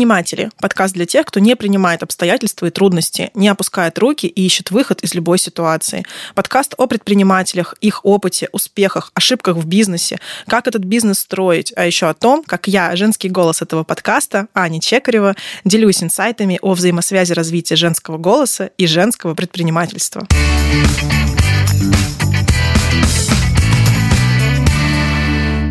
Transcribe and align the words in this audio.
Предприниматели. 0.00 0.48
Подкаст 0.58 0.94
для 0.94 1.04
тех, 1.04 1.26
кто 1.26 1.40
не 1.40 1.54
принимает 1.54 2.02
обстоятельства 2.02 2.64
и 2.64 2.70
трудности, 2.70 3.30
не 3.34 3.48
опускает 3.48 3.98
руки 3.98 4.26
и 4.26 4.46
ищет 4.46 4.70
выход 4.70 5.02
из 5.02 5.12
любой 5.12 5.36
ситуации. 5.36 6.06
Подкаст 6.34 6.72
о 6.78 6.86
предпринимателях, 6.86 7.74
их 7.82 8.02
опыте, 8.06 8.48
успехах, 8.50 9.10
ошибках 9.12 9.58
в 9.58 9.66
бизнесе, 9.66 10.18
как 10.46 10.68
этот 10.68 10.84
бизнес 10.84 11.18
строить, 11.18 11.74
а 11.76 11.84
еще 11.84 12.06
о 12.08 12.14
том, 12.14 12.42
как 12.44 12.66
я, 12.66 12.96
женский 12.96 13.28
голос 13.28 13.60
этого 13.60 13.84
подкаста, 13.84 14.46
Аня 14.54 14.80
Чекарева, 14.80 15.36
делюсь 15.66 16.02
инсайтами 16.02 16.58
о 16.62 16.72
взаимосвязи 16.72 17.34
развития 17.34 17.76
женского 17.76 18.16
голоса 18.16 18.70
и 18.78 18.86
женского 18.86 19.34
предпринимательства. 19.34 20.26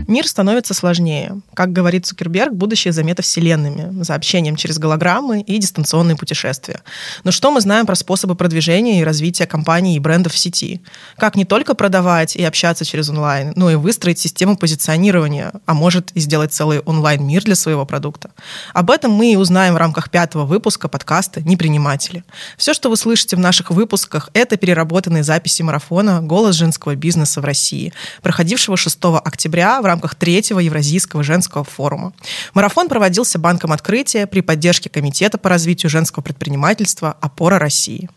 Мир 0.10 0.28
становится 0.28 0.74
сложнее. 0.74 1.40
Как 1.54 1.72
говорит 1.72 2.08
Цукерберг, 2.08 2.52
будущее 2.52 2.92
за 2.92 3.04
метавселенными, 3.04 4.02
за 4.02 4.16
общением 4.16 4.56
через 4.56 4.80
голограммы 4.80 5.42
и 5.42 5.60
дистанционные 5.60 6.18
путешествия. 6.18 6.82
Но 7.24 7.30
что 7.30 7.52
мы 7.52 7.62
знаем 7.62 7.86
про 7.86 7.94
способы 7.94 8.34
продвижения 8.34 9.02
и 9.02 9.04
развития 9.04 9.46
компаний 9.46 9.96
и 9.96 10.00
брендов 10.00 10.34
в 10.34 10.38
сети? 10.40 10.82
Как 11.16 11.36
не 11.36 11.46
только 11.46 11.76
продавать 11.76 12.36
и 12.36 12.44
общаться 12.44 12.86
через 12.86 13.10
онлайн, 13.10 13.54
но 13.56 13.70
и 13.70 13.76
выстроить 13.76 14.18
систему 14.18 14.58
позиционирования, 14.58 15.54
а 15.68 15.76
может 15.76 16.12
и 16.14 16.20
сделать 16.22 16.52
целый 16.52 16.80
онлайн-мир 16.80 17.44
для 17.44 17.54
своего 17.54 17.86
продукта? 17.86 18.32
Об 18.74 18.90
этом 18.90 19.12
мы 19.12 19.34
и 19.34 19.36
узнаем 19.36 19.76
в 19.76 19.78
рамках 19.78 20.10
пятого 20.10 20.46
выпуска 20.46 20.88
подкаста 20.88 21.42
«Неприниматели». 21.42 22.24
Все, 22.58 22.74
что 22.74 22.90
вы 22.90 22.98
слышите 22.98 23.36
в 23.36 23.40
наших 23.40 23.70
выпусках, 23.70 24.32
это 24.34 24.58
переработанные 24.58 25.22
записи 25.24 25.62
марафона 25.62 26.20
«Голос 26.24 26.56
женского 26.56 26.96
бизнеса 26.96 27.42
в 27.42 27.46
России», 27.46 27.94
проходившего 28.24 28.76
6 28.76 28.98
октября 29.24 29.80
в 29.84 29.86
рамках 29.86 29.99
рамках 30.00 30.16
третьего 30.16 30.60
Евразийского 30.60 31.24
женского 31.24 31.66
форума. 31.66 32.14
Марафон 32.54 32.88
проводился 32.88 33.38
Банком 33.38 33.74
открытия 33.74 34.28
при 34.28 34.40
поддержке 34.40 34.90
Комитета 34.90 35.38
по 35.38 35.50
развитию 35.50 35.90
женского 35.90 36.24
предпринимательства 36.24 37.18
«Опора 37.20 37.60
России». 37.60 38.10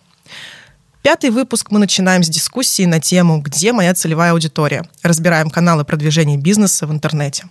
Пятый 1.02 1.30
выпуск 1.30 1.72
мы 1.72 1.80
начинаем 1.80 2.22
с 2.22 2.28
дискуссии 2.28 2.84
на 2.84 3.00
тему 3.00 3.40
«Где 3.40 3.72
моя 3.72 3.92
целевая 3.92 4.30
аудитория?». 4.30 4.84
Разбираем 5.02 5.50
каналы 5.50 5.84
продвижения 5.84 6.36
бизнеса 6.36 6.86
в 6.86 6.92
интернете. 6.92 7.46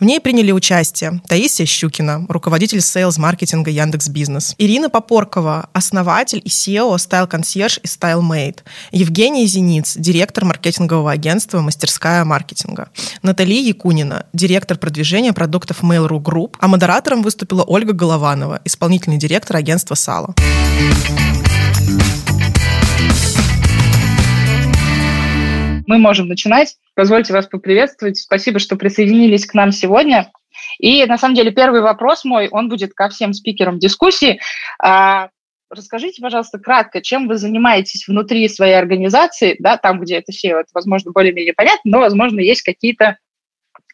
В 0.00 0.04
ней 0.06 0.20
приняли 0.20 0.52
участие 0.52 1.20
Таисия 1.28 1.66
Щукина, 1.66 2.24
руководитель 2.30 2.80
сейлс-маркетинга 2.80 3.70
Яндекс 3.70 4.08
Бизнес, 4.08 4.54
Ирина 4.56 4.88
Попоркова, 4.88 5.68
основатель 5.74 6.40
и 6.42 6.48
SEO 6.48 6.96
Style 6.96 7.30
Concierge 7.30 7.78
и 7.82 7.86
Style 7.86 8.22
Made, 8.22 8.60
Евгений 8.90 9.46
Зениц, 9.46 9.96
директор 9.98 10.46
маркетингового 10.46 11.12
агентства 11.12 11.60
«Мастерская 11.60 12.24
маркетинга», 12.24 12.88
Наталья 13.20 13.60
Якунина, 13.60 14.24
директор 14.32 14.78
продвижения 14.78 15.34
продуктов 15.34 15.82
Mail.ru 15.82 16.22
Group, 16.22 16.54
а 16.58 16.68
модератором 16.68 17.20
выступила 17.20 17.64
Ольга 17.64 17.92
Голованова, 17.92 18.62
исполнительный 18.64 19.18
директор 19.18 19.56
агентства 19.56 19.94
«Сало». 19.94 20.34
Мы 25.86 25.98
можем 25.98 26.28
начинать. 26.28 26.76
Позвольте 26.94 27.32
вас 27.32 27.46
поприветствовать. 27.46 28.18
Спасибо, 28.18 28.58
что 28.58 28.76
присоединились 28.76 29.46
к 29.46 29.54
нам 29.54 29.72
сегодня. 29.72 30.30
И 30.78 31.04
на 31.06 31.18
самом 31.18 31.34
деле 31.34 31.50
первый 31.50 31.80
вопрос 31.80 32.24
мой, 32.24 32.48
он 32.48 32.68
будет 32.68 32.94
ко 32.94 33.08
всем 33.08 33.32
спикерам 33.32 33.78
дискуссии. 33.78 34.40
А, 34.82 35.30
расскажите, 35.70 36.22
пожалуйста, 36.22 36.58
кратко, 36.58 37.00
чем 37.00 37.28
вы 37.28 37.36
занимаетесь 37.36 38.06
внутри 38.06 38.48
своей 38.48 38.74
организации, 38.74 39.56
да, 39.58 39.76
там, 39.76 40.00
где 40.00 40.16
это 40.16 40.32
все, 40.32 40.60
это, 40.60 40.68
возможно, 40.74 41.12
более-менее 41.12 41.54
понятно, 41.54 41.90
но, 41.90 41.98
возможно, 42.00 42.40
есть 42.40 42.62
какие-то 42.62 43.18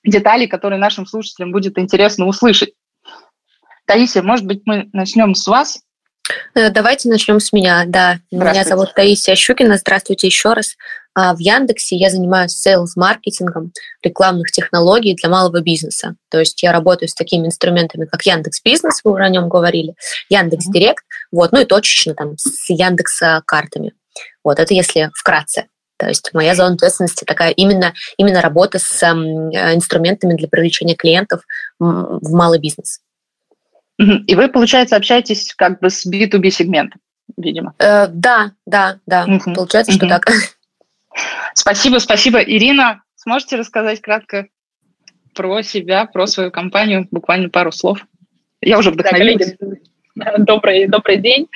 детали, 0.05 0.47
которые 0.47 0.79
нашим 0.79 1.07
слушателям 1.07 1.53
будет 1.53 1.79
интересно 1.79 2.27
услышать. 2.27 2.73
Таисия, 3.87 4.23
может 4.23 4.47
быть, 4.47 4.63
мы 4.67 4.89
начнем 4.93 5.35
с 5.35 5.47
вас? 5.47 5.83
Э, 6.55 6.71
давайте 6.71 7.09
начнем 7.09 7.41
с 7.41 7.53
меня. 7.53 7.85
Да, 7.87 8.21
меня 8.31 8.65
зовут 8.65 8.95
Таисия 8.95 9.35
Щукина. 9.35 9.77
Здравствуйте 9.77 10.27
еще 10.27 10.53
раз. 10.53 10.77
А, 11.15 11.35
в 11.35 11.39
Яндексе 11.39 11.97
я 11.97 12.11
занимаюсь 12.11 12.53
сейлс-маркетингом 12.53 13.73
рекламных 14.03 14.51
технологий 14.53 15.15
для 15.15 15.29
малого 15.29 15.61
бизнеса. 15.61 16.17
То 16.31 16.39
есть 16.39 16.63
я 16.63 16.73
работаю 16.73 17.09
с 17.09 17.15
такими 17.15 17.47
инструментами, 17.47 18.07
как 18.07 18.23
Яндекс 18.23 18.63
Бизнес, 18.63 19.01
вы 19.05 19.13
уже 19.13 19.25
о 19.25 19.29
нем 19.29 19.49
говорили, 19.49 19.95
Яндекс 20.29 20.67
Директ, 20.67 21.05
вот, 21.33 21.53
ну 21.53 21.61
и 21.61 21.65
точечно 21.65 22.15
там 22.15 22.39
с 22.39 22.71
Яндекс 22.71 23.21
картами. 23.45 23.93
Вот, 24.45 24.59
это 24.59 24.73
если 24.75 25.11
вкратце. 25.15 25.67
То 26.01 26.09
есть 26.09 26.31
моя 26.33 26.55
зона 26.55 26.75
ответственности 26.77 27.25
такая 27.25 27.51
именно, 27.51 27.93
именно 28.17 28.41
работа 28.41 28.79
с 28.79 29.03
э, 29.03 29.09
инструментами 29.75 30.35
для 30.35 30.49
привлечения 30.49 30.95
клиентов 30.95 31.43
в 31.79 32.33
малый 32.33 32.59
бизнес. 32.59 33.01
И 33.99 34.35
вы, 34.35 34.49
получается, 34.49 34.97
общаетесь 34.97 35.53
как 35.55 35.79
бы 35.81 35.91
с 35.91 36.07
B2B 36.07 36.49
сегментом, 36.49 37.03
видимо. 37.37 37.75
Э, 37.79 38.07
да, 38.09 38.53
да, 38.65 38.99
да. 39.07 39.27
Угу. 39.27 39.53
Получается, 39.53 39.93
что 39.93 40.07
угу. 40.07 40.15
так. 40.15 40.31
Спасибо, 41.55 41.99
спасибо. 41.99 42.39
Ирина, 42.41 43.03
сможете 43.17 43.57
рассказать 43.57 44.01
кратко 44.01 44.49
про 45.35 45.63
себя, 45.63 46.07
про 46.07 46.27
свою 46.27 46.51
компанию, 46.51 47.07
буквально 47.11 47.49
пару 47.49 47.73
слов? 47.73 48.05
Я 48.61 48.79
уже 48.79 48.91
вдохновилась. 48.91 49.55
Да, 50.15 50.35
добрый, 50.39 50.87
добрый 50.87 51.17
день. 51.17 51.49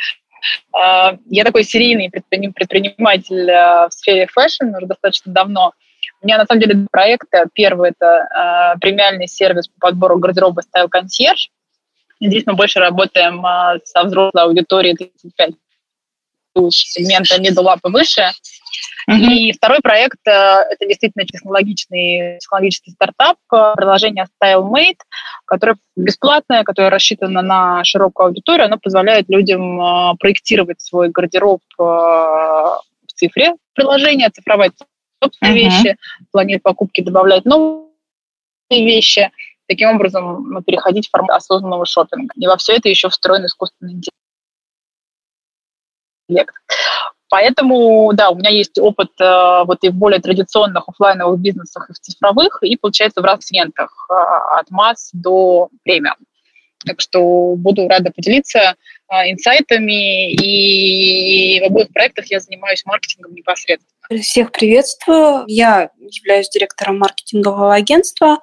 А, 0.73 1.17
я 1.27 1.45
такой 1.45 1.65
серийный 1.65 2.11
предприниматель 2.11 3.51
а, 3.51 3.89
в 3.89 3.93
сфере 3.93 4.27
fashion 4.27 4.75
уже 4.77 4.87
достаточно 4.87 5.33
давно. 5.33 5.73
У 6.21 6.27
меня 6.27 6.39
на 6.39 6.47
самом 6.47 6.61
деле 6.61 6.75
два 6.75 6.87
проекта. 6.91 7.47
Первый– 7.53 7.91
это 7.99 8.29
а, 8.31 8.77
премиальный 8.79 9.27
сервис 9.27 9.69
по 9.69 9.89
подбору 9.89 10.19
гардероба 10.19 10.63
Style 10.63 10.89
Concierge. 10.89 11.51
Здесь 12.21 12.45
мы 12.47 12.55
больше 12.55 12.79
работаем 12.79 13.43
со 13.85 14.05
взрослой 14.05 14.45
аудиторией 14.45 14.97
35 14.97 15.51
сегмента 16.71 17.37
middle 17.37 17.67
up 17.67 17.81
и 17.85 17.91
выше. 17.91 18.33
Mm-hmm. 19.09 19.17
И 19.17 19.53
второй 19.53 19.81
проект 19.81 20.19
э, 20.27 20.31
это 20.31 20.87
действительно 20.87 21.27
технологичный, 21.27 22.39
технологический 22.41 22.93
стартап, 22.93 23.37
э, 23.53 23.75
приложение 23.77 24.27
StyleMate, 24.43 24.99
которое 25.45 25.77
бесплатное, 25.95 26.65
которое 26.65 26.89
рассчитано 26.89 27.43
на 27.43 27.85
широкую 27.85 28.29
аудиторию, 28.29 28.67
оно 28.67 28.79
позволяет 28.79 29.29
людям 29.29 29.81
э, 29.81 30.15
проектировать 30.19 30.81
свой 30.81 31.11
гардероб 31.11 31.61
в 31.77 32.83
цифре 33.15 33.55
приложения, 33.75 34.31
цифровать 34.31 34.73
собственные 35.23 35.55
uh-huh. 35.55 35.71
вещи, 35.71 35.97
планировать 36.33 36.63
покупки, 36.63 37.03
добавлять 37.03 37.45
новые 37.45 37.91
вещи. 38.71 39.31
Таким 39.67 39.91
образом, 39.91 40.63
переходить 40.65 41.09
в 41.09 41.11
формат 41.11 41.39
осознанного 41.39 41.87
шопинга. 41.87 42.33
И 42.37 42.47
во 42.47 42.57
все 42.57 42.75
это 42.75 42.89
еще 42.89 43.09
встроен 43.09 43.47
искусственный 43.47 43.93
интеллект. 43.93 44.24
Поэтому, 47.31 48.13
да, 48.15 48.31
у 48.31 48.37
меня 48.37 48.51
есть 48.51 48.79
опыт 48.79 49.11
э, 49.21 49.65
вот 49.67 49.79
и 49.83 49.89
в 49.89 49.95
более 49.95 50.21
традиционных 50.21 50.89
офлайновых 50.89 51.41
бизнесах, 51.41 51.91
и 51.91 51.93
в 51.93 51.99
цифровых, 51.99 52.63
и, 52.63 52.77
получается, 52.77 53.21
в 53.21 53.25
разных 53.25 53.45
сегментах, 53.45 53.91
э, 54.09 54.15
от 54.61 54.71
масс 54.71 55.11
до 55.13 55.69
премиум. 55.83 56.15
Так 56.87 57.01
что 57.01 57.55
буду 57.57 57.89
рада 57.89 58.13
поделиться 58.15 58.77
э, 59.11 59.33
инсайтами, 59.33 60.33
и 60.33 61.61
в 61.61 61.65
обоих 61.65 61.89
проектах 61.93 62.27
я 62.27 62.39
занимаюсь 62.39 62.85
маркетингом 62.85 63.35
непосредственно. 63.35 64.21
Всех 64.21 64.53
приветствую. 64.53 65.45
Я 65.49 65.91
являюсь 65.99 66.51
директором 66.51 66.99
маркетингового 66.99 67.75
агентства 67.75 68.39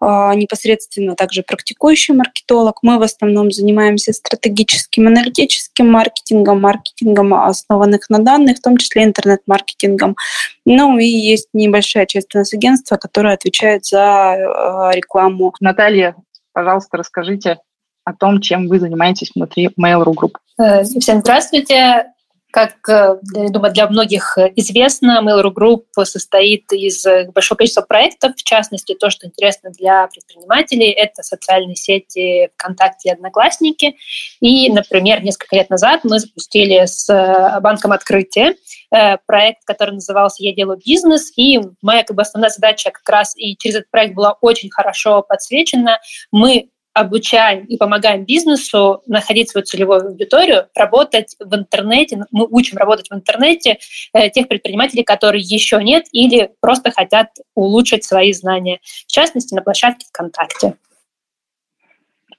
непосредственно 0.00 1.14
также 1.14 1.42
практикующий 1.42 2.14
маркетолог. 2.14 2.78
Мы 2.82 2.98
в 2.98 3.02
основном 3.02 3.50
занимаемся 3.50 4.12
стратегическим, 4.12 5.06
аналитическим 5.06 5.90
маркетингом, 5.90 6.60
маркетингом, 6.60 7.34
основанных 7.34 8.10
на 8.10 8.18
данных, 8.18 8.58
в 8.58 8.62
том 8.62 8.76
числе 8.76 9.04
интернет-маркетингом. 9.04 10.16
Ну 10.64 10.98
и 10.98 11.06
есть 11.06 11.48
небольшая 11.54 12.06
часть 12.06 12.34
у 12.34 12.38
нас 12.38 12.52
агентства, 12.52 12.96
которая 12.96 13.34
отвечает 13.34 13.86
за 13.86 14.02
а, 14.02 14.90
рекламу. 14.92 15.54
Наталья, 15.60 16.14
пожалуйста, 16.52 16.98
расскажите 16.98 17.58
о 18.04 18.12
том, 18.12 18.40
чем 18.40 18.68
вы 18.68 18.78
занимаетесь 18.78 19.32
внутри 19.34 19.70
Mail.ru 19.80 20.14
Group. 20.14 20.34
Э, 20.58 20.84
всем 20.84 21.20
здравствуйте. 21.20 22.12
Как, 22.56 22.88
э, 22.88 23.16
я 23.34 23.50
думаю, 23.50 23.74
для 23.74 23.86
многих 23.86 24.38
известно, 24.56 25.20
Mail.ru 25.22 25.52
Group 25.52 26.04
состоит 26.04 26.72
из 26.72 27.04
большого 27.34 27.58
количества 27.58 27.82
проектов, 27.82 28.32
в 28.34 28.42
частности, 28.42 28.94
то, 28.94 29.10
что 29.10 29.26
интересно 29.26 29.68
для 29.72 30.06
предпринимателей, 30.06 30.90
это 30.90 31.22
социальные 31.22 31.76
сети 31.76 32.48
ВКонтакте 32.54 33.10
и 33.10 33.12
Одноклассники. 33.12 33.96
И, 34.40 34.72
например, 34.72 35.22
несколько 35.22 35.54
лет 35.56 35.68
назад 35.68 36.00
мы 36.04 36.18
запустили 36.18 36.86
с 36.86 37.10
э, 37.10 37.60
банком 37.60 37.92
открытия 37.92 38.54
э, 38.90 39.18
проект, 39.26 39.66
который 39.66 39.90
назывался 39.90 40.42
«Я 40.42 40.54
делаю 40.54 40.80
бизнес», 40.82 41.30
и 41.36 41.60
моя 41.82 42.04
как 42.04 42.16
бы, 42.16 42.22
основная 42.22 42.48
задача 42.48 42.90
как 42.90 43.06
раз 43.06 43.36
и 43.36 43.54
через 43.58 43.76
этот 43.76 43.90
проект 43.90 44.14
была 44.14 44.32
очень 44.40 44.70
хорошо 44.70 45.20
подсвечена. 45.20 45.98
Мы 46.32 46.70
обучаем 46.96 47.66
и 47.66 47.76
помогаем 47.76 48.24
бизнесу 48.24 49.02
находить 49.06 49.50
свою 49.50 49.66
целевую 49.66 50.06
аудиторию, 50.06 50.68
работать 50.74 51.36
в 51.38 51.54
интернете. 51.54 52.24
Мы 52.30 52.46
учим 52.50 52.78
работать 52.78 53.10
в 53.10 53.14
интернете 53.14 53.78
э, 54.14 54.30
тех 54.30 54.48
предпринимателей, 54.48 55.04
которые 55.04 55.42
еще 55.42 55.82
нет 55.82 56.06
или 56.12 56.50
просто 56.60 56.90
хотят 56.90 57.28
улучшить 57.54 58.04
свои 58.04 58.32
знания, 58.32 58.80
в 58.82 59.12
частности, 59.12 59.54
на 59.54 59.60
площадке 59.60 60.06
ВКонтакте. 60.08 60.76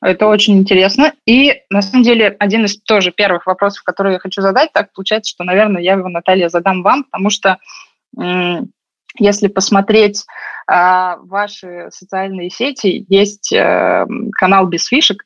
Это 0.01 0.25
очень 0.25 0.57
интересно. 0.57 1.13
И, 1.27 1.61
на 1.69 1.83
самом 1.83 2.03
деле, 2.03 2.35
один 2.39 2.65
из 2.65 2.81
тоже 2.81 3.11
первых 3.11 3.45
вопросов, 3.45 3.83
которые 3.83 4.13
я 4.13 4.19
хочу 4.19 4.41
задать, 4.41 4.73
так 4.73 4.91
получается, 4.91 5.29
что, 5.29 5.43
наверное, 5.43 5.83
я 5.83 5.93
его, 5.93 6.09
Наталья, 6.09 6.49
задам 6.49 6.81
вам, 6.81 7.03
потому 7.03 7.29
что 7.29 7.57
если 9.19 9.47
посмотреть 9.47 10.25
э, 10.69 11.15
ваши 11.23 11.87
социальные 11.91 12.49
сети, 12.49 13.05
есть 13.09 13.51
э, 13.53 14.05
канал 14.37 14.67
без 14.67 14.85
фишек, 14.85 15.23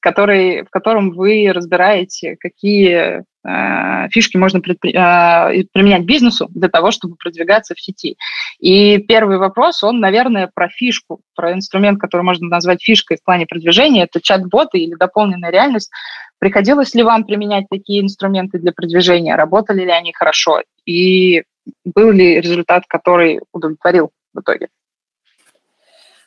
который, 0.00 0.64
в 0.64 0.70
котором 0.70 1.10
вы 1.10 1.50
разбираете, 1.52 2.36
какие 2.40 3.22
э, 3.46 4.08
фишки 4.10 4.36
можно 4.36 4.58
предпри- 4.58 4.94
э, 4.94 5.64
применять 5.72 6.04
бизнесу 6.04 6.48
для 6.50 6.68
того, 6.68 6.90
чтобы 6.90 7.16
продвигаться 7.16 7.74
в 7.74 7.80
сети. 7.80 8.16
И 8.58 8.98
первый 8.98 9.38
вопрос, 9.38 9.84
он, 9.84 10.00
наверное, 10.00 10.50
про 10.52 10.68
фишку, 10.68 11.20
про 11.36 11.52
инструмент, 11.52 12.00
который 12.00 12.22
можно 12.22 12.48
назвать 12.48 12.82
фишкой 12.82 13.18
в 13.18 13.24
плане 13.24 13.46
продвижения, 13.46 14.04
это 14.04 14.20
чат-боты 14.20 14.78
или 14.78 14.94
дополненная 14.94 15.50
реальность. 15.50 15.90
Приходилось 16.38 16.94
ли 16.94 17.02
вам 17.02 17.24
применять 17.24 17.66
такие 17.70 18.00
инструменты 18.00 18.58
для 18.58 18.72
продвижения? 18.72 19.36
Работали 19.36 19.82
ли 19.82 19.90
они 19.90 20.14
хорошо? 20.14 20.62
И 20.86 21.42
был 21.84 22.10
ли 22.10 22.40
результат, 22.40 22.84
который 22.88 23.40
удовлетворил 23.52 24.10
в 24.34 24.40
итоге? 24.40 24.68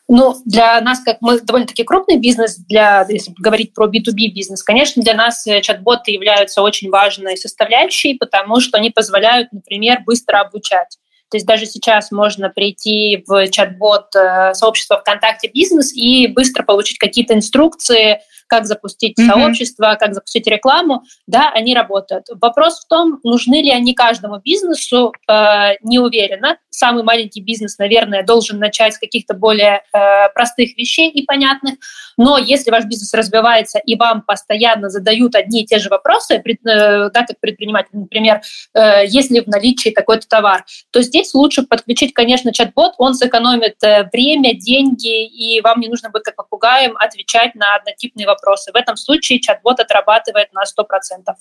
Ну, 0.09 0.35
для 0.45 0.81
нас, 0.81 0.99
как 0.99 1.17
мы 1.21 1.39
довольно-таки 1.39 1.83
крупный 1.83 2.17
бизнес, 2.17 2.57
для, 2.57 3.05
если 3.07 3.33
говорить 3.37 3.73
про 3.73 3.87
B2B 3.87 4.33
бизнес, 4.33 4.61
конечно, 4.61 5.01
для 5.01 5.13
нас 5.13 5.47
э, 5.47 5.61
чат-боты 5.61 6.11
являются 6.11 6.61
очень 6.61 6.89
важной 6.89 7.37
составляющей, 7.37 8.15
потому 8.15 8.59
что 8.59 8.77
они 8.77 8.89
позволяют, 8.89 9.53
например, 9.53 10.01
быстро 10.05 10.41
обучать. 10.41 10.97
То 11.29 11.37
есть 11.37 11.47
даже 11.47 11.65
сейчас 11.65 12.11
можно 12.11 12.49
прийти 12.49 13.23
в 13.25 13.47
чат-бот 13.49 14.13
э, 14.15 14.53
сообщества 14.53 14.99
ВКонтакте 14.99 15.49
бизнес 15.51 15.93
и 15.93 16.27
быстро 16.27 16.63
получить 16.63 16.99
какие-то 16.99 17.33
инструкции, 17.33 18.19
как 18.53 18.67
запустить 18.67 19.17
mm-hmm. 19.17 19.25
сообщество, 19.25 19.97
как 19.99 20.13
запустить 20.13 20.45
рекламу, 20.45 21.01
да, 21.25 21.49
они 21.55 21.73
работают. 21.73 22.27
Вопрос 22.39 22.81
в 22.81 22.87
том, 22.87 23.19
нужны 23.23 23.63
ли 23.63 23.71
они 23.71 23.95
каждому 23.95 24.39
бизнесу, 24.39 25.11
э, 25.27 25.71
не 25.81 25.97
уверена. 25.97 26.57
Самый 26.69 27.01
маленький 27.01 27.41
бизнес, 27.41 27.79
наверное, 27.79 28.23
должен 28.23 28.59
начать 28.59 28.93
с 28.93 28.99
каких-то 28.99 29.33
более 29.33 29.81
э, 29.91 30.29
простых 30.35 30.77
вещей 30.77 31.09
и 31.09 31.23
понятных. 31.23 31.79
Но 32.17 32.37
если 32.37 32.71
ваш 32.71 32.85
бизнес 32.85 33.13
развивается 33.13 33.79
и 33.79 33.95
вам 33.95 34.21
постоянно 34.21 34.89
задают 34.89 35.35
одни 35.35 35.63
и 35.63 35.65
те 35.65 35.79
же 35.79 35.89
вопросы, 35.89 36.35
э, 36.35 36.41
да, 36.63 37.09
как 37.25 37.39
предприниматель, 37.39 37.89
например, 37.93 38.41
э, 38.73 39.05
есть 39.05 39.31
ли 39.31 39.41
в 39.41 39.47
наличии 39.47 39.89
такой-то 39.89 40.27
товар, 40.27 40.65
то 40.91 41.01
здесь 41.01 41.33
лучше 41.33 41.63
подключить, 41.63 42.13
конечно, 42.13 42.53
чат-бот, 42.53 42.93
он 42.97 43.13
сэкономит 43.13 43.83
э, 43.83 44.09
время, 44.11 44.53
деньги, 44.55 45.25
и 45.25 45.61
вам 45.61 45.79
не 45.79 45.87
нужно 45.87 46.09
будет 46.09 46.23
как 46.23 46.35
попугаем 46.35 46.95
отвечать 46.97 47.55
на 47.55 47.75
однотипные 47.75 48.27
вопросы. 48.27 48.71
В 48.71 48.75
этом 48.75 48.95
случае 48.95 49.39
чат-бот 49.39 49.79
отрабатывает 49.79 50.53
на 50.53 50.63
100%. 50.63 51.33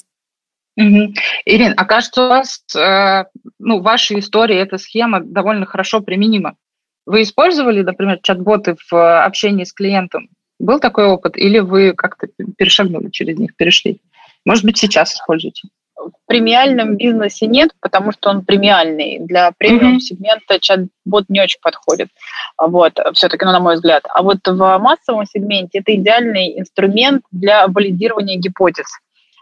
Угу. 0.76 1.14
Ирина, 1.44 1.74
а 1.76 1.84
кажется, 1.84 2.24
у 2.24 2.28
вас, 2.28 2.64
э, 2.74 3.24
ну, 3.58 3.80
в 3.80 3.82
вашей 3.82 4.20
истории 4.20 4.56
эта 4.56 4.78
схема 4.78 5.20
довольно 5.20 5.66
хорошо 5.66 6.00
применима. 6.00 6.56
Вы 7.04 7.22
использовали, 7.22 7.82
например, 7.82 8.20
чат-боты 8.22 8.76
в 8.90 9.24
общении 9.24 9.64
с 9.64 9.72
клиентом? 9.72 10.28
Был 10.62 10.78
такой 10.78 11.06
опыт? 11.06 11.36
Или 11.36 11.58
вы 11.58 11.92
как-то 11.92 12.28
перешагнули 12.56 13.10
через 13.10 13.36
них, 13.36 13.56
перешли? 13.56 14.00
Может 14.44 14.64
быть, 14.64 14.78
сейчас 14.78 15.14
используете? 15.14 15.68
в 15.96 16.26
премиальном 16.26 16.96
бизнесе 16.96 17.46
нет, 17.46 17.70
потому 17.80 18.10
что 18.10 18.30
он 18.30 18.44
премиальный. 18.44 19.18
Для 19.20 19.52
премиум 19.56 20.00
сегмента 20.00 20.58
чат-бот 20.58 21.26
не 21.28 21.40
очень 21.40 21.60
подходит. 21.62 22.08
Вот, 22.58 22.98
все-таки, 23.14 23.44
ну, 23.44 23.52
на 23.52 23.60
мой 23.60 23.74
взгляд. 23.76 24.02
А 24.12 24.22
вот 24.22 24.38
в 24.44 24.78
массовом 24.78 25.26
сегменте 25.26 25.78
это 25.78 25.94
идеальный 25.94 26.58
инструмент 26.58 27.22
для 27.30 27.68
валидирования 27.68 28.36
гипотез. 28.36 28.86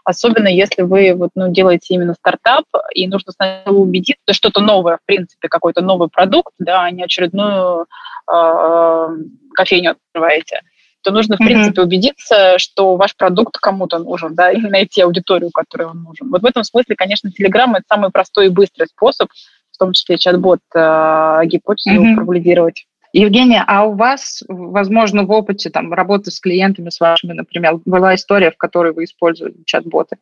Особенно 0.03 0.49
если 0.49 0.83
вы 0.83 1.15
вот, 1.15 1.31
ну, 1.33 1.51
делаете 1.51 1.95
именно 1.95 2.13
стартап, 2.13 2.65
и 2.93 3.07
нужно 3.07 3.31
сначала 3.31 3.77
убедиться, 3.77 4.21
что 4.25 4.33
что-то 4.33 4.61
новое, 4.61 4.97
в 4.97 5.05
принципе, 5.05 5.47
какой-то 5.47 5.81
новый 5.81 6.09
продукт, 6.09 6.53
да, 6.59 6.83
а 6.83 6.91
не 6.91 7.03
очередную 7.03 7.87
э, 8.31 9.07
кофейню 9.55 9.91
открываете 9.91 10.61
то 11.03 11.11
нужно, 11.11 11.37
в 11.37 11.41
mm-hmm. 11.41 11.45
принципе, 11.45 11.81
убедиться, 11.81 12.57
что 12.57 12.95
ваш 12.95 13.15
продукт 13.15 13.57
кому-то 13.57 13.99
нужен, 13.99 14.35
да, 14.35 14.51
и 14.51 14.59
найти 14.61 15.01
аудиторию, 15.01 15.51
которой 15.51 15.87
он 15.87 16.03
нужен. 16.03 16.29
Вот 16.29 16.41
в 16.41 16.45
этом 16.45 16.63
смысле, 16.63 16.95
конечно, 16.95 17.29
Telegram– 17.29 17.71
это 17.73 17.83
самый 17.89 18.11
простой 18.11 18.47
и 18.47 18.49
быстрый 18.49 18.87
способ, 18.87 19.29
в 19.71 19.77
том 19.77 19.93
числе 19.93 20.17
чат-бот, 20.17 20.59
э, 20.75 21.41
гипотезу 21.45 22.03
mm-hmm. 22.03 22.15
провалидировать. 22.15 22.85
Евгения, 23.13 23.63
а 23.67 23.85
у 23.85 23.93
вас, 23.93 24.43
возможно, 24.47 25.23
в 25.23 25.31
опыте 25.31 25.69
там, 25.69 25.91
работы 25.91 26.31
с 26.31 26.39
клиентами, 26.39 26.89
с 26.89 26.99
вашими, 26.99 27.33
например, 27.33 27.79
была 27.85 28.15
история, 28.15 28.51
в 28.51 28.57
которой 28.57 28.93
вы 28.93 29.03
использовали 29.03 29.55
чат-боты? 29.65 30.17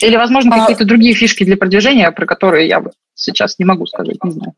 Или, 0.00 0.16
возможно, 0.16 0.56
а 0.56 0.60
какие-то 0.60 0.84
другие 0.84 1.14
фишки 1.14 1.44
для 1.44 1.56
продвижения, 1.56 2.10
про 2.10 2.26
которые 2.26 2.68
я 2.68 2.82
сейчас 3.14 3.58
не 3.58 3.64
могу 3.64 3.86
сказать, 3.86 4.22
не 4.22 4.30
знаю. 4.30 4.54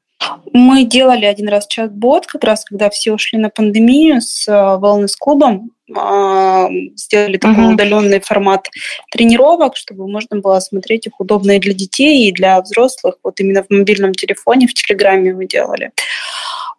Мы 0.53 0.85
делали 0.85 1.25
один 1.25 1.49
раз 1.49 1.67
чат-бот, 1.67 2.27
как 2.27 2.45
раз 2.45 2.65
когда 2.65 2.91
все 2.91 3.13
ушли 3.13 3.39
на 3.39 3.49
пандемию 3.49 4.21
с 4.21 4.47
э, 4.47 4.53
wellness-клубом, 4.53 5.71
а, 5.97 6.69
сделали 6.95 7.39
такой 7.39 7.65
uh-huh. 7.65 7.73
удаленный 7.73 8.21
формат 8.21 8.69
тренировок, 9.11 9.77
чтобы 9.77 10.09
можно 10.09 10.39
было 10.41 10.61
смотреть 10.61 11.07
их 11.07 11.19
удобно 11.19 11.57
и 11.57 11.59
для 11.59 11.73
детей, 11.73 12.29
и 12.29 12.33
для 12.33 12.61
взрослых. 12.61 13.17
Вот 13.25 13.41
именно 13.41 13.63
в 13.63 13.71
мобильном 13.71 14.13
телефоне, 14.13 14.67
в 14.67 14.75
Телеграме 14.75 15.33
мы 15.33 15.47
делали. 15.47 15.93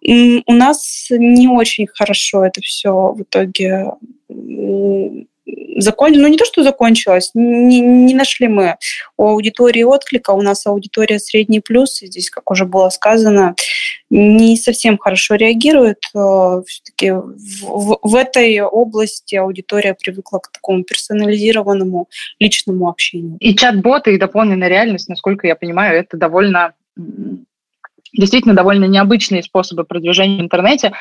У 0.03 0.53
нас 0.53 1.07
не 1.09 1.47
очень 1.47 1.87
хорошо 1.87 2.45
это 2.45 2.61
все 2.61 3.13
в 3.13 3.21
итоге 3.21 3.91
закон... 5.77 6.13
ну 6.13 6.27
не 6.27 6.37
то, 6.37 6.45
что 6.45 6.63
закончилось, 6.63 7.31
не, 7.33 7.79
не 7.79 8.13
нашли 8.13 8.47
мы 8.47 8.77
у 9.17 9.27
аудитории 9.27 9.83
отклика, 9.83 10.31
у 10.31 10.41
нас 10.41 10.65
аудитория 10.65 11.19
средний 11.19 11.59
плюс, 11.59 12.01
и 12.01 12.07
здесь, 12.07 12.29
как 12.29 12.49
уже 12.51 12.65
было 12.65 12.89
сказано, 12.89 13.55
не 14.09 14.57
совсем 14.57 14.97
хорошо 14.97 15.35
реагирует. 15.35 15.99
Э, 16.15 16.61
Все-таки 16.65 17.11
в, 17.11 17.99
в 18.01 18.15
этой 18.15 18.61
области 18.61 19.35
аудитория 19.35 19.95
привыкла 19.95 20.39
к 20.39 20.51
такому 20.51 20.83
персонализированному 20.83 22.07
личному 22.39 22.89
общению. 22.89 23.37
И 23.39 23.55
чат-боты, 23.55 24.15
и 24.15 24.19
дополненная 24.19 24.67
реальность, 24.67 25.09
насколько 25.09 25.47
я 25.47 25.55
понимаю, 25.55 25.97
это 25.99 26.17
довольно 26.17 26.73
действительно 28.13 28.53
довольно 28.53 28.85
необычные 28.85 29.43
способы 29.43 29.83
продвижения 29.83 30.37
в 30.37 30.41
интернете. 30.41 30.93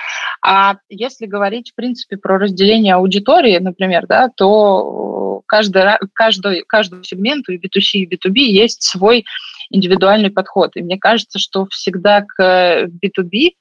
А 0.42 0.76
если 0.88 1.26
говорить, 1.26 1.72
в 1.72 1.74
принципе, 1.74 2.16
про 2.16 2.38
разделение 2.38 2.94
аудитории, 2.94 3.58
например, 3.58 4.06
да, 4.06 4.28
то 4.34 5.42
каждый, 5.46 5.82
каждый, 6.12 6.64
каждому 6.66 7.02
сегменту 7.02 7.52
и 7.52 7.58
B2C, 7.58 7.98
и 7.98 8.06
B2B 8.06 8.38
есть 8.38 8.82
свой 8.82 9.24
индивидуальный 9.70 10.30
подход. 10.30 10.76
И 10.76 10.82
мне 10.82 10.98
кажется, 10.98 11.38
что 11.38 11.66
всегда 11.70 12.22
к 12.22 12.86
B2B 12.86 13.52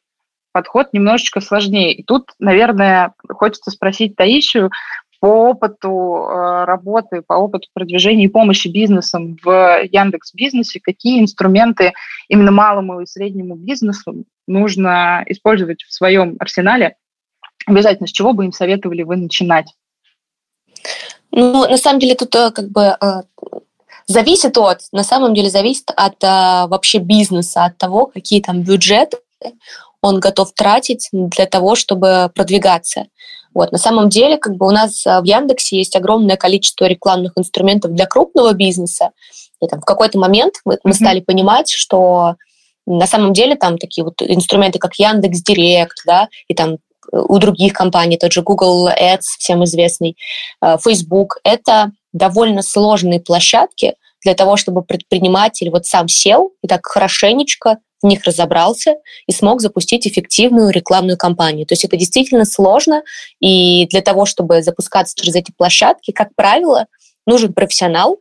подход 0.52 0.94
немножечко 0.94 1.42
сложнее. 1.42 1.94
И 1.94 2.04
тут, 2.04 2.30
наверное, 2.40 3.14
хочется 3.30 3.72
спросить 3.72 4.16
Таисию, 4.16 4.72
по 5.20 5.50
опыту 5.50 5.90
э, 5.90 6.64
работы, 6.66 7.22
по 7.22 7.34
опыту 7.34 7.68
продвижения 7.74 8.26
и 8.26 8.30
помощи 8.30 8.68
бизнесам 8.68 9.38
в 9.44 9.82
Яндекс 9.92 10.34
Бизнесе, 10.34 10.80
какие 10.80 11.22
инструменты 11.22 11.94
именно 12.30 12.52
малому 12.52 13.02
и 13.02 13.06
среднему 13.06 13.56
бизнесу 13.56 14.24
нужно 14.48 15.24
использовать 15.28 15.84
в 15.84 15.94
своем 15.94 16.38
арсенале? 16.40 16.96
Обязательно, 17.66 18.08
с 18.08 18.12
чего 18.12 18.34
бы 18.34 18.46
им 18.46 18.54
советовали 18.54 19.04
вы 19.04 19.18
начинать? 19.18 19.74
Ну, 21.32 21.70
на 21.70 21.78
самом 21.78 22.00
деле, 22.00 22.16
тут 22.16 22.34
э, 22.36 22.52
как 22.52 22.70
бы 22.70 22.96
э, 23.00 23.22
зависит 24.08 24.58
от, 24.58 24.82
на 24.94 25.04
самом 25.04 25.34
деле 25.34 25.50
зависит 25.50 25.92
от 25.96 26.22
вообще 26.22 27.00
бизнеса, 27.00 27.66
от 27.66 27.78
того, 27.78 28.06
какие 28.06 28.42
там 28.42 28.62
бюджеты 28.62 29.18
он 30.02 30.20
готов 30.20 30.54
тратить 30.54 31.10
для 31.12 31.46
того, 31.46 31.76
чтобы 31.76 32.32
продвигаться. 32.34 33.08
Вот. 33.54 33.72
На 33.72 33.78
самом 33.78 34.10
деле, 34.10 34.38
как 34.38 34.56
бы 34.56 34.68
у 34.68 34.72
нас 34.72 35.06
а, 35.06 35.22
в 35.22 35.26
Яндексе 35.26 35.78
есть 35.78 35.96
огромное 35.96 36.38
количество 36.38 36.86
рекламных 36.86 37.34
инструментов 37.36 37.94
для 37.94 38.06
крупного 38.06 38.54
бизнеса. 38.54 39.12
И 39.62 39.68
там 39.68 39.82
в 39.82 39.86
какой-то 39.86 40.20
момент 40.20 40.56
мы, 40.66 40.78
мы 40.84 40.94
стали 40.94 41.20
понимать, 41.20 41.70
что 41.70 42.36
на 42.86 43.08
самом 43.08 43.34
деле 43.34 43.56
там 43.56 43.78
такие 43.78 44.04
вот 44.04 44.22
инструменты, 44.22 44.80
как 44.80 44.96
Яндекс 44.96 45.42
Директ, 45.42 45.98
да, 46.06 46.30
и 46.48 46.54
там 46.54 46.78
у 47.12 47.38
других 47.40 47.74
компаний, 47.74 48.18
тот 48.18 48.32
же 48.32 48.42
Google 48.42 48.90
Ads, 48.90 49.38
всем 49.40 49.64
известный, 49.64 50.16
а, 50.62 50.78
Facebook, 50.78 51.38
это 51.44 51.92
довольно 52.14 52.62
сложные 52.62 53.20
площадки 53.20 53.96
для 54.24 54.36
того, 54.36 54.58
чтобы 54.58 54.84
предприниматель 54.84 55.70
вот 55.70 55.86
сам 55.86 56.08
сел 56.08 56.52
и 56.62 56.68
так 56.68 56.86
хорошенечко 56.86 57.78
в 58.02 58.08
них 58.08 58.24
разобрался 58.24 58.96
и 59.28 59.32
смог 59.32 59.62
запустить 59.62 60.08
эффективную 60.08 60.72
рекламную 60.72 61.18
кампанию. 61.18 61.66
То 61.66 61.74
есть 61.74 61.86
это 61.86 61.98
действительно 61.98 62.46
сложно, 62.46 63.04
и 63.40 63.88
для 63.88 64.02
того, 64.02 64.26
чтобы 64.26 64.62
запускаться 64.62 65.16
через 65.16 65.36
эти 65.36 65.52
площадки, 65.52 66.12
как 66.12 66.30
правило, 66.36 66.88
нужен 67.26 67.54
профессионал, 67.54 68.20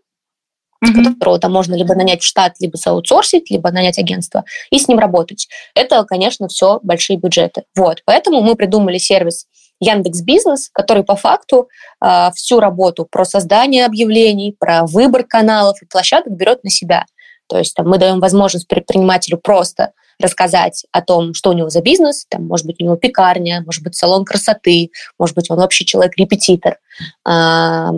mm-hmm. 0.85 1.15
которого 1.15 1.39
там 1.39 1.53
можно 1.53 1.75
либо 1.75 1.95
нанять 1.95 2.23
в 2.23 2.27
штат, 2.27 2.55
либо 2.61 2.77
заутсорсить, 2.77 3.51
либо 3.51 3.71
нанять 3.71 3.99
агентство 3.99 4.45
и 4.71 4.79
с 4.79 4.89
ним 4.89 4.99
работать. 4.99 5.49
Это, 5.75 6.05
конечно, 6.05 6.49
все 6.49 6.81
большие 6.83 7.19
бюджеты. 7.19 7.65
Вот, 7.77 8.03
поэтому 8.05 8.41
мы 8.43 8.55
придумали 8.55 8.99
сервис 8.99 9.47
Яндекс 9.81 10.23
Бизнес, 10.23 10.71
который 10.73 11.05
по 11.05 11.17
факту 11.17 11.69
э, 12.05 12.31
всю 12.35 12.59
работу 12.61 13.07
про 13.09 13.25
создание 13.25 13.87
объявлений, 13.87 14.55
про 14.59 14.85
выбор 14.87 15.25
каналов 15.25 15.81
и 15.83 15.87
площадок 15.87 16.33
берет 16.33 16.65
на 16.65 16.71
себя. 16.71 17.07
То 17.49 17.59
есть 17.59 17.75
там, 17.75 17.89
мы 17.89 17.99
даем 17.99 18.21
возможность 18.21 18.69
предпринимателю 18.69 19.39
просто 19.39 19.93
рассказать 20.21 20.85
о 20.91 21.01
том, 21.01 21.33
что 21.33 21.51
у 21.51 21.53
него 21.53 21.71
за 21.71 21.81
бизнес. 21.81 22.27
Там, 22.29 22.47
может 22.47 22.67
быть, 22.67 22.81
у 22.81 22.85
него 22.85 22.97
пекарня, 22.97 23.63
может 23.65 23.85
быть, 23.85 23.95
салон 23.95 24.25
красоты, 24.25 24.91
может 25.17 25.37
быть, 25.37 25.49
он 25.49 25.59
вообще 25.59 25.85
человек-репетитор. 25.85 26.79
А 27.25 27.91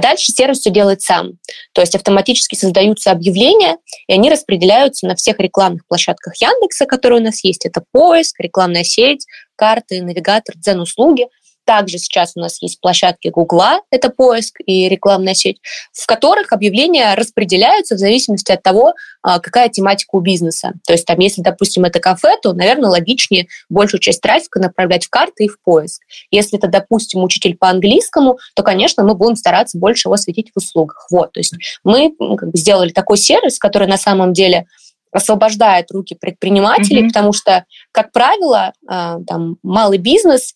дальше 0.00 0.32
сервис 0.32 0.60
все 0.60 0.70
делает 0.70 1.02
сам. 1.02 1.32
То 1.74 1.82
есть 1.82 1.94
автоматически 1.94 2.54
создаются 2.54 3.10
объявления, 3.10 3.76
и 4.06 4.14
они 4.14 4.30
распределяются 4.30 5.06
на 5.06 5.14
всех 5.14 5.38
рекламных 5.38 5.86
площадках 5.86 6.34
Яндекса, 6.40 6.86
которые 6.86 7.20
у 7.20 7.24
нас 7.24 7.44
есть. 7.44 7.66
Это 7.66 7.82
поиск, 7.92 8.40
рекламная 8.40 8.84
сеть, 8.84 9.26
карты, 9.54 10.02
навигатор, 10.02 10.56
дзен-услуги. 10.56 11.26
Также 11.70 11.98
сейчас 11.98 12.32
у 12.34 12.40
нас 12.40 12.60
есть 12.62 12.80
площадки 12.80 13.28
Гугла, 13.28 13.82
это 13.92 14.10
поиск 14.10 14.56
и 14.66 14.88
рекламная 14.88 15.34
сеть, 15.34 15.58
в 15.92 16.04
которых 16.04 16.52
объявления 16.52 17.14
распределяются 17.14 17.94
в 17.94 17.98
зависимости 17.98 18.50
от 18.50 18.60
того, 18.60 18.94
а, 19.22 19.38
какая 19.38 19.68
тематика 19.68 20.16
у 20.16 20.20
бизнеса. 20.20 20.72
То 20.84 20.94
есть 20.94 21.06
там, 21.06 21.20
если, 21.20 21.42
допустим, 21.42 21.84
это 21.84 22.00
кафе, 22.00 22.36
то, 22.42 22.54
наверное, 22.54 22.90
логичнее 22.90 23.46
большую 23.68 24.00
часть 24.00 24.20
трафика 24.20 24.58
направлять 24.58 25.04
в 25.04 25.10
карты 25.10 25.44
и 25.44 25.48
в 25.48 25.62
поиск. 25.62 26.02
Если 26.32 26.58
это, 26.58 26.66
допустим, 26.66 27.22
учитель 27.22 27.56
по 27.56 27.68
английскому, 27.68 28.40
то, 28.56 28.64
конечно, 28.64 29.04
мы 29.04 29.14
будем 29.14 29.36
стараться 29.36 29.78
больше 29.78 30.08
его 30.08 30.16
светить 30.16 30.50
в 30.52 30.56
услугах. 30.56 31.06
Вот, 31.08 31.30
то 31.30 31.38
есть 31.38 31.54
мы 31.84 32.12
как 32.36 32.50
бы, 32.50 32.58
сделали 32.58 32.90
такой 32.90 33.16
сервис, 33.16 33.60
который 33.60 33.86
на 33.86 33.96
самом 33.96 34.32
деле 34.32 34.66
освобождает 35.12 35.90
руки 35.92 36.16
предпринимателей, 36.20 37.04
mm-hmm. 37.04 37.08
потому 37.08 37.32
что, 37.32 37.64
как 37.92 38.10
правило, 38.10 38.72
а, 38.88 39.18
там 39.26 39.56
малый 39.62 39.98
бизнес 39.98 40.54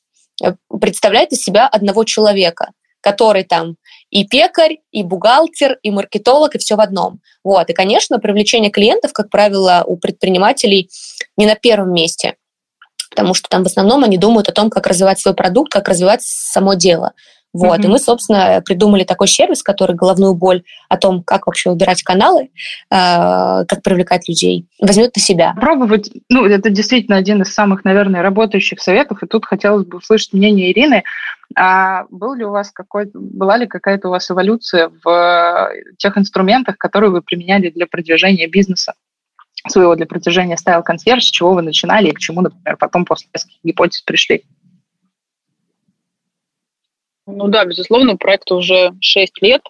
представляет 0.80 1.32
из 1.32 1.42
себя 1.42 1.66
одного 1.66 2.04
человека, 2.04 2.70
который 3.00 3.44
там 3.44 3.76
и 4.10 4.26
пекарь, 4.26 4.78
и 4.90 5.02
бухгалтер, 5.02 5.78
и 5.82 5.90
маркетолог, 5.90 6.54
и 6.54 6.58
все 6.58 6.76
в 6.76 6.80
одном. 6.80 7.20
Вот. 7.42 7.68
И, 7.68 7.72
конечно, 7.72 8.18
привлечение 8.18 8.70
клиентов, 8.70 9.12
как 9.12 9.28
правило, 9.30 9.84
у 9.86 9.96
предпринимателей 9.96 10.88
не 11.36 11.46
на 11.46 11.54
первом 11.54 11.92
месте, 11.92 12.36
потому 13.10 13.34
что 13.34 13.48
там 13.48 13.62
в 13.62 13.66
основном 13.66 14.04
они 14.04 14.16
думают 14.16 14.48
о 14.48 14.52
том, 14.52 14.70
как 14.70 14.86
развивать 14.86 15.20
свой 15.20 15.34
продукт, 15.34 15.70
как 15.70 15.88
развивать 15.88 16.22
само 16.22 16.74
дело. 16.74 17.12
Вот. 17.54 17.78
Mm-hmm. 17.78 17.84
И 17.84 17.88
мы, 17.88 17.98
собственно, 17.98 18.62
придумали 18.64 19.04
такой 19.04 19.28
сервис, 19.28 19.62
который 19.62 19.94
головную 19.94 20.34
боль 20.34 20.64
о 20.88 20.96
том, 20.96 21.22
как 21.22 21.46
вообще 21.46 21.70
выбирать 21.70 22.02
каналы, 22.02 22.42
э, 22.42 22.48
как 22.90 23.82
привлекать 23.82 24.28
людей, 24.28 24.66
возьмет 24.80 25.14
на 25.14 25.22
себя. 25.22 25.54
Пробовать, 25.54 26.10
ну, 26.28 26.44
это 26.44 26.68
действительно 26.68 27.16
один 27.16 27.42
из 27.42 27.54
самых, 27.54 27.84
наверное, 27.84 28.22
работающих 28.22 28.80
советов. 28.80 29.22
И 29.22 29.26
тут 29.26 29.46
хотелось 29.46 29.86
бы 29.86 29.98
услышать 29.98 30.32
мнение 30.32 30.72
Ирины. 30.72 31.04
А 31.56 32.06
был 32.10 32.34
ли 32.34 32.44
у 32.44 32.50
вас 32.50 32.72
какой 32.72 33.08
была 33.14 33.56
ли 33.56 33.66
какая-то 33.66 34.08
у 34.08 34.10
вас 34.10 34.28
эволюция 34.28 34.90
в 35.04 35.70
тех 35.98 36.18
инструментах, 36.18 36.76
которые 36.76 37.10
вы 37.10 37.22
применяли 37.22 37.70
для 37.70 37.86
продвижения 37.86 38.48
бизнеса? 38.48 38.94
своего 39.66 39.94
для 39.94 40.04
продвижения 40.04 40.58
стайл 40.58 40.82
консьерж, 40.82 41.24
с 41.24 41.30
чего 41.30 41.54
вы 41.54 41.62
начинали 41.62 42.08
и 42.08 42.12
к 42.12 42.18
чему, 42.18 42.42
например, 42.42 42.76
потом 42.76 43.06
после 43.06 43.28
нескольких 43.32 43.60
гипотез 43.64 44.02
пришли? 44.02 44.44
Ну 47.26 47.48
да, 47.48 47.64
безусловно, 47.64 48.16
проекту 48.16 48.56
уже 48.56 48.92
6 49.00 49.42
лет. 49.42 49.62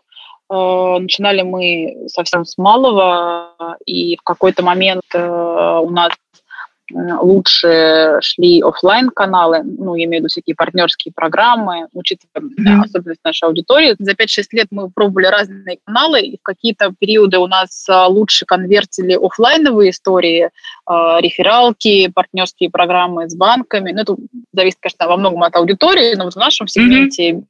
Э, 0.50 0.98
начинали 0.98 1.42
мы 1.42 2.08
совсем 2.08 2.44
с 2.44 2.58
малого, 2.58 3.76
и 3.86 4.16
в 4.16 4.22
какой-то 4.22 4.62
момент 4.62 5.04
э, 5.14 5.18
у 5.18 5.90
нас 5.90 6.12
лучше 6.94 8.18
шли 8.20 8.62
офлайн 8.62 9.10
каналы 9.10 9.62
ну, 9.64 9.94
я 9.96 10.04
имею 10.04 10.20
в 10.20 10.24
виду 10.24 10.28
всякие 10.28 10.54
партнерские 10.54 11.12
программы, 11.12 11.88
учитывая 11.92 12.48
mm-hmm. 12.48 12.84
особенность 12.84 13.20
нашей 13.24 13.48
аудитории. 13.48 13.96
За 13.98 14.12
5-6 14.12 14.44
лет 14.52 14.66
мы 14.70 14.90
пробовали 14.90 15.26
разные 15.26 15.78
каналы, 15.84 16.20
и 16.20 16.38
в 16.38 16.42
какие-то 16.42 16.92
периоды 16.98 17.38
у 17.38 17.46
нас 17.46 17.86
а, 17.88 18.06
лучше 18.06 18.46
конвертили 18.46 19.14
офлайновые 19.14 19.90
истории, 19.90 20.50
а, 20.86 21.20
рефералки, 21.20 22.08
партнерские 22.08 22.70
программы 22.70 23.28
с 23.28 23.34
банками. 23.34 23.92
Ну, 23.92 24.00
это 24.00 24.16
зависит, 24.52 24.78
конечно, 24.80 25.08
во 25.08 25.16
многом 25.16 25.42
от 25.42 25.54
аудитории, 25.56 26.14
но 26.14 26.24
вот 26.24 26.34
в 26.34 26.38
нашем 26.38 26.68
сегменте 26.68 27.30
mm-hmm. 27.30 27.42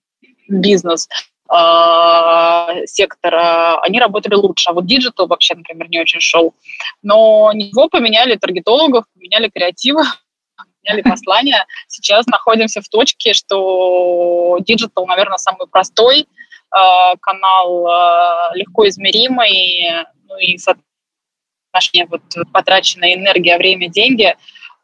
бизнес– 0.49 1.09
Э, 1.53 2.87
сектора, 2.87 3.79
они 3.83 4.01
работали 4.01 4.35
лучше. 4.35 4.71
А 4.71 4.73
вот 4.73 4.87
digital 4.87 5.27
вообще, 5.27 5.55
например, 5.55 5.89
не 5.91 6.01
очень 6.01 6.21
шел. 6.21 6.55
Много 7.03 7.89
поменяли 7.89 8.37
таргетологов, 8.37 9.05
поменяли 9.15 9.49
креативы, 9.49 10.05
поменяли 10.83 11.03
послания. 11.03 11.67
Сейчас 11.87 12.27
находимся 12.27 12.81
в 12.81 12.89
точке, 12.89 13.35
что 13.35 14.59
digital, 14.61 15.07
наверное, 15.07 15.37
самый 15.37 15.67
простой 15.67 16.23
э, 16.23 17.17
канал, 17.21 17.89
э, 17.89 18.57
легко 18.57 18.89
измеримый, 18.89 20.07
ну 20.27 20.39
и 20.39 20.57
соотношение 20.57 22.07
вот 22.09 22.23
потраченная 22.53 23.15
энергия, 23.15 23.59
время, 23.59 23.89
деньги 23.89 24.35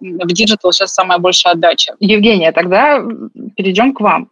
в 0.00 0.26
digital 0.28 0.73
сейчас 0.73 0.95
самая 0.95 1.19
большая 1.19 1.52
отдача. 1.52 1.95
Евгения, 2.00 2.52
тогда 2.52 3.02
перейдем 3.55 3.93
к 3.93 4.00
вам. 4.00 4.31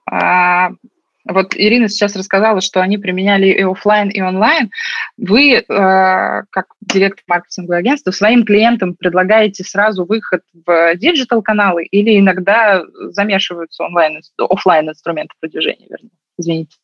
Вот 1.29 1.55
Ирина 1.55 1.89
сейчас 1.89 2.17
рассказала, 2.17 2.61
что 2.61 2.81
они 2.81 2.97
применяли 2.97 3.49
и 3.49 3.63
офлайн, 3.63 4.09
и 4.09 4.21
онлайн. 4.21 4.71
Вы, 5.19 5.57
э, 5.57 5.63
как 5.69 6.67
директор 6.81 7.23
маркетингового 7.27 7.79
агентства, 7.79 8.11
своим 8.11 8.45
клиентам 8.45 8.95
предлагаете 8.95 9.63
сразу 9.63 10.07
выход 10.07 10.41
в 10.67 10.95
digital-каналы 10.97 11.85
или 11.85 12.19
иногда 12.19 12.83
замешиваются 13.11 13.85
онлайн, 13.85 14.21
офлайн 14.39 14.89
инструменты 14.89 15.35
продвижения, 15.39 15.87
вернее? 15.89 16.11
Извините. 16.39 16.77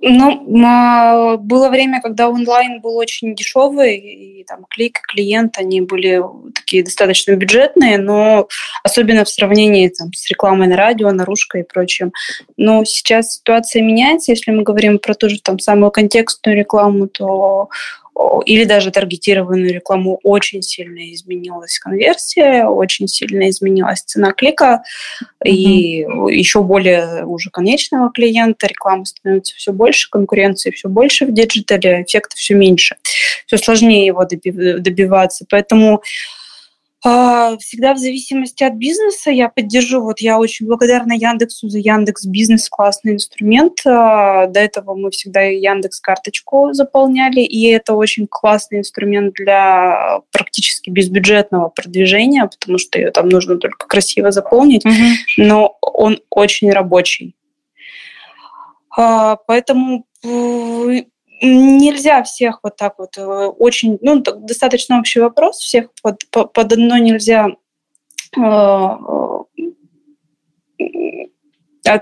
Ну, 0.00 0.64
а, 0.64 1.36
было 1.36 1.68
время, 1.68 2.00
когда 2.00 2.28
онлайн 2.28 2.80
был 2.80 2.96
очень 2.96 3.34
дешевый, 3.34 3.96
и 3.96 4.44
там 4.44 4.64
клик, 4.68 5.00
клиент, 5.02 5.58
они 5.58 5.80
были 5.80 6.22
такие 6.54 6.84
достаточно 6.84 7.34
бюджетные, 7.34 7.98
но 7.98 8.48
особенно 8.82 9.24
в 9.24 9.28
сравнении 9.28 9.88
там, 9.88 10.12
с 10.12 10.28
рекламой 10.28 10.68
на 10.68 10.76
радио, 10.76 11.10
наружкой 11.10 11.62
и 11.62 11.64
прочим. 11.64 12.12
Но 12.56 12.84
сейчас 12.84 13.36
ситуация 13.36 13.82
меняется. 13.82 14.32
Если 14.32 14.50
мы 14.50 14.62
говорим 14.62 14.98
про 14.98 15.14
ту 15.14 15.28
же 15.28 15.40
там 15.40 15.58
самую 15.58 15.90
контекстную 15.90 16.56
рекламу, 16.56 17.08
то 17.08 17.68
или 18.44 18.64
даже 18.64 18.90
таргетированную 18.90 19.72
рекламу 19.72 20.18
очень 20.22 20.62
сильно 20.62 21.12
изменилась 21.12 21.78
конверсия, 21.78 22.64
очень 22.64 23.08
сильно 23.08 23.48
изменилась 23.50 24.02
цена 24.02 24.32
клика, 24.32 24.82
mm-hmm. 25.22 25.48
и 25.48 26.06
еще 26.34 26.62
более 26.62 27.24
уже 27.24 27.50
конечного 27.50 28.10
клиента 28.10 28.66
реклама 28.66 29.04
становится 29.04 29.54
все 29.54 29.72
больше, 29.72 30.10
конкуренции 30.10 30.70
все 30.70 30.88
больше 30.88 31.26
в 31.26 31.32
digital 31.32 31.86
е, 31.86 32.02
эффекта 32.02 32.36
все 32.36 32.54
меньше, 32.54 32.96
все 33.46 33.56
сложнее 33.56 34.06
его 34.06 34.24
добиваться. 34.24 35.44
Поэтому 35.48 35.96
а, 35.96 36.00
всегда 37.00 37.94
в 37.94 37.98
зависимости 37.98 38.64
от 38.64 38.74
бизнеса 38.74 39.30
я 39.30 39.48
поддержу. 39.48 40.02
Вот 40.02 40.20
я 40.20 40.38
очень 40.38 40.66
благодарна 40.66 41.12
Яндексу 41.12 41.68
за 41.68 41.78
Яндекс 41.78 42.26
Бизнес, 42.26 42.68
классный 42.68 43.14
инструмент. 43.14 43.78
А, 43.86 44.46
до 44.46 44.60
этого 44.60 44.94
мы 44.94 45.10
всегда 45.10 45.42
Яндекс 45.42 46.00
карточку 46.00 46.72
заполняли, 46.72 47.40
и 47.40 47.68
это 47.68 47.94
очень 47.94 48.26
классный 48.26 48.80
инструмент 48.80 49.34
для 49.34 50.20
практически 50.32 50.90
безбюджетного 50.90 51.68
продвижения, 51.68 52.46
потому 52.46 52.78
что 52.78 52.98
ее 52.98 53.12
там 53.12 53.28
нужно 53.28 53.58
только 53.58 53.86
красиво 53.86 54.32
заполнить, 54.32 54.84
угу. 54.84 54.94
но 55.36 55.78
он 55.80 56.20
очень 56.30 56.70
рабочий. 56.72 57.36
А, 58.96 59.36
поэтому 59.36 60.04
нельзя 61.40 62.22
всех 62.22 62.60
вот 62.62 62.76
так 62.76 62.98
вот 62.98 63.16
э, 63.16 63.22
очень, 63.22 63.98
ну, 64.00 64.20
достаточно 64.20 64.98
общий 64.98 65.20
вопрос, 65.20 65.58
всех 65.58 65.88
под, 66.02 66.24
под 66.30 66.72
одно 66.72 66.98
нельзя 66.98 67.48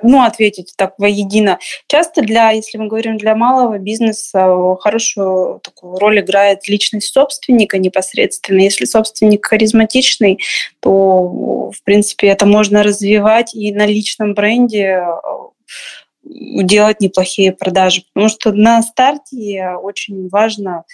ну, 0.02 0.22
ответить 0.22 0.74
так 0.76 0.94
воедино. 0.98 1.58
Часто 1.86 2.22
для, 2.22 2.50
если 2.50 2.78
мы 2.78 2.88
говорим 2.88 3.18
для 3.18 3.34
малого 3.34 3.78
бизнеса, 3.78 4.76
хорошую 4.80 5.60
такую 5.62 5.98
роль 5.98 6.20
играет 6.20 6.68
личность 6.68 7.12
собственника 7.12 7.78
непосредственно. 7.78 8.60
Если 8.60 8.84
собственник 8.84 9.46
харизматичный, 9.46 10.40
то, 10.80 11.70
в 11.70 11.82
принципе, 11.84 12.28
это 12.28 12.46
можно 12.46 12.82
развивать 12.82 13.54
и 13.54 13.72
на 13.72 13.86
личном 13.86 14.34
бренде 14.34 15.04
делать 16.26 17.00
неплохие 17.00 17.52
продажи. 17.52 18.02
Потому 18.12 18.28
что 18.28 18.52
на 18.52 18.82
старте 18.82 19.70
очень 19.82 20.28
важно 20.28 20.84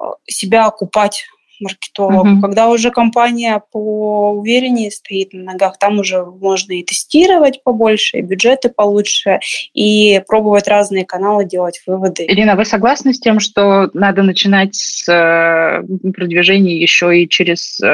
э, 0.00 0.04
себя 0.26 0.66
окупать 0.66 1.24
маркетологу. 1.60 2.28
Uh-huh. 2.28 2.40
Когда 2.40 2.68
уже 2.68 2.90
компания 2.90 3.62
по 3.72 4.30
увереннее 4.32 4.90
стоит 4.90 5.32
на 5.32 5.52
ногах, 5.52 5.78
там 5.78 5.98
уже 5.98 6.24
можно 6.24 6.72
и 6.72 6.84
тестировать 6.84 7.62
побольше, 7.62 8.18
и 8.18 8.22
бюджеты 8.22 8.68
получше, 8.68 9.40
и 9.74 10.22
пробовать 10.26 10.68
разные 10.68 11.04
каналы, 11.04 11.44
делать 11.44 11.82
выводы. 11.86 12.24
Ирина, 12.26 12.56
вы 12.56 12.64
согласны 12.64 13.12
с 13.12 13.20
тем, 13.20 13.40
что 13.40 13.90
надо 13.92 14.22
начинать 14.22 14.74
с 14.74 15.08
э, 15.08 15.82
продвижения 16.12 16.80
еще 16.80 17.20
и 17.20 17.28
через 17.28 17.80
э, 17.80 17.86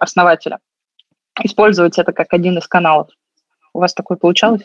основателя? 0.00 0.58
Использовать 1.42 1.98
это 1.98 2.12
как 2.12 2.32
один 2.32 2.58
из 2.58 2.66
каналов? 2.66 3.08
У 3.72 3.80
вас 3.80 3.94
такое 3.94 4.18
получалось? 4.18 4.62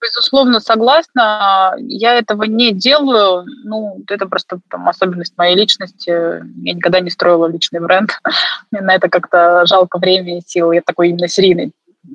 Безусловно, 0.00 0.60
согласна. 0.60 1.74
Я 1.78 2.14
этого 2.14 2.44
не 2.44 2.72
делаю. 2.72 3.44
Ну, 3.64 4.02
это 4.08 4.26
просто 4.26 4.60
там, 4.68 4.88
особенность 4.88 5.36
моей 5.36 5.56
личности. 5.56 6.10
Я 6.10 6.74
никогда 6.74 7.00
не 7.00 7.10
строила 7.10 7.46
личный 7.46 7.80
бренд. 7.80 8.10
Мне 8.70 8.80
на 8.80 8.94
это 8.94 9.08
как-то 9.08 9.64
жалко 9.66 9.98
время 9.98 10.38
и 10.38 10.42
сил. 10.46 10.72
Я 10.72 10.82
такой 10.82 11.10
именно 11.10 11.28
серийный 11.28 11.72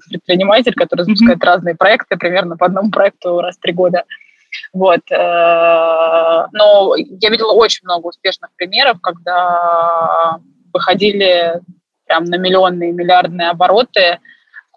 предприниматель, 0.10 0.74
который 0.74 1.04
запускает 1.04 1.40
mm-hmm. 1.40 1.46
разные 1.46 1.76
проекты, 1.76 2.18
примерно 2.18 2.58
по 2.58 2.66
одному 2.66 2.90
проекту 2.92 3.40
раз 3.40 3.56
в 3.56 3.60
три 3.60 3.74
года. 3.74 4.04
Вот. 4.74 5.02
Э, 5.12 6.48
но 6.52 6.96
я 6.96 7.30
видела 7.30 7.54
очень 7.54 7.82
много 7.84 8.08
успешных 8.08 8.52
примеров, 8.56 9.00
когда 9.02 10.40
выходили 10.74 11.62
прям 12.06 12.26
на 12.26 12.38
миллионные, 12.38 12.92
миллиардные 12.92 13.50
обороты, 13.50 14.20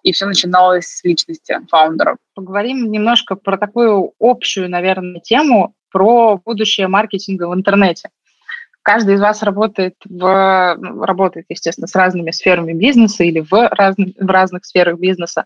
и 0.09 0.13
все 0.13 0.25
начиналось 0.25 0.87
с 0.87 1.05
личности 1.05 1.55
фаундеров. 1.69 2.17
Поговорим 2.35 2.91
немножко 2.91 3.35
про 3.35 3.59
такую 3.59 4.15
общую, 4.19 4.71
наверное, 4.71 5.21
тему, 5.21 5.75
про 5.91 6.39
будущее 6.39 6.89
маркетинга 6.89 7.47
в 7.47 7.55
интернете. 7.55 8.09
Каждый 8.81 9.17
из 9.17 9.21
вас 9.21 9.43
работает, 9.43 9.97
в, 10.07 10.77
ну, 10.79 11.03
работает, 11.03 11.45
естественно, 11.51 11.87
с 11.87 11.95
разными 11.95 12.31
сферами 12.31 12.73
бизнеса 12.73 13.23
или 13.23 13.41
в, 13.41 13.53
разных, 13.53 14.15
в 14.19 14.27
разных 14.27 14.65
сферах 14.65 14.99
бизнеса. 14.99 15.45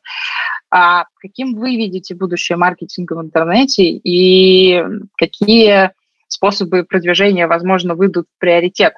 А 0.70 1.06
каким 1.16 1.56
вы 1.56 1.74
видите 1.74 2.14
будущее 2.14 2.56
маркетинга 2.56 3.14
в 3.14 3.20
интернете 3.20 3.82
и 3.82 4.80
какие 5.16 5.90
способы 6.28 6.84
продвижения, 6.84 7.48
возможно, 7.48 7.96
выйдут 7.96 8.26
в 8.28 8.38
приоритет 8.38 8.94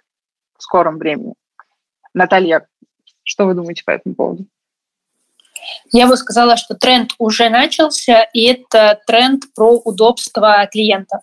в 0.59 0.63
скором 0.63 0.99
времени? 0.99 1.33
Наталья, 2.13 2.67
что 3.23 3.47
вы 3.47 3.55
думаете 3.55 3.83
по 3.87 3.93
этому 3.93 4.15
поводу? 4.15 4.47
Я 5.93 6.07
бы 6.07 6.17
сказала, 6.17 6.57
что 6.57 6.75
тренд 6.75 7.13
уже 7.19 7.49
начался, 7.49 8.23
и 8.33 8.45
это 8.45 9.01
тренд 9.07 9.45
про 9.55 9.77
удобство 9.85 10.67
клиентов. 10.71 11.21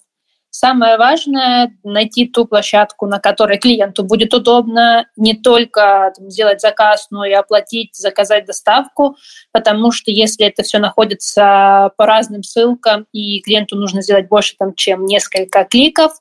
Самое 0.53 0.97
важное— 0.97 1.73
найти 1.85 2.27
ту 2.27 2.45
площадку, 2.45 3.07
на 3.07 3.19
которой 3.19 3.57
клиенту 3.57 4.03
будет 4.03 4.33
удобно 4.33 5.07
не 5.15 5.33
только 5.33 6.11
там, 6.15 6.29
сделать 6.29 6.59
заказ, 6.59 7.07
но 7.09 7.23
и 7.23 7.31
оплатить, 7.31 7.95
заказать 7.95 8.45
доставку, 8.45 9.15
потому 9.53 9.93
что 9.93 10.11
если 10.11 10.45
это 10.45 10.63
все 10.63 10.79
находится 10.79 11.91
по 11.95 12.05
разным 12.05 12.43
ссылкам, 12.43 13.07
и 13.13 13.39
клиенту 13.39 13.77
нужно 13.77 14.01
сделать 14.01 14.27
больше, 14.27 14.55
там, 14.59 14.75
чем 14.75 15.05
несколько 15.05 15.63
кликов, 15.63 16.11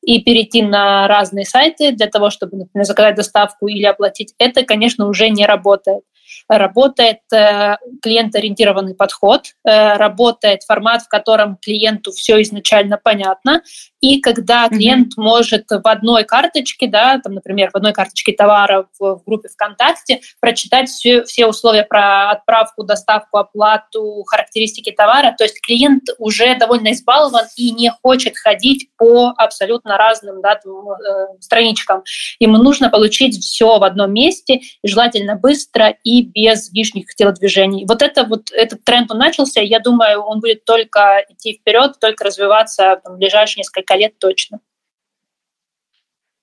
и 0.00 0.18
перейти 0.20 0.62
на 0.62 1.06
разные 1.06 1.44
сайты 1.44 1.92
для 1.92 2.06
того, 2.06 2.30
чтобы, 2.30 2.56
например, 2.56 2.86
заказать 2.86 3.16
доставку 3.16 3.66
или 3.66 3.84
оплатить, 3.84 4.34
это, 4.38 4.62
конечно, 4.64 5.08
уже 5.08 5.28
не 5.28 5.44
работает 5.44 6.04
работает 6.48 7.20
э, 7.32 7.76
клиент-ориентированный 8.02 8.94
подход, 8.94 9.46
э, 9.64 9.96
работает 9.96 10.62
формат, 10.62 11.02
в 11.02 11.08
котором 11.08 11.56
клиенту 11.56 12.12
все 12.12 12.40
изначально 12.42 12.98
понятно, 13.02 13.62
и 14.04 14.20
когда 14.20 14.68
клиент 14.68 15.14
mm-hmm. 15.14 15.22
может 15.22 15.64
в 15.70 15.88
одной 15.88 16.24
карточке, 16.24 16.86
да, 16.86 17.18
там, 17.24 17.34
например, 17.34 17.70
в 17.70 17.76
одной 17.76 17.94
карточке 17.94 18.32
товара 18.32 18.86
в, 18.98 19.16
в 19.16 19.24
группе 19.24 19.48
ВКонтакте 19.48 20.20
прочитать 20.40 20.90
все, 20.90 21.24
все 21.24 21.46
условия 21.46 21.84
про 21.84 22.30
отправку, 22.30 22.84
доставку, 22.84 23.38
оплату, 23.38 24.22
характеристики 24.26 24.90
товара, 24.90 25.34
то 25.36 25.44
есть 25.44 25.58
клиент 25.62 26.02
уже 26.18 26.54
довольно 26.58 26.92
избалован 26.92 27.46
и 27.56 27.70
не 27.70 27.90
хочет 28.02 28.36
ходить 28.36 28.90
по 28.98 29.32
абсолютно 29.38 29.96
разным 29.96 30.42
да, 30.42 30.56
там, 30.56 30.90
э, 30.90 31.26
страничкам. 31.40 32.02
Ему 32.38 32.58
нужно 32.58 32.90
получить 32.90 33.42
все 33.42 33.78
в 33.78 33.84
одном 33.84 34.12
месте, 34.12 34.60
желательно 34.82 35.36
быстро 35.36 35.94
и 36.04 36.23
без 36.24 36.72
лишних 36.72 37.14
телодвижений. 37.14 37.84
Вот 37.86 38.02
это 38.02 38.24
вот 38.24 38.50
этот 38.52 38.84
тренд 38.84 39.10
он 39.10 39.18
начался, 39.18 39.60
я 39.60 39.80
думаю, 39.80 40.20
он 40.22 40.40
будет 40.40 40.64
только 40.64 41.24
идти 41.28 41.58
вперед, 41.60 41.98
только 42.00 42.24
развиваться 42.24 43.00
там, 43.02 43.14
в 43.14 43.18
ближайшие 43.18 43.60
несколько 43.60 43.94
лет 43.94 44.18
точно. 44.18 44.60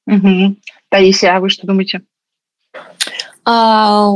Угу. 0.08 0.56
Таисия, 0.90 1.36
а 1.36 1.40
вы 1.40 1.50
что 1.50 1.68
думаете? 1.68 2.02
А, 3.44 4.08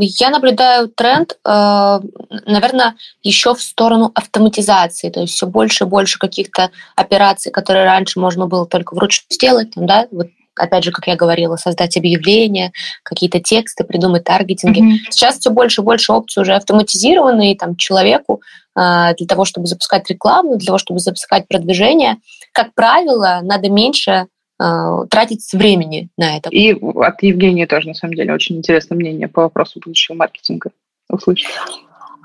я 0.00 0.30
наблюдаю 0.30 0.88
тренд, 0.88 1.38
а, 1.44 2.00
наверное, 2.46 2.96
еще 3.22 3.54
в 3.54 3.60
сторону 3.60 4.10
автоматизации, 4.14 5.10
то 5.10 5.20
есть 5.20 5.34
все 5.34 5.46
больше 5.46 5.84
и 5.84 5.86
больше 5.86 6.18
каких-то 6.18 6.70
операций, 6.96 7.52
которые 7.52 7.84
раньше 7.84 8.18
можно 8.18 8.46
было 8.46 8.66
только 8.66 8.94
вручную 8.94 9.30
сделать, 9.30 9.72
да, 9.76 10.08
вот 10.10 10.28
опять 10.56 10.84
же, 10.84 10.92
как 10.92 11.06
я 11.06 11.16
говорила, 11.16 11.56
создать 11.56 11.96
объявления, 11.96 12.72
какие-то 13.02 13.40
тексты, 13.40 13.84
придумать 13.84 14.24
таргетинги. 14.24 14.80
Mm-hmm. 14.80 15.10
Сейчас 15.10 15.38
все 15.38 15.50
больше 15.50 15.80
и 15.80 15.84
больше 15.84 16.12
опций 16.12 16.42
уже 16.42 16.54
автоматизированы, 16.54 17.52
и 17.52 17.56
там 17.56 17.76
человеку 17.76 18.42
э, 18.76 19.14
для 19.16 19.26
того, 19.26 19.44
чтобы 19.44 19.66
запускать 19.66 20.08
рекламу, 20.10 20.56
для 20.56 20.66
того, 20.66 20.78
чтобы 20.78 21.00
запускать 21.00 21.48
продвижение, 21.48 22.16
как 22.52 22.74
правило, 22.74 23.40
надо 23.42 23.70
меньше 23.70 24.26
э, 24.60 24.64
тратить 25.10 25.52
времени 25.52 26.08
на 26.16 26.36
это. 26.36 26.50
И 26.50 26.72
от 26.72 27.22
Евгения 27.22 27.66
тоже, 27.66 27.88
на 27.88 27.94
самом 27.94 28.14
деле, 28.14 28.34
очень 28.34 28.56
интересное 28.56 28.96
мнение 28.96 29.28
по 29.28 29.42
вопросу 29.42 29.80
будущего 29.82 30.16
маркетинга 30.16 30.70
услышать. 31.08 31.48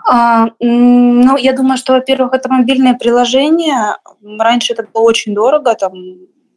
А, 0.10 0.48
ну, 0.60 1.36
я 1.36 1.52
думаю, 1.52 1.78
что, 1.78 1.94
во-первых, 1.94 2.34
это 2.34 2.50
мобильное 2.50 2.94
приложение. 2.94 3.98
Раньше 4.40 4.72
это 4.72 4.88
было 4.94 5.04
очень 5.04 5.36
дорого, 5.36 5.76
там 5.76 5.94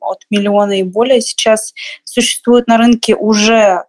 от 0.00 0.24
миллиона 0.30 0.80
и 0.80 0.82
более. 0.82 1.20
Сейчас 1.20 1.74
существуют 2.04 2.66
на 2.66 2.76
рынке 2.76 3.14
уже 3.14 3.84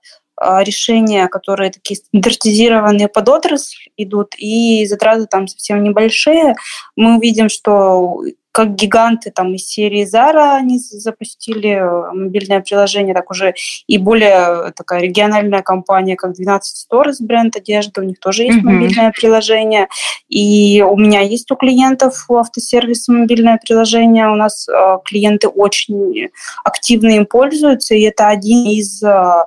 решения, 0.64 1.28
которые 1.28 1.72
такие 1.72 1.98
стандартизированные 1.98 3.08
под 3.08 3.30
отрасль 3.30 3.90
идут, 3.98 4.34
и 4.38 4.86
затраты 4.86 5.28
там 5.28 5.48
совсем 5.48 5.84
небольшие. 5.84 6.56
Мы 6.96 7.18
увидим, 7.18 7.50
что 7.50 8.22
как 8.52 8.76
гиганты 8.76 9.32
там 9.32 9.54
из 9.54 9.68
серии 9.68 10.06
Zara 10.06 10.56
они 10.58 10.78
запустили 10.78 11.70
э, 11.70 12.14
мобильное 12.14 12.60
приложение, 12.60 13.16
так 13.16 13.32
уже 13.32 13.54
и 13.88 13.98
более 13.98 14.72
такая 14.76 15.02
региональная 15.02 15.62
компания, 15.62 16.16
как 16.16 16.34
12 16.34 16.88
Stores, 16.88 17.16
бренд 17.20 17.56
одежды, 17.56 18.02
у 18.02 18.04
них 18.04 18.20
тоже 18.20 18.44
есть 18.44 18.60
mm-hmm. 18.60 18.64
мобильное 18.64 19.12
приложение. 19.12 19.88
И 20.28 20.82
у 20.82 20.98
меня 20.98 21.22
есть 21.22 21.50
у 21.52 21.56
клиентов 21.56 22.26
у 22.28 22.36
автосервиса 22.36 23.14
мобильное 23.14 23.58
приложение, 23.58 24.30
у 24.30 24.36
нас 24.36 24.68
э, 24.68 24.98
клиенты 25.06 25.48
очень 25.48 26.30
активно 26.64 27.12
им 27.12 27.26
пользуются, 27.26 27.96
и 27.96 28.02
это 28.02 28.28
один 28.28 28.66
из 28.66 29.02
э, 29.02 29.46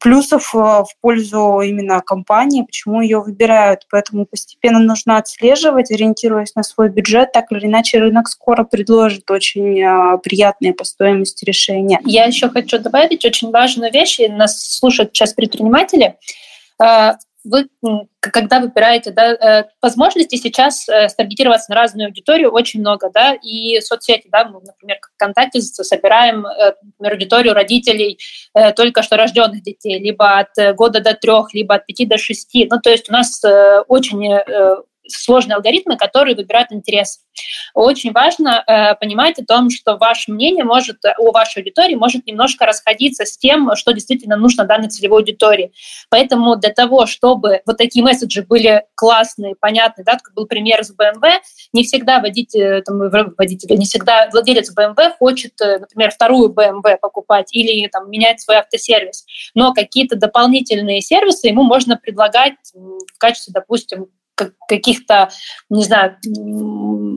плюсов 0.00 0.54
э, 0.54 0.58
в 0.58 0.88
пользу 1.00 1.60
именно 1.60 2.00
компании, 2.00 2.62
почему 2.62 3.00
ее 3.00 3.20
выбирают. 3.20 3.86
Поэтому 3.90 4.26
постепенно 4.26 4.78
нужно 4.78 5.18
отслеживать, 5.18 5.90
ориентируясь 5.90 6.54
на 6.54 6.62
свой 6.62 6.88
бюджет, 6.88 7.32
так 7.32 7.52
или 7.52 7.66
иначе 7.66 7.98
рынок 7.98 8.28
скоро 8.28 8.64
предложит 8.64 9.30
очень 9.30 9.80
э, 9.80 10.18
приятные 10.18 10.72
по 10.72 10.84
стоимости 10.84 11.44
решения. 11.44 12.00
Я 12.04 12.24
еще 12.24 12.48
хочу 12.48 12.78
добавить 12.78 13.24
очень 13.24 13.50
важную 13.50 13.92
вещь, 13.92 14.20
и 14.20 14.28
нас 14.28 14.78
слушают 14.78 15.10
сейчас 15.12 15.34
предприниматели. 15.34 16.16
Вы, 17.42 17.68
когда 18.20 18.60
выбираете 18.60 19.12
да, 19.12 19.32
э, 19.32 19.64
возможности 19.80 20.36
сейчас 20.36 20.86
э, 20.88 21.08
старгетироваться 21.08 21.70
на 21.70 21.76
разную 21.76 22.08
аудиторию 22.08 22.50
очень 22.50 22.80
много, 22.80 23.10
да, 23.12 23.34
и 23.34 23.80
соцсети, 23.80 24.28
да, 24.30 24.44
мы, 24.44 24.60
например, 24.60 24.98
как 25.00 25.12
ВКонтакте 25.14 25.62
собираем, 25.62 26.44
э, 26.46 26.74
например, 26.98 27.14
аудиторию 27.14 27.54
родителей 27.54 28.18
только 28.76 29.02
что 29.02 29.16
рожденных 29.16 29.62
детей, 29.62 29.98
либо 29.98 30.38
от 30.38 30.76
года 30.76 31.00
до 31.00 31.14
трех, 31.14 31.54
либо 31.54 31.76
от 31.76 31.86
пяти 31.86 32.04
до 32.04 32.18
шести, 32.18 32.66
ну, 32.70 32.78
то 32.78 32.90
есть 32.90 33.08
у 33.08 33.12
нас 33.12 33.42
очень 33.88 34.38
сложные 35.12 35.56
алгоритмы, 35.56 35.96
которые 35.96 36.36
выбирают 36.36 36.72
интерес. 36.72 37.20
Очень 37.74 38.12
важно 38.12 38.62
э, 38.66 38.94
понимать 38.96 39.38
о 39.38 39.44
том, 39.44 39.70
что 39.70 39.96
ваше 39.96 40.32
мнение 40.32 40.64
может 40.64 40.98
у 41.18 41.30
вашей 41.32 41.58
аудитории 41.58 41.94
может 41.94 42.26
немножко 42.26 42.66
расходиться 42.66 43.24
с 43.24 43.38
тем, 43.38 43.70
что 43.76 43.92
действительно 43.92 44.36
нужно 44.36 44.64
данной 44.64 44.88
целевой 44.88 45.20
аудитории. 45.20 45.72
Поэтому 46.10 46.56
для 46.56 46.70
того, 46.70 47.06
чтобы 47.06 47.62
вот 47.66 47.78
такие 47.78 48.04
месседжи 48.04 48.42
были 48.42 48.84
классные, 48.94 49.54
понятные, 49.54 50.04
да, 50.04 50.12
как 50.12 50.34
был 50.34 50.46
пример 50.46 50.84
с 50.84 50.92
BMW, 50.94 51.38
не 51.72 51.84
всегда 51.84 52.20
водитель, 52.20 52.82
там, 52.82 52.98
водитель, 53.36 53.76
не 53.76 53.84
всегда 53.84 54.28
владелец 54.30 54.74
BMW 54.76 55.12
хочет, 55.18 55.60
э, 55.60 55.78
например, 55.78 56.10
вторую 56.10 56.52
BMW 56.52 56.96
покупать 57.00 57.48
или 57.52 57.86
там, 57.88 58.10
менять 58.10 58.40
свой 58.40 58.56
автосервис. 58.56 59.24
Но 59.54 59.72
какие-то 59.72 60.16
дополнительные 60.16 61.00
сервисы 61.00 61.48
ему 61.48 61.62
можно 61.62 61.96
предлагать 61.96 62.54
в 62.74 63.18
качестве, 63.18 63.52
допустим, 63.52 64.08
каких-то, 64.68 65.30
не 65.68 65.84
знаю, 65.84 66.16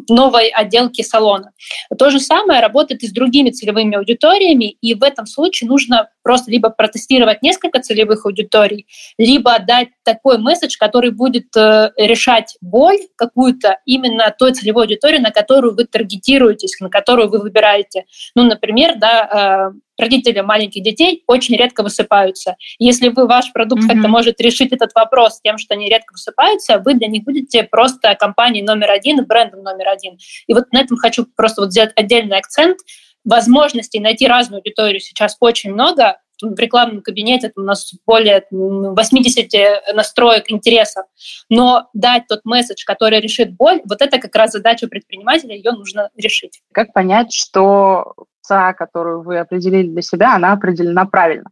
новой 0.10 0.50
отделки 0.50 1.02
салона. 1.02 1.52
То 1.98 2.10
же 2.10 2.20
самое 2.20 2.62
работает 2.62 3.04
и 3.04 3.08
с 3.08 3.12
другими 3.12 3.52
целевыми 3.52 3.98
аудиториями, 3.98 4.78
и 4.82 4.94
в 4.94 5.04
этом 5.04 5.26
случае 5.26 5.70
нужно 5.70 6.10
просто 6.24 6.52
либо 6.52 6.70
протестировать 6.70 7.42
несколько 7.42 7.80
целевых 7.80 8.26
аудиторий, 8.26 8.88
либо 9.18 9.60
дать 9.60 9.90
такой 10.04 10.38
месседж, 10.38 10.78
который 10.80 11.12
будет 11.12 11.56
э, 11.56 11.92
решать 11.98 12.58
боль 12.62 13.00
какую-то 13.16 13.80
именно 13.86 14.34
той 14.38 14.54
целевой 14.54 14.86
аудитории, 14.86 15.20
на 15.20 15.32
которую 15.32 15.76
вы 15.76 15.86
таргетируетесь, 15.86 16.80
на 16.80 16.90
которую 16.90 17.30
вы 17.30 17.40
выбираете. 17.40 18.06
Ну, 18.36 18.44
например, 18.44 18.96
да, 18.98 19.72
э, 19.74 19.80
родители 19.98 20.42
маленьких 20.42 20.84
детей 20.84 21.24
очень 21.28 21.56
редко 21.56 21.84
высыпаются. 21.84 22.56
Если 22.80 23.10
вы 23.10 23.28
ваш 23.28 23.52
продукт 23.52 23.84
mm-hmm. 23.84 23.88
как-то 23.88 24.08
может 24.08 24.42
решить 24.42 24.72
этот 24.72 24.92
вопрос 24.96 25.40
тем, 25.42 25.58
что 25.58 25.76
они 25.76 25.90
редко 25.90 26.14
высыпаются, 26.14 26.80
вы 26.80 26.96
для 26.96 27.08
них 27.08 27.24
будете 27.24 27.64
просто 27.64 28.16
компанией 28.16 28.64
номер 28.64 28.92
один, 28.92 29.24
брендом 29.26 29.64
номер 29.64 29.90
один. 29.90 30.18
И 30.48 30.54
вот 30.54 30.72
на 30.72 30.82
этом 30.82 30.98
хочу 30.98 31.26
просто 31.36 31.62
вот 31.62 31.72
сделать 31.72 31.92
отдельный 31.96 32.38
акцент. 32.38 32.78
Возможностей 33.24 34.00
найти 34.00 34.28
разную 34.28 34.60
аудиторию 34.60 35.00
сейчас 35.00 35.38
очень 35.40 35.74
много. 35.74 36.18
В 36.42 36.60
рекламном 36.60 37.02
кабинете 37.02 37.52
у 37.56 37.62
нас 37.62 37.94
более 38.06 38.46
80 38.52 39.96
настроек 39.96 40.52
интересов. 40.52 41.06
Но 41.50 41.90
дать 41.94 42.24
тот 42.28 42.42
месседж, 42.44 42.84
который 42.86 43.22
решит 43.22 43.56
боль, 43.56 43.82
вот 43.86 44.02
это 44.02 44.20
как 44.20 44.36
раз 44.36 44.52
задача 44.52 44.88
предпринимателя, 44.88 45.56
ее 45.56 45.72
нужно 45.72 46.10
решить. 46.18 46.62
Как 46.74 46.92
понять, 46.92 47.32
что 47.32 48.14
ца, 48.42 48.74
которую 48.74 49.22
вы 49.22 49.40
определили 49.40 49.88
для 49.88 50.02
себя, 50.02 50.36
она 50.36 50.52
определена 50.52 51.06
правильно. 51.06 51.50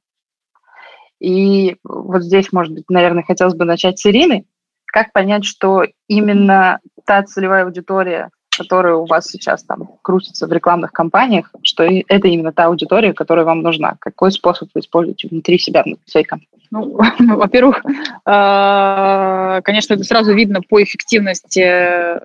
И 1.19 1.77
вот 1.83 2.23
здесь, 2.23 2.51
может 2.51 2.73
быть, 2.73 2.89
наверное, 2.89 3.23
хотелось 3.23 3.53
бы 3.53 3.63
начать 3.63 3.99
с 3.99 4.05
Ирины. 4.07 4.45
Как 4.85 5.13
понять, 5.13 5.45
что 5.45 5.83
именно 6.07 6.79
та 7.05 7.23
целевая 7.23 7.63
аудитория, 7.63 8.29
которая 8.55 8.95
у 8.95 9.05
вас 9.05 9.27
сейчас 9.27 9.63
там 9.63 9.89
крутится 10.01 10.47
в 10.47 10.51
рекламных 10.51 10.91
кампаниях, 10.91 11.51
что 11.63 11.83
это 11.83 12.27
именно 12.27 12.51
та 12.51 12.65
аудитория, 12.65 13.13
которая 13.13 13.45
вам 13.45 13.61
нужна? 13.61 13.95
Какой 13.99 14.31
способ 14.31 14.69
вы 14.73 14.81
используете 14.81 15.27
внутри 15.29 15.57
себя, 15.57 15.83
внутри 15.83 16.03
своей 16.05 16.25
компании? 16.25 16.47
Ну, 16.73 16.95
во-первых, 17.35 17.83
э, 17.85 19.61
конечно, 19.61 19.93
это 19.93 20.05
сразу 20.05 20.33
видно 20.33 20.61
по 20.61 20.81
эффективности 20.81 21.59
э, 21.59 22.19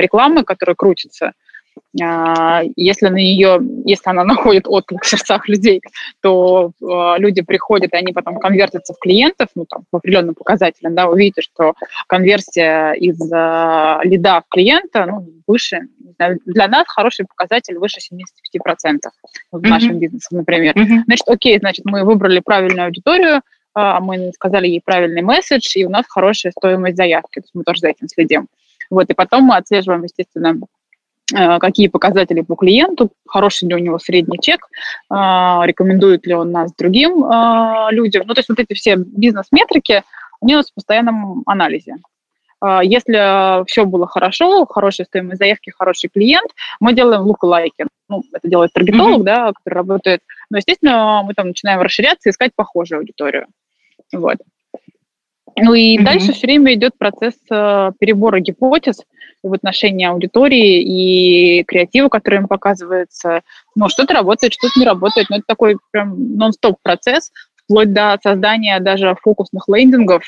рекламы, 0.00 0.44
которая 0.44 0.76
крутится. 0.76 1.32
А, 2.02 2.62
если 2.76 3.08
на 3.08 3.16
нее, 3.16 3.60
если 3.84 4.10
она 4.10 4.24
находит 4.24 4.66
отклик 4.66 5.02
в 5.02 5.06
сердцах 5.06 5.48
людей, 5.48 5.80
то 6.20 6.72
а, 6.82 7.16
люди 7.18 7.42
приходят, 7.42 7.92
и 7.92 7.96
они 7.96 8.12
потом 8.12 8.38
конвертятся 8.38 8.94
в 8.94 8.98
клиентов, 8.98 9.48
ну, 9.54 9.66
там, 9.66 9.84
по 9.90 9.98
определенным 9.98 10.34
показателям, 10.34 10.94
да, 10.94 11.06
вы 11.06 11.18
видите, 11.18 11.42
что 11.42 11.74
конверсия 12.06 12.92
из 12.92 13.20
э, 13.20 14.00
лида 14.04 14.42
в 14.46 14.50
клиента, 14.50 15.06
ну, 15.06 15.28
выше, 15.46 15.82
для 16.44 16.68
нас 16.68 16.86
хороший 16.88 17.26
показатель 17.26 17.78
выше 17.78 17.98
75% 18.00 18.98
в 19.52 19.62
нашем 19.62 19.92
mm-hmm. 19.92 19.98
бизнесе, 19.98 20.28
например. 20.30 20.76
Mm-hmm. 20.76 21.02
Значит, 21.06 21.28
окей, 21.28 21.58
значит, 21.58 21.84
мы 21.84 22.04
выбрали 22.04 22.40
правильную 22.40 22.86
аудиторию, 22.86 23.42
мы 23.74 24.32
сказали 24.34 24.66
ей 24.66 24.82
правильный 24.84 25.22
месседж, 25.22 25.72
и 25.76 25.84
у 25.84 25.90
нас 25.90 26.06
хорошая 26.08 26.52
стоимость 26.52 26.96
заявки, 26.96 27.34
то 27.34 27.44
есть 27.44 27.54
мы 27.54 27.62
тоже 27.62 27.80
за 27.80 27.88
этим 27.88 28.08
следим. 28.08 28.48
Вот, 28.90 29.10
и 29.10 29.14
потом 29.14 29.44
мы 29.44 29.56
отслеживаем, 29.56 30.02
естественно, 30.02 30.58
какие 31.32 31.88
показатели 31.88 32.40
по 32.40 32.56
клиенту, 32.56 33.10
хороший 33.26 33.68
ли 33.68 33.74
у 33.74 33.78
него 33.78 33.98
средний 33.98 34.38
чек, 34.40 34.66
э, 35.10 35.14
рекомендует 35.14 36.26
ли 36.26 36.34
он 36.34 36.52
нас 36.52 36.72
другим 36.74 37.24
э, 37.24 37.88
людям. 37.90 38.24
Ну, 38.26 38.34
то 38.34 38.38
есть 38.38 38.48
вот 38.48 38.58
эти 38.58 38.74
все 38.74 38.96
бизнес-метрики, 38.96 40.04
у 40.40 40.46
нас 40.46 40.70
в 40.70 40.74
постоянном 40.74 41.42
анализе. 41.46 41.96
Если 42.82 43.64
все 43.66 43.84
было 43.84 44.08
хорошо, 44.08 44.66
хорошая 44.66 45.06
стоимость 45.06 45.38
заявки, 45.38 45.70
хороший 45.70 46.10
клиент, 46.10 46.50
мы 46.80 46.92
делаем 46.92 47.22
лук-лайки. 47.22 47.86
Ну, 48.08 48.24
это 48.32 48.48
делает 48.48 48.72
таргетолог, 48.72 49.20
mm-hmm. 49.20 49.24
да, 49.24 49.52
который 49.52 49.74
работает. 49.74 50.22
Но, 50.50 50.56
естественно, 50.56 51.22
мы 51.24 51.34
там 51.34 51.48
начинаем 51.48 51.80
расширяться, 51.80 52.30
искать 52.30 52.50
похожую 52.56 52.98
аудиторию. 52.98 53.46
Вот. 54.12 54.38
Ну 55.56 55.74
и 55.74 55.98
mm-hmm. 55.98 56.04
дальше 56.04 56.32
все 56.32 56.46
время 56.46 56.74
идет 56.74 56.96
процесс 56.98 57.34
перебора 57.48 58.40
гипотез, 58.40 59.02
в 59.42 59.52
отношении 59.52 60.06
аудитории 60.06 60.82
и 60.82 61.64
креатива, 61.64 62.08
который 62.08 62.40
им 62.40 62.48
показывается. 62.48 63.42
Ну, 63.74 63.88
что-то 63.88 64.14
работает, 64.14 64.52
что-то 64.52 64.78
не 64.78 64.86
работает. 64.86 65.28
Но 65.30 65.36
это 65.36 65.44
такой 65.46 65.78
прям 65.90 66.36
нон-стоп 66.36 66.76
процесс, 66.82 67.30
вплоть 67.64 67.92
до 67.92 68.18
создания 68.22 68.80
даже 68.80 69.16
фокусных 69.22 69.64
лендингов 69.68 70.24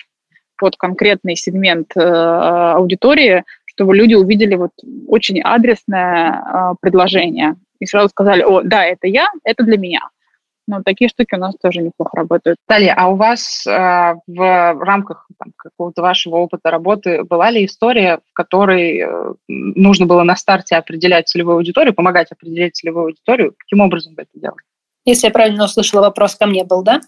под 0.56 0.76
конкретный 0.76 1.36
сегмент 1.36 1.92
э, 1.96 2.00
аудитории, 2.00 3.44
чтобы 3.64 3.96
люди 3.96 4.14
увидели 4.14 4.56
вот 4.56 4.72
очень 5.08 5.40
адресное 5.40 6.32
э, 6.32 6.74
предложение 6.82 7.54
и 7.78 7.86
сразу 7.86 8.10
сказали, 8.10 8.42
о, 8.42 8.60
да, 8.62 8.84
это 8.84 9.06
я, 9.06 9.28
это 9.42 9.64
для 9.64 9.78
меня. 9.78 10.00
Но 10.70 10.82
такие 10.84 11.08
штуки 11.08 11.34
у 11.34 11.38
нас 11.38 11.56
тоже 11.60 11.82
неплохо 11.82 12.16
работают. 12.16 12.56
Далее, 12.68 12.94
а 12.96 13.08
у 13.08 13.16
вас 13.16 13.66
э, 13.66 13.70
в 13.70 14.84
рамках 14.84 15.26
там, 15.36 15.52
какого-то 15.56 16.00
вашего 16.00 16.36
опыта 16.36 16.70
работы 16.70 17.24
была 17.24 17.50
ли 17.50 17.64
история, 17.64 18.20
в 18.30 18.32
которой 18.32 19.00
э, 19.00 19.34
нужно 19.48 20.06
было 20.06 20.22
на 20.22 20.36
старте 20.36 20.76
определять 20.76 21.28
целевую 21.28 21.56
аудиторию, 21.56 21.92
помогать 21.92 22.30
определять 22.30 22.76
целевую 22.76 23.06
аудиторию? 23.06 23.52
Каким 23.58 23.80
образом 23.80 24.14
вы 24.14 24.22
это 24.22 24.30
делали? 24.34 24.62
Если 25.04 25.26
я 25.26 25.32
правильно 25.32 25.64
услышала, 25.64 26.02
вопрос 26.02 26.36
ко 26.36 26.46
мне 26.46 26.62
был, 26.62 26.84
да? 26.84 27.00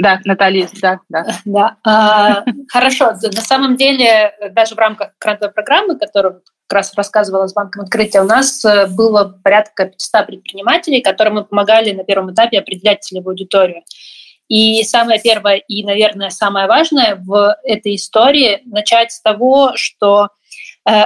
Да, 0.00 0.18
Наталья, 0.24 0.66
да, 0.80 1.00
да. 1.10 1.26
Да, 1.44 1.76
а, 1.84 2.44
хорошо. 2.68 3.12
На 3.22 3.42
самом 3.42 3.76
деле, 3.76 4.32
даже 4.52 4.74
в 4.74 4.78
рамках 4.78 5.10
грантовой 5.20 5.52
программы, 5.52 5.98
которую 5.98 6.42
как 6.66 6.76
раз 6.76 6.94
рассказывала 6.94 7.46
с 7.46 7.52
банком 7.52 7.82
открытия, 7.82 8.22
у 8.22 8.24
нас 8.24 8.64
э, 8.64 8.86
было 8.86 9.38
порядка 9.44 9.86
500 9.86 10.26
предпринимателей, 10.26 11.02
которым 11.02 11.34
мы 11.34 11.44
помогали 11.44 11.92
на 11.92 12.04
первом 12.04 12.32
этапе 12.32 12.60
определять 12.60 13.02
целевую 13.02 13.32
аудиторию. 13.32 13.82
И 14.48 14.82
самое 14.84 15.20
первое 15.20 15.56
и, 15.56 15.84
наверное, 15.84 16.30
самое 16.30 16.66
важное 16.66 17.16
в 17.16 17.56
этой 17.62 17.96
истории 17.96 18.62
начать 18.64 19.12
с 19.12 19.20
того, 19.20 19.72
что 19.74 20.28
э, 20.88 21.04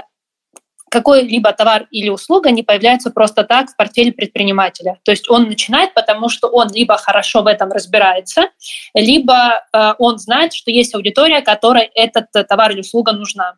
какой-либо 0.94 1.52
товар 1.52 1.88
или 1.90 2.08
услуга 2.08 2.52
не 2.52 2.62
появляется 2.62 3.10
просто 3.10 3.42
так 3.42 3.68
в 3.68 3.76
портфеле 3.76 4.12
предпринимателя. 4.12 5.00
То 5.02 5.10
есть 5.10 5.28
он 5.28 5.48
начинает, 5.48 5.92
потому 5.92 6.28
что 6.28 6.46
он 6.46 6.72
либо 6.72 6.96
хорошо 6.96 7.42
в 7.42 7.48
этом 7.48 7.72
разбирается, 7.72 8.50
либо 8.94 9.64
э, 9.72 9.94
он 9.98 10.18
знает, 10.18 10.54
что 10.54 10.70
есть 10.70 10.94
аудитория, 10.94 11.40
которой 11.40 11.90
этот 11.94 12.26
товар 12.48 12.70
или 12.70 12.80
услуга 12.80 13.10
нужна. 13.10 13.56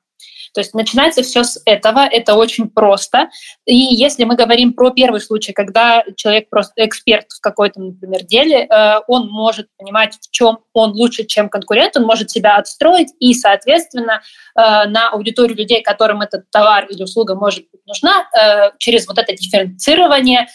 То 0.54 0.60
есть 0.60 0.74
начинается 0.74 1.22
все 1.22 1.44
с 1.44 1.60
этого, 1.66 2.06
это 2.10 2.34
очень 2.34 2.68
просто. 2.70 3.28
И 3.66 3.76
если 3.76 4.24
мы 4.24 4.36
говорим 4.36 4.72
про 4.72 4.90
первый 4.90 5.20
случай, 5.20 5.52
когда 5.52 6.02
человек 6.16 6.48
просто 6.48 6.72
эксперт 6.84 7.30
в 7.30 7.40
какой-то, 7.40 7.80
например, 7.80 8.24
деле, 8.24 8.66
э, 8.66 9.00
он 9.06 9.28
может 9.28 9.68
понимать, 9.76 10.14
в 10.14 10.30
чем 10.30 10.58
он 10.72 10.92
лучше, 10.92 11.24
чем 11.24 11.48
конкурент, 11.48 11.96
он 11.96 12.04
может 12.04 12.30
себя 12.30 12.56
отстроить 12.56 13.08
и, 13.20 13.34
соответственно, 13.34 14.22
э, 14.54 14.60
на 14.88 15.10
аудиторию 15.10 15.56
людей, 15.56 15.82
которым 15.82 16.22
этот 16.22 16.50
товар 16.50 16.86
или 16.86 17.02
услуга 17.02 17.34
может 17.34 17.64
быть 17.70 17.84
нужна, 17.86 18.26
э, 18.32 18.70
через 18.78 19.06
вот 19.06 19.18
это 19.18 19.34
дифференцирование 19.34 20.46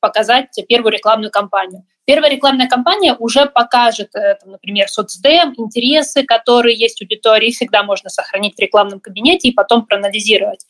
показать 0.00 0.48
первую 0.68 0.92
рекламную 0.92 1.30
кампанию. 1.30 1.84
Первая 2.06 2.30
рекламная 2.30 2.68
кампания 2.68 3.14
уже 3.18 3.46
покажет, 3.46 4.14
э, 4.14 4.36
там, 4.36 4.52
например, 4.52 4.88
соцдем, 4.88 5.54
интересы, 5.56 6.24
которые 6.24 6.76
есть 6.76 7.00
у 7.00 7.04
аудитории, 7.04 7.50
всегда 7.50 7.82
можно 7.82 8.10
сохранить 8.10 8.56
в 8.56 8.60
рекламном 8.60 9.00
кабинете 9.00 9.48
и 9.48 9.52
потом 9.52 9.86
проанализировать. 9.86 10.66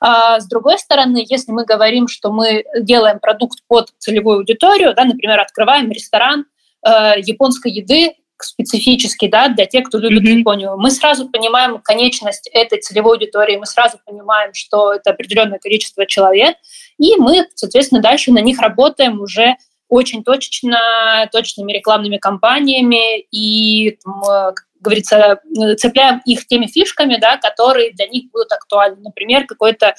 А 0.00 0.40
с 0.40 0.46
другой 0.46 0.78
стороны, 0.78 1.24
если 1.28 1.52
мы 1.52 1.64
говорим, 1.64 2.08
что 2.08 2.30
мы 2.30 2.64
делаем 2.78 3.18
продукт 3.18 3.60
под 3.66 3.90
целевую 3.98 4.38
аудиторию, 4.38 4.94
да, 4.94 5.04
например, 5.04 5.40
открываем 5.40 5.90
ресторан 5.90 6.46
э, 6.86 7.14
японской 7.18 7.72
еды, 7.72 8.14
специфический, 8.42 9.28
да, 9.28 9.48
для 9.48 9.66
тех, 9.66 9.84
кто 9.84 9.98
любит 9.98 10.34
mm-hmm. 10.34 10.38
Японию. 10.40 10.76
Мы 10.76 10.90
сразу 10.90 11.28
понимаем 11.28 11.78
конечность 11.78 12.48
этой 12.52 12.80
целевой 12.80 13.14
аудитории, 13.14 13.56
мы 13.56 13.66
сразу 13.66 13.98
понимаем, 14.04 14.52
что 14.54 14.92
это 14.92 15.10
определенное 15.10 15.58
количество 15.58 16.04
человек, 16.04 16.56
и 16.98 17.16
мы, 17.16 17.46
соответственно, 17.54 18.02
дальше 18.02 18.32
на 18.32 18.40
них 18.40 18.60
работаем 18.60 19.20
уже 19.20 19.56
очень 19.88 20.24
точечно, 20.24 21.28
точными 21.32 21.72
рекламными 21.72 22.18
кампаниями 22.18 23.20
и, 23.30 23.98
как 24.02 24.66
говорится, 24.80 25.40
цепляем 25.78 26.20
их 26.24 26.46
теми 26.46 26.66
фишками, 26.66 27.16
да, 27.16 27.38
которые 27.38 27.92
для 27.92 28.06
них 28.06 28.30
будут 28.30 28.52
актуальны. 28.52 29.00
Например, 29.00 29.46
какой-то 29.46 29.94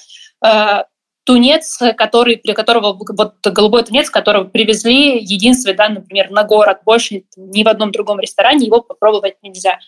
э, 0.46 0.84
тунец, 1.26 1.80
который, 1.98 2.38
при 2.38 2.54
которого 2.54 2.94
вот 2.94 3.36
голубой 3.44 3.84
тунец, 3.84 4.10
которого 4.10 4.46
привезли 4.46 5.18
единственный, 5.18 5.76
да, 5.76 5.90
например, 5.90 6.30
на 6.30 6.44
город, 6.44 6.80
больше 6.86 7.24
ни 7.36 7.64
в 7.64 7.68
одном 7.68 7.92
другом 7.92 8.20
ресторане 8.20 8.68
его 8.68 8.82
попробовать 8.82 9.36
нельзя. 9.42 9.80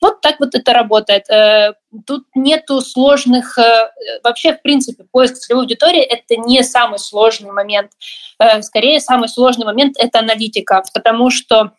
Вот 0.00 0.22
так 0.22 0.40
вот 0.40 0.54
это 0.54 0.72
работает. 0.72 1.28
Э, 1.30 1.74
тут 2.06 2.24
нету 2.34 2.80
сложных... 2.80 3.58
Э, 3.58 3.90
вообще, 4.24 4.54
в 4.54 4.62
принципе, 4.62 5.04
поиск 5.04 5.34
целевой 5.34 5.64
аудитории— 5.64 6.00
это 6.02 6.36
не 6.36 6.62
самый 6.62 6.98
сложный 6.98 7.52
момент. 7.52 7.92
Э, 8.38 8.62
скорее, 8.62 8.98
самый 9.00 9.28
сложный 9.28 9.66
момент— 9.66 9.96
это 9.98 10.20
аналитика, 10.20 10.82
потому 10.94 11.30
что 11.30 11.72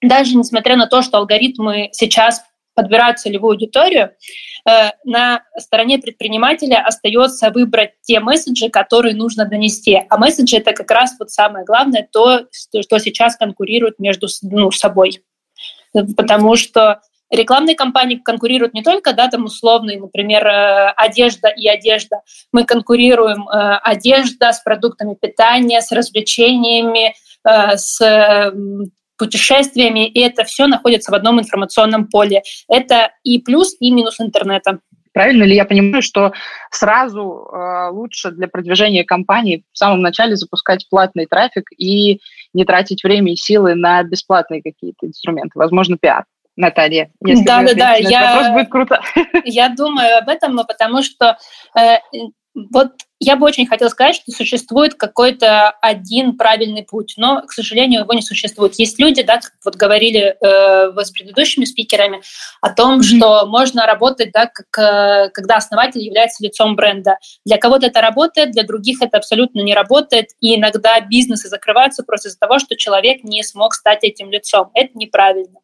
даже 0.00 0.36
несмотря 0.36 0.76
на 0.76 0.86
то, 0.86 1.02
что 1.02 1.18
алгоритмы 1.18 1.90
сейчас 1.92 2.42
подбирают 2.74 3.18
целевую 3.18 3.52
аудиторию, 3.52 4.12
э, 4.68 4.90
на 5.04 5.42
стороне 5.58 5.98
предпринимателя 5.98 6.84
остается 6.84 7.50
выбрать 7.50 7.92
те 8.02 8.20
месседжи, 8.20 8.68
которые 8.68 9.14
нужно 9.14 9.44
донести. 9.44 10.02
А 10.08 10.16
месседжи 10.18 10.56
это 10.56 10.72
как 10.72 10.90
раз 10.90 11.14
вот 11.18 11.30
самое 11.30 11.64
главное, 11.64 12.08
то, 12.10 12.46
что 12.52 12.98
сейчас 12.98 13.36
конкурирует 13.36 13.98
между 13.98 14.28
ну, 14.42 14.70
собой. 14.70 15.22
Потому 15.92 16.56
что 16.56 17.00
рекламные 17.30 17.76
кампании 17.76 18.16
конкурируют 18.16 18.74
не 18.74 18.82
только, 18.82 19.12
да, 19.12 19.28
там 19.28 19.44
условные, 19.44 20.00
например, 20.00 20.46
э, 20.46 20.92
одежда 20.96 21.48
и 21.48 21.68
одежда. 21.68 22.22
Мы 22.52 22.64
конкурируем 22.64 23.48
э, 23.48 23.78
одежда 23.82 24.52
с 24.52 24.60
продуктами 24.60 25.14
питания, 25.14 25.80
с 25.80 25.92
развлечениями, 25.92 27.14
с 27.44 28.00
путешествиями, 29.22 30.08
и 30.08 30.18
это 30.18 30.42
все 30.42 30.66
находится 30.66 31.12
в 31.12 31.14
одном 31.14 31.38
информационном 31.38 32.08
поле. 32.08 32.42
Это 32.66 33.12
и 33.22 33.38
плюс, 33.38 33.76
и 33.78 33.92
минус 33.92 34.20
интернета. 34.20 34.80
Правильно 35.12 35.44
ли 35.44 35.54
я 35.54 35.64
понимаю, 35.64 36.02
что 36.02 36.32
сразу 36.72 37.20
э, 37.20 37.90
лучше 37.92 38.32
для 38.32 38.48
продвижения 38.48 39.04
компании 39.04 39.62
в 39.72 39.78
самом 39.78 40.00
начале 40.00 40.34
запускать 40.34 40.88
платный 40.90 41.26
трафик 41.26 41.70
и 41.78 42.18
не 42.52 42.64
тратить 42.64 43.04
время 43.04 43.32
и 43.32 43.36
силы 43.36 43.76
на 43.76 44.02
бесплатные 44.02 44.60
какие-то 44.60 45.06
инструменты, 45.06 45.52
возможно, 45.54 45.96
пиар? 45.96 46.24
Наталья. 46.56 47.10
Если 47.24 47.44
да, 47.44 47.62
да, 47.62 47.74
да. 47.74 47.94
Я, 47.94 48.34
вопрос 48.34 48.52
будет 48.52 48.70
круто. 48.70 49.00
Я 49.44 49.68
думаю 49.68 50.18
об 50.18 50.28
этом, 50.28 50.56
потому 50.66 51.02
что 51.02 51.38
э, 51.78 51.98
вот 52.54 52.90
я 53.24 53.36
бы 53.36 53.46
очень 53.46 53.66
хотела 53.66 53.88
сказать, 53.88 54.16
что 54.16 54.32
существует 54.32 54.94
какой-то 54.94 55.70
один 55.80 56.36
правильный 56.36 56.82
путь, 56.82 57.14
но, 57.16 57.42
к 57.42 57.52
сожалению, 57.52 58.00
его 58.00 58.12
не 58.14 58.22
существует. 58.22 58.74
Есть 58.80 58.98
люди, 58.98 59.22
да, 59.22 59.36
как 59.38 59.52
вот 59.64 59.76
говорили 59.76 60.36
э, 60.40 60.92
с 61.04 61.10
предыдущими 61.12 61.64
спикерами, 61.64 62.20
о 62.60 62.70
том, 62.70 62.98
mm-hmm. 62.98 63.02
что 63.02 63.46
можно 63.46 63.86
работать, 63.86 64.32
да, 64.32 64.46
как, 64.46 64.66
э, 64.76 65.28
когда 65.30 65.56
основатель 65.56 66.02
является 66.02 66.42
лицом 66.42 66.74
бренда. 66.74 67.18
Для 67.44 67.58
кого-то 67.58 67.86
это 67.86 68.00
работает, 68.00 68.50
для 68.50 68.64
других 68.64 69.00
это 69.00 69.18
абсолютно 69.18 69.60
не 69.60 69.74
работает, 69.74 70.30
и 70.40 70.56
иногда 70.56 71.00
бизнесы 71.00 71.48
закрываются 71.48 72.02
просто 72.02 72.28
из-за 72.28 72.40
того, 72.40 72.58
что 72.58 72.76
человек 72.76 73.22
не 73.22 73.44
смог 73.44 73.74
стать 73.74 74.02
этим 74.02 74.32
лицом. 74.32 74.70
Это 74.74 74.90
неправильно. 74.94 75.60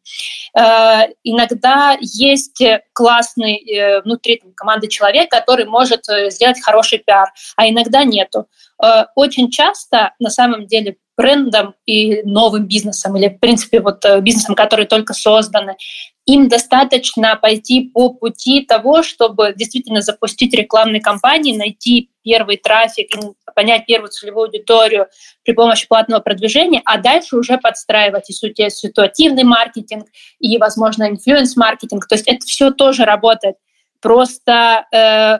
Э, 0.57 1.11
иногда 1.23 1.97
есть 1.99 2.63
классный 2.93 3.57
э, 3.57 4.01
внутри 4.01 4.37
там, 4.37 4.53
команды 4.53 4.87
человек, 4.87 5.29
который 5.29 5.65
может 5.65 6.07
э, 6.07 6.29
сделать 6.29 6.61
хороший 6.63 6.99
пиар 6.99 7.29
а 7.55 7.69
иногда 7.69 8.03
нету. 8.03 8.47
Э, 8.83 9.05
очень 9.15 9.49
часто, 9.49 10.13
на 10.19 10.29
самом 10.29 10.67
деле, 10.67 10.97
брендом 11.19 11.75
и 11.85 12.21
новым 12.23 12.65
бизнесом, 12.65 13.17
или, 13.17 13.27
в 13.27 13.39
принципе, 13.39 13.81
вот 13.81 14.05
э, 14.05 14.21
бизнесом, 14.21 14.55
которые 14.55 14.87
только 14.87 15.13
созданы, 15.13 15.75
им 16.25 16.47
достаточно 16.47 17.35
пойти 17.35 17.91
по 17.93 18.13
пути 18.13 18.61
того, 18.61 19.03
чтобы 19.03 19.53
действительно 19.53 20.01
запустить 20.01 20.53
рекламные 20.53 21.01
кампании, 21.01 21.57
найти 21.57 22.11
первый 22.23 22.55
трафик, 22.55 23.09
понять 23.53 23.85
первую 23.85 24.11
целевую 24.11 24.45
аудиторию 24.45 25.07
при 25.43 25.51
помощи 25.51 25.87
платного 25.89 26.21
продвижения, 26.21 26.81
а 26.85 26.97
дальше 26.97 27.35
уже 27.35 27.57
подстраивать 27.57 28.29
и 28.29 28.33
ситуативный 28.33 29.43
маркетинг, 29.43 30.05
и, 30.39 30.57
возможно, 30.57 31.09
influence-маркетинг. 31.09 32.07
То 32.07 32.15
есть 32.15 32.27
это 32.27 32.45
все 32.45 32.71
тоже 32.71 33.03
работает. 33.03 33.55
Просто 33.99 34.85
э, 34.93 35.39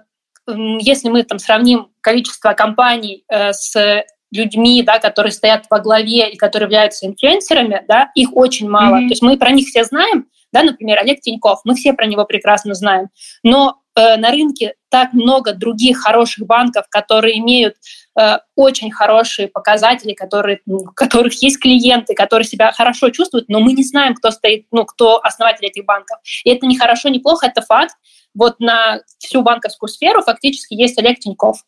если 0.80 1.10
мы 1.10 1.24
там 1.24 1.40
сравним 1.40 1.90
количество 2.02 2.54
компаний 2.54 3.24
э, 3.30 3.54
с 3.54 4.06
людьми, 4.32 4.84
да, 4.84 5.00
которые 5.00 5.32
стоят 5.32 5.66
во 5.70 5.80
главе 5.80 6.30
и 6.30 6.38
которые 6.38 6.66
являются 6.66 7.08
инфлюенсерами, 7.08 7.84
да, 7.88 8.12
их 8.16 8.36
очень 8.36 8.70
мало. 8.70 8.98
Mm-hmm. 8.98 9.08
То 9.08 9.12
есть 9.12 9.22
мы 9.22 9.38
про 9.38 9.52
них 9.52 9.68
все 9.68 9.84
знаем, 9.84 10.28
да, 10.52 10.64
например, 10.64 11.00
Олег 11.00 11.22
Тиньков, 11.22 11.62
мы 11.64 11.76
все 11.76 11.94
про 11.94 12.06
него 12.06 12.26
прекрасно 12.26 12.74
знаем. 12.74 13.10
Но 13.44 13.78
э, 13.96 14.18
на 14.18 14.32
рынке 14.32 14.74
так 14.90 15.14
много 15.14 15.54
других 15.54 16.00
хороших 16.00 16.48
банков, 16.48 16.86
которые 16.90 17.38
имеют 17.40 17.76
э, 18.20 18.38
очень 18.56 18.92
хорошие 18.92 19.48
показатели, 19.48 20.14
которые, 20.14 20.62
у 20.66 20.86
которых 20.86 21.42
есть 21.44 21.60
клиенты, 21.60 22.16
которые 22.16 22.48
себя 22.48 22.72
хорошо 22.72 23.10
чувствуют, 23.12 23.48
но 23.50 23.60
мы 23.60 23.74
не 23.74 23.84
знаем, 23.84 24.16
кто 24.16 24.32
стоит, 24.32 24.66
ну, 24.72 24.86
кто 24.86 25.20
основатель 25.24 25.66
этих 25.66 25.86
банков. 25.86 26.18
И 26.44 26.50
это 26.50 26.66
не 26.66 26.78
хорошо, 26.78 27.10
не 27.10 27.20
плохо, 27.20 27.48
это 27.48 27.62
факт 27.62 27.96
вот 28.34 28.60
на 28.60 29.02
всю 29.18 29.42
банковскую 29.42 29.90
сферу 29.90 30.22
фактически 30.22 30.74
есть 30.74 30.98
Олег 30.98 31.20
Тиньков, 31.20 31.64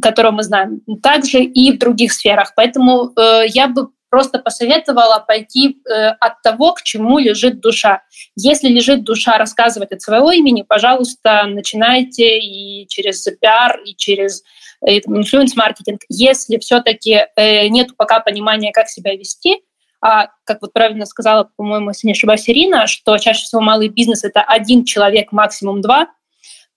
которого 0.00 0.32
мы 0.32 0.42
знаем. 0.42 0.82
Также 1.02 1.42
и 1.42 1.72
в 1.72 1.78
других 1.78 2.12
сферах. 2.12 2.52
Поэтому 2.56 3.12
э, 3.16 3.46
я 3.48 3.68
бы 3.68 3.90
просто 4.08 4.38
посоветовала 4.38 5.18
пойти 5.18 5.78
э, 5.84 6.08
от 6.08 6.40
того, 6.42 6.72
к 6.72 6.82
чему 6.82 7.18
лежит 7.18 7.60
душа. 7.60 8.02
Если 8.36 8.68
лежит 8.68 9.04
душа 9.04 9.36
рассказывать 9.36 9.92
от 9.92 10.00
своего 10.00 10.32
имени, 10.32 10.62
пожалуйста, 10.62 11.44
начинайте 11.46 12.38
и 12.38 12.86
через 12.88 13.22
пиар, 13.40 13.80
и 13.84 13.94
через 13.94 14.42
э, 14.80 14.98
инфлюенс-маркетинг. 14.98 16.00
Если 16.08 16.58
все-таки 16.58 17.26
э, 17.36 17.68
нет 17.68 17.96
пока 17.96 18.20
понимания, 18.20 18.72
как 18.72 18.88
себя 18.88 19.14
вести, 19.14 19.60
а, 20.00 20.28
как 20.44 20.62
вот 20.62 20.72
правильно 20.72 21.06
сказала, 21.06 21.50
по-моему, 21.56 21.90
если 21.90 22.06
не 22.06 22.12
ошибаюсь, 22.12 22.48
Ирина, 22.48 22.86
что 22.86 23.16
чаще 23.18 23.44
всего 23.44 23.60
малый 23.60 23.88
бизнес– 23.88 24.24
это 24.24 24.42
один 24.42 24.84
человек, 24.84 25.32
максимум 25.32 25.80
два, 25.80 26.08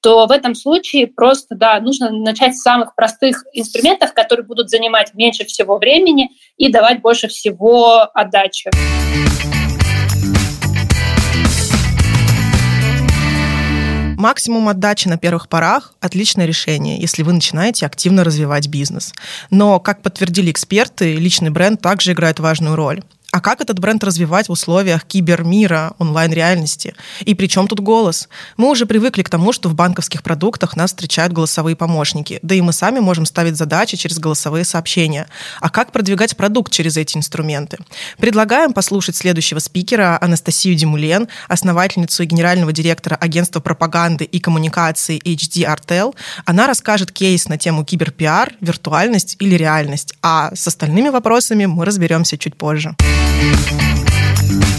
то 0.02 0.26
в 0.28 0.32
этом 0.32 0.56
случае 0.56 1.08
просто, 1.08 1.56
да, 1.56 1.80
нужно 1.82 2.10
начать 2.10 2.56
с 2.56 2.62
самых 2.62 2.96
простых 2.96 3.44
инструментов, 3.54 4.14
которые 4.14 4.46
будут 4.46 4.70
занимать 4.70 5.14
меньше 5.14 5.46
всего 5.46 5.78
времени 5.78 6.30
и 6.58 6.72
давать 6.72 7.02
больше 7.02 7.28
всего 7.28 8.10
отдачи. 8.14 8.70
Максимум 14.20 14.68
отдачи 14.68 15.08
на 15.08 15.18
первых 15.18 15.48
порах– 15.48 15.94
отличное 16.02 16.46
решение, 16.46 17.00
если 17.00 17.24
вы 17.24 17.32
начинаете 17.32 17.86
активно 17.86 18.26
развивать 18.26 18.68
бизнес. 18.68 19.14
Но, 19.50 19.80
как 19.80 20.02
подтвердили 20.02 20.52
эксперты, 20.52 21.16
личный 21.16 21.52
бренд 21.52 21.82
также 21.82 22.12
играет 22.12 22.42
важную 22.42 22.76
роль. 22.76 23.02
А 23.32 23.42
как 23.42 23.62
этот 23.62 23.80
бренд 23.80 24.04
развивать 24.04 24.50
в 24.50 24.52
условиях 24.52 25.06
кибермира, 25.06 25.94
онлайн-реальности? 26.00 26.96
И 27.22 27.36
при 27.36 27.48
чем 27.48 27.68
тут 27.68 27.80
голос? 27.80 28.28
Мы 28.58 28.70
уже 28.70 28.88
привыкли 28.88 29.22
к 29.22 29.30
тому, 29.30 29.54
что 29.54 29.70
в 29.70 29.76
банковских 29.76 30.24
продуктах 30.24 30.76
нас 30.76 30.90
встречают 30.90 31.32
голосовые 31.32 31.76
помощники. 31.76 32.40
Да 32.42 32.56
и 32.56 32.62
мы 32.62 32.74
сами 32.74 33.00
можем 33.00 33.26
ставить 33.26 33.56
задачи 33.56 33.98
через 33.98 34.18
голосовые 34.18 34.66
сообщения. 34.66 35.28
А 35.62 35.70
как 35.70 35.92
продвигать 35.92 36.36
продукт 36.36 36.72
через 36.72 36.98
эти 36.98 37.18
инструменты? 37.18 37.78
Предлагаем 38.18 38.74
послушать 38.74 39.16
следующего 39.16 39.60
спикера 39.60 40.18
Анастасию 40.20 40.74
Димулен, 40.74 41.28
основательницу 41.48 42.24
и 42.24 42.26
генерального 42.26 42.74
директора 42.74 43.16
агентства 43.16 43.60
пропаганды 43.60 44.24
и 44.24 44.40
коммуникации 44.40 45.20
HD 45.20 45.72
Artel. 45.72 46.16
Она 46.46 46.66
расскажет 46.66 47.12
кейс 47.12 47.48
на 47.48 47.60
тему 47.60 47.86
киберпиар, 47.86 48.54
виртуальность 48.60 49.36
или 49.40 49.54
реальность. 49.56 50.16
А 50.24 50.52
с 50.56 50.68
остальными 50.68 51.10
вопросами 51.10 51.66
мы 51.68 51.86
разберемся 51.86 52.38
чуть 52.38 52.56
позже. 52.56 52.96
Thank 53.22 54.74
you. 54.74 54.79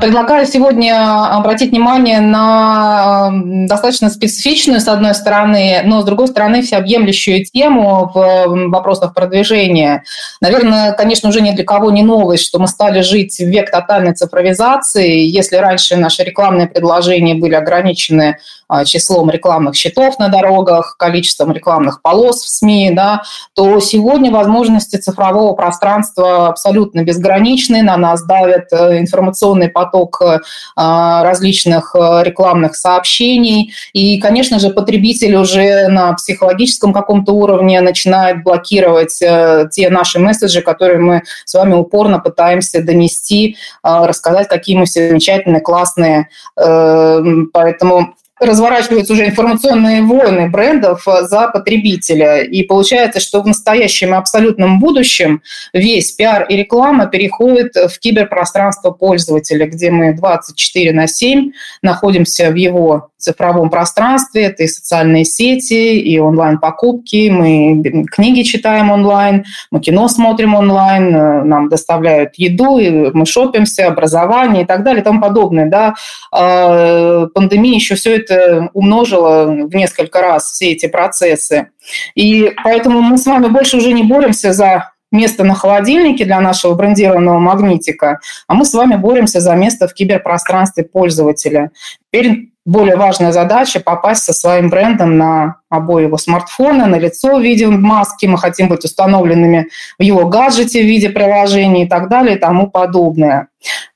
Предлагаю 0.00 0.46
сегодня 0.46 1.26
обратить 1.34 1.70
внимание 1.70 2.20
на 2.20 3.30
достаточно 3.66 4.10
специфичную, 4.10 4.80
с 4.80 4.88
одной 4.88 5.14
стороны, 5.14 5.80
но 5.84 6.02
с 6.02 6.04
другой 6.04 6.28
стороны, 6.28 6.62
всеобъемлющую 6.62 7.44
тему 7.44 8.10
в 8.14 8.68
вопросах 8.70 9.14
продвижения. 9.14 10.04
Наверное, 10.40 10.92
конечно, 10.92 11.30
уже 11.30 11.40
ни 11.40 11.50
для 11.52 11.64
кого 11.64 11.90
не 11.90 12.02
новость, 12.02 12.44
что 12.44 12.58
мы 12.58 12.68
стали 12.68 13.00
жить 13.00 13.38
в 13.38 13.46
век 13.46 13.70
тотальной 13.70 14.14
цифровизации. 14.14 15.20
Если 15.20 15.56
раньше 15.56 15.96
наши 15.96 16.22
рекламные 16.24 16.66
предложения 16.66 17.34
были 17.34 17.54
ограничены 17.54 18.38
а, 18.68 18.84
числом 18.84 19.30
рекламных 19.30 19.76
счетов 19.76 20.18
на 20.18 20.28
дорогах, 20.28 20.96
количеством 20.98 21.52
рекламных 21.52 22.02
полос 22.02 22.42
в 22.42 22.48
СМИ, 22.48 22.90
да, 22.94 23.22
то 23.54 23.78
сегодня 23.78 24.32
возможности 24.32 24.96
цифрового 24.96 25.54
пространства 25.54 26.48
абсолютно 26.48 27.04
безграничны, 27.04 27.82
на 27.82 27.96
нас 27.96 28.24
давят 28.24 28.72
э, 28.72 28.98
информационный 28.98 29.68
поток 29.86 30.20
э, 30.20 30.38
различных 30.76 31.94
э, 31.94 32.22
рекламных 32.22 32.76
сообщений, 32.76 33.72
и, 33.92 34.18
конечно 34.20 34.58
же, 34.58 34.70
потребитель 34.70 35.36
уже 35.36 35.88
на 35.88 36.12
психологическом 36.14 36.92
каком-то 36.92 37.32
уровне 37.32 37.80
начинает 37.80 38.42
блокировать 38.42 39.18
те 39.18 39.90
наши 39.90 40.18
месседжи, 40.18 40.60
которые 40.60 40.98
мы 40.98 41.22
с 41.44 41.54
вами 41.54 41.74
упорно 41.74 42.18
пытаемся 42.18 42.82
донести, 42.82 43.56
рассказать, 43.82 44.48
какие 44.48 44.76
мы 44.76 44.86
все 44.86 45.08
замечательные, 45.08 45.60
классные. 45.60 46.28
Поэтому 46.54 48.14
разворачиваются 48.38 49.14
уже 49.14 49.26
информационные 49.26 50.02
войны 50.02 50.48
брендов 50.50 51.08
э, 51.08 51.22
за 51.22 51.48
потребителя. 51.48 52.42
И 52.42 52.62
получается, 52.62 53.18
что 53.18 53.42
в 53.42 53.46
настоящем 53.46 54.10
и 54.10 54.16
абсолютном 54.16 54.78
будущем 54.78 55.42
весь 55.72 56.12
пиар 56.12 56.44
и 56.44 56.56
реклама 56.56 57.06
переходит 57.06 57.74
в 57.74 57.98
киберпространство 57.98 58.90
пользователя, 58.90 59.66
где 59.66 59.90
мы 59.90 60.14
24 60.14 60.92
на 60.92 61.06
7 61.06 61.52
находимся 61.82 62.50
в 62.50 62.54
его 62.54 63.08
цифровом 63.16 63.70
пространстве. 63.70 64.44
Это 64.44 64.64
и 64.64 64.68
социальные 64.68 65.24
сети, 65.24 65.98
и 65.98 66.18
онлайн-покупки. 66.18 67.30
Мы 67.30 68.04
книги 68.10 68.42
читаем 68.42 68.90
онлайн, 68.90 69.44
мы 69.70 69.80
кино 69.80 70.08
смотрим 70.08 70.54
онлайн, 70.54 71.14
э, 71.14 71.42
нам 71.44 71.68
доставляют 71.68 72.34
еду, 72.36 72.78
и 72.78 72.90
мы 72.90 73.24
шопимся, 73.24 73.86
образование 73.86 74.64
и 74.64 74.66
так 74.66 74.84
далее 74.84 75.00
и 75.00 75.04
тому 75.04 75.20
подобное. 75.20 75.66
Да? 75.66 75.94
А, 76.30 77.26
пандемия 77.34 77.74
еще 77.74 77.94
все 77.94 78.16
это 78.16 78.25
умножила 78.72 79.46
в 79.46 79.74
несколько 79.74 80.20
раз, 80.20 80.52
все 80.52 80.72
эти 80.72 80.86
процессы. 80.86 81.68
И 82.14 82.52
поэтому 82.64 83.00
мы 83.00 83.18
с 83.18 83.26
вами 83.26 83.48
больше 83.48 83.76
уже 83.76 83.92
не 83.92 84.02
боремся 84.02 84.52
за 84.52 84.92
место 85.12 85.44
на 85.44 85.54
холодильнике 85.54 86.24
для 86.24 86.40
нашего 86.40 86.74
брендированного 86.74 87.38
магнитика, 87.38 88.20
а 88.48 88.54
мы 88.54 88.64
с 88.64 88.74
вами 88.74 88.96
боремся 88.96 89.40
за 89.40 89.54
место 89.54 89.88
в 89.88 89.94
киберпространстве 89.94 90.84
пользователя. 90.84 91.70
Теперь 92.10 92.50
более 92.64 92.96
важная 92.96 93.30
задача– 93.30 93.78
попасть 93.84 94.24
со 94.24 94.32
своим 94.32 94.68
брендом 94.68 95.16
на 95.16 95.56
обои 95.70 96.04
его 96.04 96.18
смартфона, 96.18 96.86
на 96.86 96.96
лицо 96.96 97.36
в 97.36 97.42
виде 97.42 97.68
маски. 97.68 98.26
Мы 98.26 98.38
хотим 98.38 98.68
быть 98.68 98.84
установленными 98.84 99.68
в 99.98 100.02
его 100.02 100.26
гаджете 100.28 100.82
в 100.82 100.86
виде 100.86 101.08
приложений 101.08 101.84
и 101.84 101.88
так 101.88 102.08
далее 102.08 102.36
и 102.36 102.40
тому 102.40 102.68
подобное. 102.68 103.48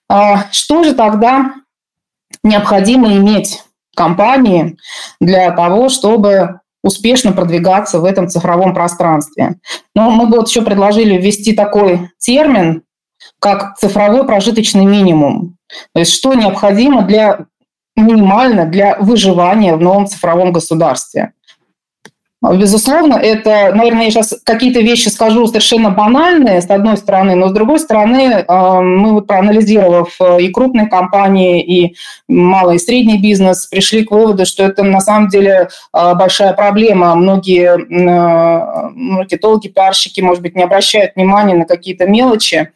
А 0.09 0.45
что 0.53 0.85
же 0.85 0.95
тогда 0.95 1.53
необходимо 2.45 3.13
иметь 3.17 3.65
компании 4.01 4.79
для 5.21 5.51
того, 5.51 5.91
чтобы 5.91 6.61
успешно 6.83 7.33
продвигаться 7.33 7.99
в 7.99 8.07
этом 8.07 8.29
цифровом 8.29 8.73
пространстве. 8.73 9.57
Но 9.95 10.11
мы 10.11 10.27
бы 10.27 10.39
вот 10.39 10.49
еще 10.49 10.63
предложили 10.63 11.19
ввести 11.19 11.53
такой 11.53 12.09
термин, 12.19 12.83
как 13.39 13.77
цифровой 13.77 14.27
прожиточный 14.27 14.87
минимум. 14.87 15.57
То 15.93 16.01
есть 16.01 16.15
что 16.15 16.33
необходимо 16.33 17.03
для 17.03 17.45
минимально 17.95 18.65
для 18.65 18.97
выживания 18.99 19.77
в 19.77 19.83
новом 19.83 20.07
цифровом 20.07 20.53
государстве. 20.53 21.33
Безусловно, 22.43 23.17
это, 23.17 23.71
наверное, 23.75 24.05
я 24.05 24.11
сейчас 24.11 24.35
какие-то 24.45 24.81
вещи 24.81 25.09
скажу 25.09 25.47
совершенно 25.47 25.91
банальные, 25.91 26.63
с 26.63 26.71
одной 26.71 26.97
стороны, 26.97 27.35
но 27.35 27.49
с 27.49 27.53
другой 27.53 27.79
стороны, 27.79 28.43
а, 28.49 28.81
мы 28.81 29.13
вот 29.13 29.27
проанализировав 29.27 30.17
э, 30.19 30.41
и 30.41 30.49
крупные 30.49 30.87
компании, 30.87 31.63
и 31.63 31.97
малый 32.29 32.77
и 32.77 32.79
средний 32.79 33.19
бизнес, 33.19 33.67
пришли 33.67 34.07
к 34.07 34.11
выводу, 34.11 34.47
что 34.47 34.65
это 34.65 34.83
на 34.85 35.01
самом 35.01 35.29
деле 35.29 35.69
а, 35.93 36.15
большая 36.15 36.55
проблема. 36.55 37.15
Многие 37.15 37.77
маркетологи, 38.95 39.69
пиарщики, 39.69 40.23
может 40.23 40.43
быть, 40.43 40.57
не 40.57 40.63
обращают 40.63 41.17
внимания 41.17 41.55
на 41.55 41.67
какие-то 41.67 42.07
мелочи, 42.07 42.71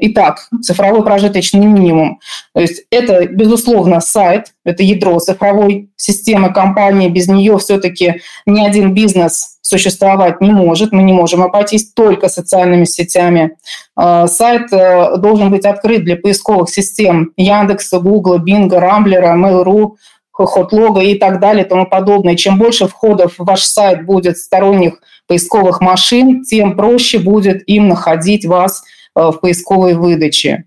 Итак, 0.00 0.48
цифровой 0.62 1.02
прожиточный 1.02 1.66
минимум. 1.66 2.20
То 2.54 2.60
есть 2.60 2.84
это, 2.90 3.26
безусловно, 3.26 4.00
сайт, 4.00 4.54
это 4.64 4.84
ядро 4.84 5.18
цифровой 5.18 5.90
системы 5.96 6.52
компании. 6.52 7.08
Без 7.08 7.26
нее 7.26 7.58
все-таки 7.58 8.20
ни 8.46 8.64
один 8.64 8.94
бизнес 8.94 9.58
существовать 9.60 10.40
не 10.40 10.52
может. 10.52 10.92
Мы 10.92 11.02
не 11.02 11.12
можем 11.12 11.42
обойтись 11.42 11.92
только 11.92 12.28
социальными 12.28 12.84
сетями. 12.84 13.56
А, 13.96 14.28
сайт 14.28 14.72
э, 14.72 15.16
должен 15.16 15.50
быть 15.50 15.66
открыт 15.66 16.04
для 16.04 16.16
поисковых 16.16 16.70
систем 16.70 17.32
Яндекса, 17.36 17.98
Гугла, 17.98 18.38
Бинга, 18.38 18.78
Рамблера, 18.78 19.36
Mail.ru, 19.36 19.96
Хотлога 20.30 21.00
и 21.00 21.16
так 21.16 21.40
далее 21.40 21.64
и 21.64 21.68
тому 21.68 21.86
подобное. 21.86 22.36
Чем 22.36 22.56
больше 22.56 22.86
входов 22.86 23.34
в 23.36 23.44
ваш 23.44 23.64
сайт 23.64 24.06
будет 24.06 24.38
сторонних 24.38 25.00
поисковых 25.26 25.80
машин, 25.80 26.44
тем 26.44 26.76
проще 26.76 27.18
будет 27.18 27.68
им 27.68 27.88
находить 27.88 28.46
вас– 28.46 28.84
в 29.18 29.40
поисковой 29.40 29.94
выдаче. 29.94 30.64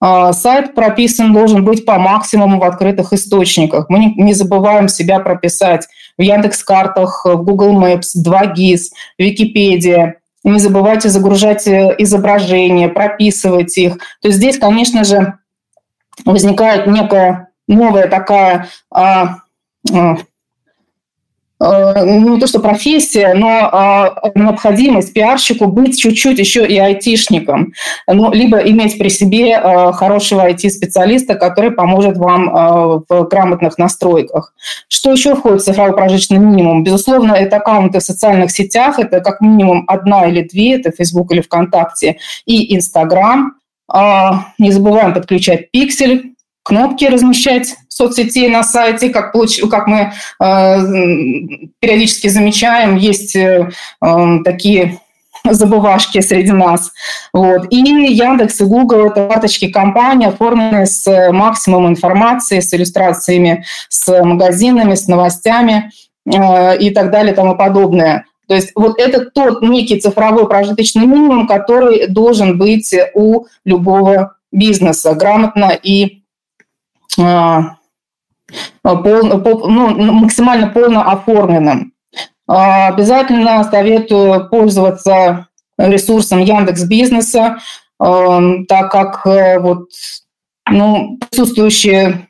А, 0.00 0.32
сайт 0.32 0.74
прописан 0.74 1.32
должен 1.32 1.64
быть 1.64 1.84
по 1.84 1.98
максимуму 1.98 2.60
в 2.60 2.64
открытых 2.64 3.12
источниках. 3.12 3.86
Мы 3.88 4.14
не, 4.16 4.32
забываем 4.32 4.88
себя 4.88 5.18
прописать 5.20 5.86
в 6.16 6.22
Яндекс-картах, 6.22 7.24
в 7.24 7.42
Google 7.42 7.80
Maps, 7.80 8.16
2GIS, 8.16 8.90
Википедия. 9.18 10.20
Не 10.44 10.60
забывайте 10.60 11.08
загружать 11.08 11.66
э, 11.66 11.94
изображения, 11.98 12.88
прописывать 12.88 13.76
их. 13.76 13.98
То 14.22 14.28
есть 14.28 14.38
здесь, 14.38 14.58
конечно 14.58 15.04
же, 15.04 15.34
возникает 16.24 16.86
некая 16.86 17.48
новая 17.66 18.08
такая 18.08 18.68
а, 18.90 19.38
а, 19.92 20.16
Э, 20.16 20.16
не 21.60 22.38
то 22.38 22.46
что 22.46 22.60
профессия, 22.60 23.34
но 23.34 23.48
а, 23.48 24.30
необходимость 24.34 25.12
пиарщику 25.12 25.66
быть 25.66 26.00
чуть-чуть 26.00 26.38
еще 26.38 26.64
и 26.64 26.78
айтишником, 26.78 27.72
ну, 28.06 28.32
либо 28.32 28.58
иметь 28.58 28.96
при 28.96 29.08
себе 29.08 29.56
а, 29.56 29.92
хорошего 29.92 30.48
IT-специалиста, 30.48 31.34
который 31.34 31.72
поможет 31.72 32.16
вам 32.16 32.48
а, 32.48 32.86
в 33.08 33.28
грамотных 33.28 33.76
настройках. 33.76 34.54
Что 34.88 35.10
еще 35.10 35.34
входит 35.34 35.62
в 35.62 35.64
цифровой 35.64 35.94
прожиточный 35.94 36.38
минимум? 36.38 36.84
Безусловно, 36.84 37.32
это 37.32 37.56
аккаунты 37.56 37.98
в 37.98 38.04
социальных 38.04 38.52
сетях, 38.52 39.00
это 39.00 39.20
как 39.20 39.40
минимум 39.40 39.84
одна 39.88 40.26
или 40.26 40.46
две, 40.46 40.76
это 40.76 40.92
Facebook 40.92 41.32
или 41.32 41.40
ВКонтакте, 41.40 42.18
и 42.46 42.76
Инстаграм. 42.76 43.54
Не 44.58 44.70
забываем 44.70 45.14
подключать 45.14 45.70
пиксель, 45.70 46.34
кнопки 46.68 47.06
размещать 47.06 47.76
соцсети 47.88 48.46
на 48.48 48.62
сайте, 48.62 49.08
как, 49.08 49.32
получ... 49.32 49.58
как 49.70 49.86
мы 49.86 50.12
э, 50.38 50.76
периодически 51.80 52.28
замечаем, 52.28 52.96
есть 52.96 53.34
э, 53.34 53.70
э, 54.02 54.38
такие 54.44 55.00
забывашки 55.48 56.20
среди 56.20 56.52
нас. 56.52 56.92
Вот. 57.32 57.68
И 57.70 57.76
Яндекс 57.76 58.60
и 58.60 58.64
Google– 58.64 59.06
это 59.06 59.28
карточки 59.28 59.68
компании, 59.68 60.28
оформленные 60.28 60.84
с 60.84 61.32
максимумом 61.32 61.92
информации, 61.92 62.60
с 62.60 62.74
иллюстрациями, 62.74 63.64
с 63.88 64.22
магазинами, 64.22 64.94
с 64.94 65.08
новостями 65.08 65.90
э, 66.26 66.78
и 66.78 66.90
так 66.90 67.10
далее 67.10 67.32
и 67.32 67.36
тому 67.36 67.56
подобное. 67.56 68.26
То 68.46 68.54
есть 68.54 68.72
вот 68.74 68.98
это 68.98 69.24
тот 69.24 69.62
некий 69.62 69.98
цифровой 69.98 70.46
прожиточный 70.46 71.06
минимум, 71.06 71.46
который 71.46 72.08
должен 72.08 72.58
быть 72.58 72.94
у 73.14 73.46
любого 73.64 74.34
бизнеса 74.52 75.14
грамотно 75.14 75.72
и 75.82 76.17
пол, 78.82 79.40
пол, 79.40 79.68
ну, 79.68 80.12
максимально 80.12 80.68
полно 80.68 81.10
оформленным. 81.10 81.92
А, 82.46 82.88
обязательно 82.88 83.62
советую 83.64 84.48
пользоваться 84.48 85.48
ресурсом 85.76 86.38
Яндекс 86.40 86.84
Бизнеса, 86.84 87.58
а, 87.98 88.40
так 88.66 88.90
как 88.90 89.26
э, 89.26 89.58
вот, 89.58 89.88
ну, 90.70 91.18
присутствующие 91.18 92.28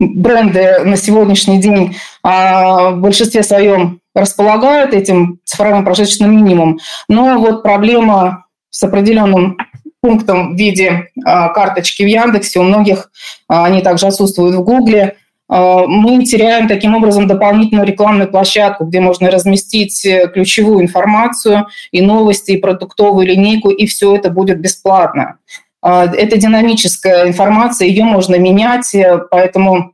бренды 0.00 0.78
на 0.84 0.96
сегодняшний 0.96 1.60
день 1.60 1.96
в 2.22 2.94
большинстве 2.98 3.42
своем 3.42 4.00
располагают 4.14 4.94
этим 4.94 5.40
цифровым 5.44 5.84
прожиточным 5.84 6.36
минимумом, 6.36 6.78
но 7.08 7.38
вот 7.38 7.64
проблема 7.64 8.44
с 8.70 8.82
определенным 8.84 9.58
пунктом 10.00 10.54
в 10.54 10.58
виде 10.58 11.08
а, 11.24 11.48
карточки 11.48 12.02
в 12.02 12.06
Яндексе, 12.06 12.60
у 12.60 12.62
многих 12.62 13.10
а, 13.48 13.64
они 13.64 13.82
также 13.82 14.06
отсутствуют 14.06 14.54
в 14.54 14.62
Гугле. 14.62 15.16
А, 15.48 15.86
мы 15.86 16.24
теряем 16.24 16.68
таким 16.68 16.94
образом 16.94 17.26
дополнительную 17.26 17.86
рекламную 17.86 18.30
площадку, 18.30 18.84
где 18.84 19.00
можно 19.00 19.30
разместить 19.30 20.04
э, 20.04 20.28
ключевую 20.28 20.82
информацию 20.82 21.66
и 21.90 22.00
новости, 22.00 22.52
и 22.52 22.58
продуктовую 22.58 23.26
линейку, 23.26 23.70
и 23.70 23.86
все 23.86 24.14
это 24.14 24.30
будет 24.30 24.60
бесплатно. 24.60 25.38
Это 25.80 26.36
динамическая 26.36 27.28
информация, 27.28 27.86
ее 27.86 28.02
можно 28.02 28.36
менять, 28.36 28.94
э, 28.94 29.18
поэтому 29.30 29.92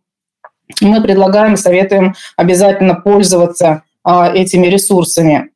мы 0.81 1.03
предлагаем, 1.03 1.57
советуем 1.57 2.15
обязательно 2.37 2.95
пользоваться 2.95 3.83
этими 4.07 4.67
ресурсами. 4.67 5.51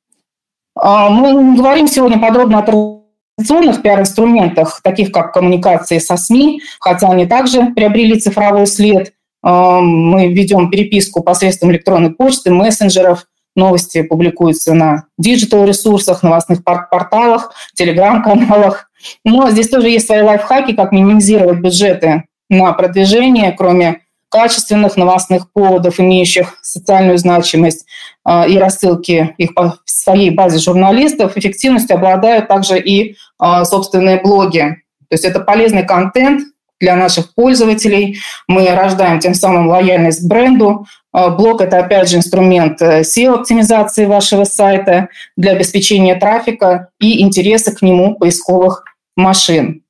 Мы 0.75 1.57
говорим 1.57 1.87
сегодня 1.87 2.19
подробно 2.19 2.61
о 2.61 2.98
традиционных 3.39 3.83
пиар-инструментах, 3.83 4.81
таких 4.83 5.13
как 5.13 5.33
коммуникации 5.33 5.99
со 5.99 6.17
СМИ, 6.17 6.61
хотя 6.81 7.09
они 7.09 7.25
также 7.25 7.67
приобрели 7.75 8.19
цифровой 8.19 8.67
след. 8.67 9.13
Э, 9.45 9.79
мы 9.81 10.33
ведем 10.33 10.71
переписку 10.71 11.23
посредством 11.23 11.71
электронной 11.71 12.11
почты, 12.11 12.51
мессенджеров, 12.51 13.27
новости 13.55 14.03
публикуются 14.03 14.75
на 14.75 15.05
диджитал-ресурсах, 15.19 16.23
новостных 16.23 16.65
порталах, 16.65 17.53
телеграм-каналах. 17.75 18.91
Но 19.25 19.51
здесь 19.51 19.69
тоже 19.69 19.89
есть 19.89 20.07
свои 20.07 20.23
лайфхаки, 20.23 20.75
как 20.75 20.93
минимизировать 20.93 21.61
бюджеты 21.61 22.25
на 22.51 22.73
продвижение, 22.73 23.53
кроме 23.53 24.03
качественных 24.29 24.97
новостных 24.97 25.51
поводов, 25.53 26.01
имеющих 26.01 26.59
социальную 26.63 27.19
значимость 27.19 27.87
а, 28.25 28.47
и 28.47 28.59
рассылки 28.59 29.35
их 29.39 29.55
по 29.55 29.79
своей 29.85 30.31
базе 30.31 30.59
журналистов, 30.59 31.37
эффективностью 31.37 31.97
обладают 31.97 32.49
также 32.49 32.79
и 32.79 33.17
а, 33.39 33.65
собственные 33.65 34.21
блоги. 34.21 34.83
То 35.09 35.15
есть 35.15 35.25
это 35.25 35.41
полезный 35.41 35.87
контент, 35.87 36.43
для 36.81 36.97
наших 36.97 37.35
пользователей. 37.35 38.19
Мы 38.47 38.71
рождаем 38.71 39.19
тем 39.21 39.35
самым 39.35 39.69
лояльность 39.69 40.23
к 40.23 40.29
бренду. 40.29 40.87
А, 41.13 41.31
блог– 41.31 41.61
это, 41.63 41.79
опять 41.79 42.09
же, 42.09 42.19
инструмент 42.19 42.81
э, 42.81 43.01
SEO-оптимизации 43.01 44.07
вашего 44.07 44.45
сайта 44.45 45.09
для 45.37 45.53
обеспечения 45.53 46.15
трафика 46.15 46.91
и 47.01 47.23
интереса 47.23 47.75
к 47.75 47.83
нему 47.83 48.15
поисковых 48.15 48.85
машин. 49.17 49.83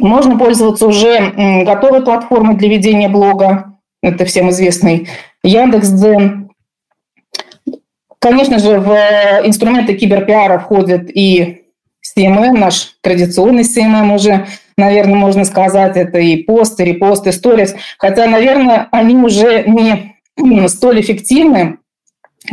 Можно 0.00 0.38
пользоваться 0.38 0.86
уже 0.86 1.32
готовой 1.64 2.02
платформой 2.02 2.56
для 2.56 2.68
ведения 2.68 3.08
блога. 3.08 3.78
Это 4.02 4.24
всем 4.24 4.50
известный 4.50 5.08
Яндекс.Дзен. 5.42 6.50
Конечно 8.18 8.58
же, 8.58 8.80
в 8.80 8.90
э, 8.90 9.46
инструменты 9.46 9.94
киберпиара 9.94 10.58
входит 10.58 11.10
и 11.14 11.62
CMM, 12.04 12.52
наш 12.52 12.96
традиционный 13.00 13.62
CMM 13.62 14.14
уже, 14.14 14.46
наверное, 14.76 15.14
можно 15.14 15.44
сказать, 15.44 15.96
это 15.96 16.18
и 16.18 16.42
посты, 16.42 16.84
репосты, 16.84 17.32
сторис. 17.32 17.74
Хотя, 17.98 18.26
наверное, 18.26 18.88
они 18.90 19.16
уже 19.16 19.64
не 19.64 20.68
столь 20.68 21.00
эффективны, 21.00 21.78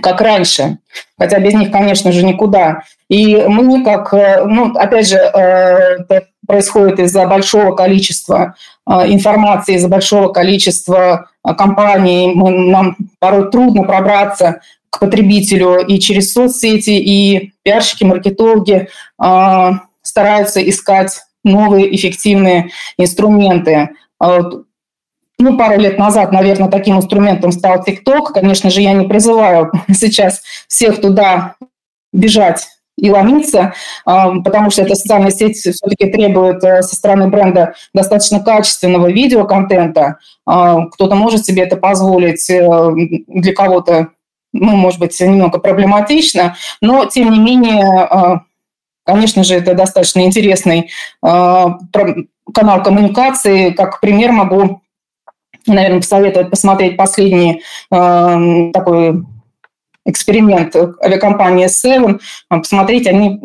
как 0.01 0.21
раньше. 0.21 0.79
Хотя 1.17 1.39
без 1.39 1.53
них, 1.53 1.71
конечно 1.71 2.11
же, 2.11 2.25
никуда. 2.25 2.83
И 3.09 3.35
мы, 3.35 3.83
как, 3.83 4.13
э, 4.13 4.43
ну, 4.45 4.73
опять 4.73 5.07
же, 5.07 5.17
э, 5.17 6.21
происходит 6.47 6.99
из-за 6.99 7.27
большого 7.27 7.75
количества 7.75 8.55
информации, 8.87 9.75
из-за 9.75 9.89
большого 9.89 10.29
количества 10.29 11.29
компаний. 11.43 12.33
Нам 12.33 12.95
порой 13.19 13.51
трудно 13.51 13.83
пробраться 13.83 14.61
к 14.89 14.99
потребителю 14.99 15.85
и 15.85 15.99
через 15.99 16.33
соцсети, 16.33 16.91
и 16.91 17.53
пиарщики, 17.63 18.03
маркетологи 18.03 18.87
э, 19.21 19.71
стараются 20.01 20.67
искать 20.67 21.21
новые 21.43 21.93
эффективные 21.95 22.71
инструменты. 22.97 23.89
А 24.19 24.39
ну, 25.39 25.57
пару 25.57 25.79
лет 25.79 25.99
назад, 25.99 26.31
наверное, 26.31 26.69
таким 26.69 26.97
инструментом 26.97 27.51
стал 27.51 27.83
ТикТок. 27.83 28.33
Конечно 28.33 28.69
же, 28.69 28.81
я 28.81 28.93
не 28.93 29.07
призываю 29.07 29.71
сейчас 29.93 30.41
всех 30.67 30.99
туда 31.01 31.55
бежать 32.11 32.67
и 32.97 33.11
ломиться, 33.11 33.73
потому 34.05 34.71
что 34.71 34.81
эта 34.81 34.95
социальная 34.95 35.29
сеть 35.29 35.57
все-таки 35.57 36.09
требует 36.09 36.63
э, 36.63 36.81
со 36.81 36.95
стороны 36.95 37.27
бренда 37.27 37.75
достаточно 37.93 38.39
качественного 38.39 39.11
видеоконтента. 39.11 40.17
Кто-то 40.45 41.15
может 41.15 41.45
себе 41.45 41.63
это 41.63 41.77
позволить, 41.77 42.49
э, 42.49 42.89
для 43.27 43.53
кого-то 43.53 44.07
ну, 44.53 44.75
может 44.75 44.99
быть, 44.99 45.19
немного 45.19 45.59
проблематично, 45.59 46.55
но, 46.81 47.05
тем 47.05 47.31
не 47.31 47.39
менее, 47.39 47.85
а, 47.85 48.41
конечно 49.05 49.43
же, 49.43 49.55
это 49.55 49.73
достаточно 49.73 50.21
интересный 50.21 50.89
а, 51.21 51.77
канал 52.53 52.83
коммуникации. 52.83 53.71
Как 53.71 53.99
пример 53.99 54.31
могу, 54.31 54.81
наверное, 55.65 55.99
посоветовать 55.99 56.49
посмотреть 56.49 56.97
последний 56.97 57.61
а, 57.91 58.71
такой 58.71 59.23
эксперимент 60.07 60.75
авиакомпании 60.75 61.67
Seven. 61.67 62.19
Посмотреть, 62.49 63.05
они 63.07 63.39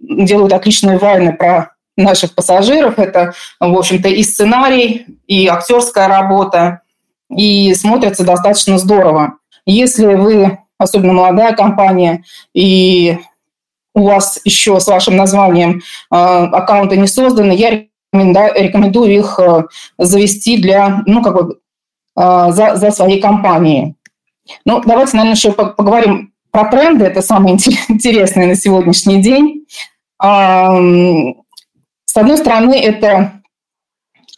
делают 0.00 0.52
отличные 0.54 0.98
вайны 0.98 1.34
про 1.34 1.72
наших 1.96 2.34
пассажиров. 2.34 2.98
Это, 2.98 3.34
в 3.60 3.76
общем-то, 3.76 4.08
и 4.08 4.22
сценарий, 4.22 5.06
и 5.26 5.46
актерская 5.46 6.08
работа, 6.08 6.80
и 7.28 7.74
смотрится 7.74 8.24
достаточно 8.24 8.78
здорово. 8.78 9.34
Если 9.66 10.06
вы, 10.06 10.58
особенно 10.78 11.12
молодая 11.12 11.54
компания, 11.54 12.22
и 12.54 13.18
у 13.94 14.04
вас 14.04 14.40
еще 14.44 14.78
с 14.78 14.86
вашим 14.86 15.16
названием 15.16 15.82
а, 16.10 16.44
аккаунты 16.44 16.96
не 16.96 17.08
созданы, 17.08 17.52
я 17.52 17.70
рекомендую 18.12 19.12
их 19.12 19.40
а, 19.40 19.64
завести 19.98 20.58
для, 20.58 21.02
ну, 21.06 21.22
как 21.22 21.34
бы, 21.34 21.58
а, 22.14 22.52
за, 22.52 22.76
за 22.76 22.90
своей 22.90 23.20
компанией. 23.20 23.96
Ну, 24.64 24.80
давайте, 24.80 25.16
наверное, 25.16 25.36
еще 25.36 25.52
поговорим 25.52 26.32
про 26.50 26.70
тренды. 26.70 27.04
Это 27.04 27.22
самое 27.22 27.56
интересное 27.88 28.46
на 28.46 28.54
сегодняшний 28.56 29.22
день. 29.22 29.66
С 30.18 30.24
одной 32.16 32.38
стороны, 32.38 32.74
это 32.80 33.42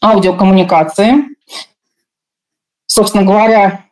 аудиокоммуникации. 0.03 1.25
Собственно 2.87 3.25
говоря, 3.25 3.85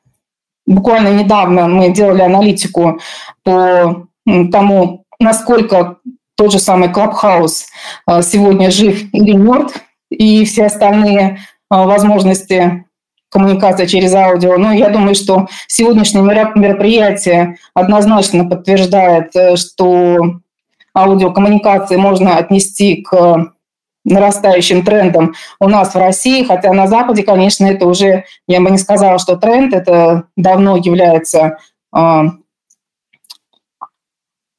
Буквально 0.66 1.08
недавно 1.08 1.68
мы 1.68 1.90
делали 1.92 2.22
аналитику 2.22 3.00
по 3.44 4.08
тому, 4.24 5.04
насколько 5.20 5.98
тот 6.36 6.52
же 6.52 6.58
самый 6.58 6.88
Clubhouse 6.88 7.66
а, 8.04 8.20
сегодня 8.20 8.70
жив 8.70 9.02
или 9.14 9.32
мертв, 9.32 9.80
и 10.10 10.44
все 10.44 10.66
остальные 10.66 11.38
а, 11.70 11.84
возможности 11.84 12.84
коммуникации 13.29 13.87
через 13.87 14.14
аудио. 14.14 14.57
Но 14.57 14.72
я 14.72 14.89
думаю, 14.89 15.14
что 15.14 15.47
сегодняшнее 15.66 16.22
мероприятие 16.22 17.57
однозначно 17.74 18.45
подтверждает, 18.45 19.35
э, 19.35 19.57
что 19.57 20.18
аудиокоммуникации 20.97 21.97
можно 21.97 22.37
отнести 22.37 23.03
к 23.03 23.53
нарастающим 24.05 24.85
трендом 24.85 25.35
у 25.59 25.68
нас 25.68 25.95
в 25.95 25.99
России, 25.99 26.45
хотя 26.45 26.72
на 26.72 26.87
Западе, 26.87 27.24
конечно, 27.24 27.66
это 27.66 27.87
уже, 27.87 28.24
я 28.47 28.61
бы 28.61 28.70
не 28.70 28.79
сказала, 28.79 29.18
что 29.18 29.37
тренд, 29.37 29.74
это 29.74 30.24
давно 30.37 30.77
является 30.77 31.59
э, 31.95 32.22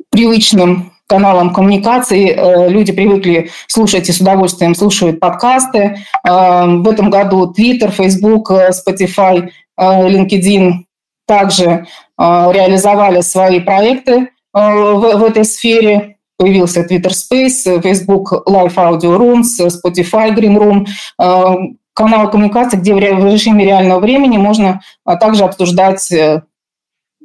привычным 0.10 0.92
каналом 1.08 1.54
коммуникации. 1.54 2.36
Э, 2.36 2.70
люди 2.70 2.92
привыкли 2.92 3.50
слушать 3.68 4.10
и 4.10 4.12
с 4.12 4.20
удовольствием 4.20 4.76
слушают 4.76 5.20
подкасты. 5.20 5.98
Э, 6.28 6.66
в 6.66 6.88
этом 6.88 7.10
году 7.10 7.54
Twitter, 7.58 7.90
Facebook, 7.90 8.52
Spotify, 8.52 9.50
э, 9.78 9.84
LinkedIn 9.84 10.84
также 11.26 11.88
реализовали 12.18 13.22
свои 13.22 13.60
проекты 13.60 14.30
в, 14.54 15.18
в 15.18 15.24
этой 15.24 15.44
сфере 15.44 16.16
появился 16.38 16.82
Twitter 16.82 17.12
Space, 17.12 17.82
Facebook 17.82 18.32
Live 18.48 18.76
Audio 18.76 19.18
Rooms, 19.18 19.60
Spotify 19.60 20.34
Green 20.34 20.58
Room, 20.58 21.76
канал 21.94 22.32
коммуникации, 22.32 22.78
где 22.78 22.96
в 22.96 23.00
режиме 23.00 23.66
реального 23.66 24.00
времени 24.00 24.38
можно 24.38 24.82
а, 25.04 25.18
также 25.18 25.44
обсуждать 25.44 26.12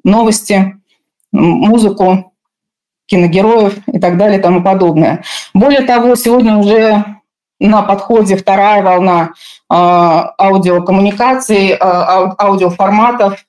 новости, 0.03 0.75
музыку, 1.31 2.32
киногероев 3.13 3.77
и 3.87 3.99
так 3.99 4.17
далее 4.17 4.39
и 4.39 4.43
тому 4.43 4.63
подобное. 4.63 5.23
Более 5.53 5.83
того, 5.83 6.15
сегодня 6.17 6.57
уже 6.57 7.05
на 7.61 7.83
подходе 7.83 8.37
вторая 8.37 8.83
волна 8.83 9.31
э, 9.71 9.75
аудиокоммуникаций, 9.75 11.69
э, 11.71 11.79
аудиоформатов. 11.79 13.45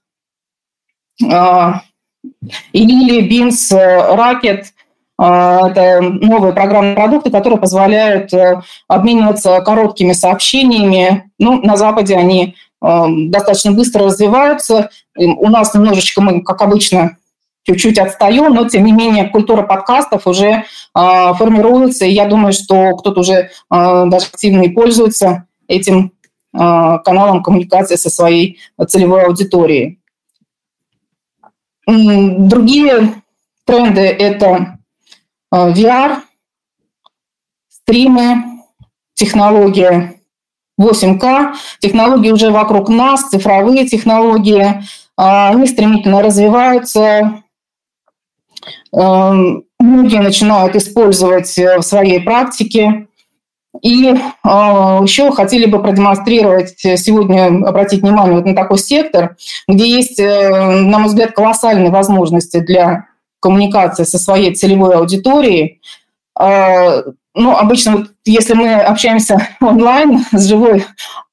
Бинс, 2.74 3.72
Ракет 3.72 4.74
а, 5.18 5.70
это 5.70 6.02
новые 6.02 6.54
программные 6.54 6.96
продукты, 6.96 7.30
которые 7.30 7.60
позволяют 7.60 8.34
э, 8.34 8.62
обмениваться 8.88 9.62
короткими 9.62 10.14
сообщениями. 10.14 11.32
Ну, 11.38 11.62
на 11.62 11.78
Западе 11.78 12.16
они 12.16 12.56
э, 12.82 13.06
достаточно 13.28 13.72
быстро 13.72 14.06
развиваются. 14.06 14.90
У 15.16 15.48
нас 15.50 15.74
немножечко 15.76 16.22
мы, 16.22 16.42
как 16.42 16.62
обычно, 16.62 17.18
чуть-чуть 17.64 17.98
отстаем, 17.98 18.54
но, 18.54 18.68
тем 18.68 18.86
не 18.86 18.92
менее, 18.92 19.30
культура 19.30 19.64
подкастов 19.64 20.28
уже 20.28 20.66
а, 20.94 21.34
формируется, 21.34 22.06
и 22.06 22.12
я 22.12 22.26
думаю, 22.26 22.54
что 22.54 22.96
кто-то 22.98 23.22
уже 23.22 23.50
а, 23.70 24.06
даже 24.06 24.28
активно 24.28 24.64
и 24.64 24.70
пользуется 24.70 25.48
этим 25.68 26.12
каналом 26.56 27.42
коммуникации 27.42 27.96
со 27.96 28.12
своей 28.12 28.60
целевой 28.88 29.24
аудиторией. 29.24 30.00
Другие 31.88 33.24
тренды– 33.66 34.02
это 34.02 34.78
Э, 35.54 35.72
VR, 35.72 36.22
стримы, 37.70 38.62
технология 39.14 40.16
8К, 40.82 41.54
технологии 41.80 42.32
уже 42.32 42.50
вокруг 42.50 42.90
нас, 42.90 43.30
цифровые 43.30 43.88
технологии, 43.88 44.64
э, 44.64 44.82
они 45.16 45.68
стремительно 45.68 46.24
развиваются, 46.24 47.02
э, 47.02 47.43
многие 48.92 50.20
начинают 50.22 50.76
использовать 50.76 51.56
в 51.58 51.82
своей 51.82 52.20
практике. 52.22 53.08
И 53.82 54.08
э, 54.08 54.16
еще 54.44 55.32
хотели 55.32 55.66
бы 55.66 55.82
продемонстрировать 55.82 56.76
сегодня, 56.78 57.48
обратить 57.68 58.02
внимание 58.02 58.36
вот 58.36 58.46
на 58.46 58.56
такой 58.56 58.78
сектор, 58.78 59.36
где 59.68 59.90
есть, 59.90 60.20
э, 60.20 60.50
на 60.50 61.00
мой 61.00 61.08
взгляд, 61.08 61.32
колоссальные 61.32 61.90
возможности 61.90 62.60
для 62.60 63.08
коммуникации 63.40 64.04
со 64.04 64.20
своей 64.20 64.54
целевой 64.54 64.96
аудиторией. 64.96 65.82
Ну, 66.40 67.58
обычно, 67.58 68.08
если 68.26 68.54
мы 68.54 68.74
общаемся 68.76 69.50
онлайн 69.60 70.24
с 70.32 70.48
живой 70.48 70.86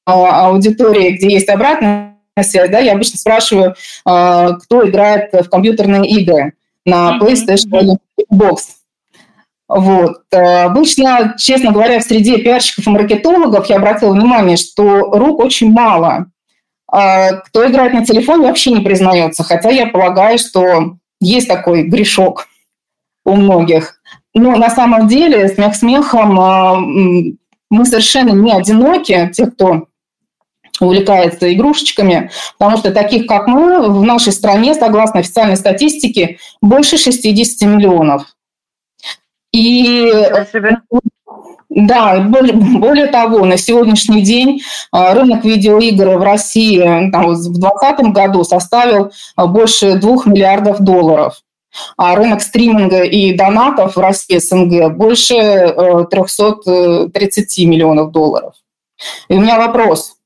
аудиторией, 0.05 1.15
где 1.15 1.29
есть 1.29 1.47
обратная 1.47 2.17
связь, 2.41 2.69
да, 2.69 2.79
я 2.79 2.93
обычно 2.93 3.17
спрашиваю, 3.17 3.75
кто 4.03 4.89
играет 4.89 5.31
в 5.31 5.49
компьютерные 5.49 6.09
игры 6.09 6.53
на 6.85 7.17
PlayStation 7.19 7.79
или 7.81 7.97
Xbox. 8.31 8.57
Вот. 9.67 10.23
Обычно, 10.31 11.35
честно 11.37 11.71
говоря, 11.71 11.99
в 11.99 12.03
среде 12.03 12.37
пиарщиков 12.39 12.87
и 12.87 12.89
маркетологов 12.89 13.67
я 13.67 13.77
обратила 13.77 14.13
внимание, 14.13 14.57
что 14.57 15.11
рук 15.11 15.39
очень 15.39 15.71
мало. 15.71 16.27
Кто 16.87 17.65
играет 17.65 17.93
на 17.93 18.05
телефоне, 18.05 18.47
вообще 18.47 18.71
не 18.71 18.81
признается, 18.81 19.43
хотя 19.43 19.69
я 19.69 19.87
полагаю, 19.87 20.37
что 20.37 20.95
есть 21.21 21.47
такой 21.47 21.83
грешок 21.83 22.47
у 23.23 23.35
многих. 23.35 24.01
Но 24.33 24.57
на 24.57 24.69
самом 24.69 25.07
деле, 25.07 25.47
смех 25.47 25.75
смехом, 25.75 27.37
мы 27.69 27.85
совершенно 27.85 28.33
не 28.33 28.51
одиноки, 28.51 29.31
те, 29.33 29.45
кто 29.45 29.87
увлекается 30.85 31.53
игрушечками, 31.53 32.31
потому 32.57 32.77
что 32.77 32.91
таких, 32.91 33.27
как 33.27 33.47
мы, 33.47 33.89
в 33.89 34.03
нашей 34.03 34.33
стране, 34.33 34.73
согласно 34.73 35.19
официальной 35.19 35.57
статистике, 35.57 36.37
больше 36.61 36.97
60 36.97 37.67
миллионов. 37.69 38.25
И 39.53 40.11
да, 41.69 42.19
более, 42.19 42.53
более 42.53 43.07
того, 43.07 43.45
на 43.45 43.57
сегодняшний 43.57 44.21
день 44.21 44.61
а, 44.91 45.13
рынок 45.13 45.45
видеоигр 45.45 46.17
в 46.17 46.23
России 46.23 46.79
там, 47.11 47.33
в 47.33 47.51
2020 47.51 48.13
году 48.13 48.43
составил 48.43 49.11
а, 49.35 49.47
больше 49.47 49.95
2 49.95 50.23
миллиардов 50.25 50.79
долларов 50.81 51.41
а 51.97 52.15
рынок 52.15 52.41
стриминга 52.41 53.03
и 53.03 53.33
донатов 53.33 53.95
в 53.95 53.99
России 53.99 54.37
СНГ 54.37 54.93
больше 54.95 55.73
330 56.09 57.59
э, 57.59 57.65
миллионов 57.65 58.11
долларов. 58.11 58.55
И 59.29 59.33
у 59.33 59.39
меня 59.39 59.57
вопрос, 59.57 60.17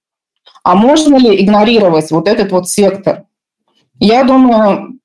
а 0.66 0.74
можно 0.74 1.18
ли 1.18 1.44
игнорировать 1.44 2.10
вот 2.10 2.28
этот 2.28 2.52
вот 2.52 2.68
сектор? 2.68 3.26
Я 4.00 4.24
думаю, 4.24 5.00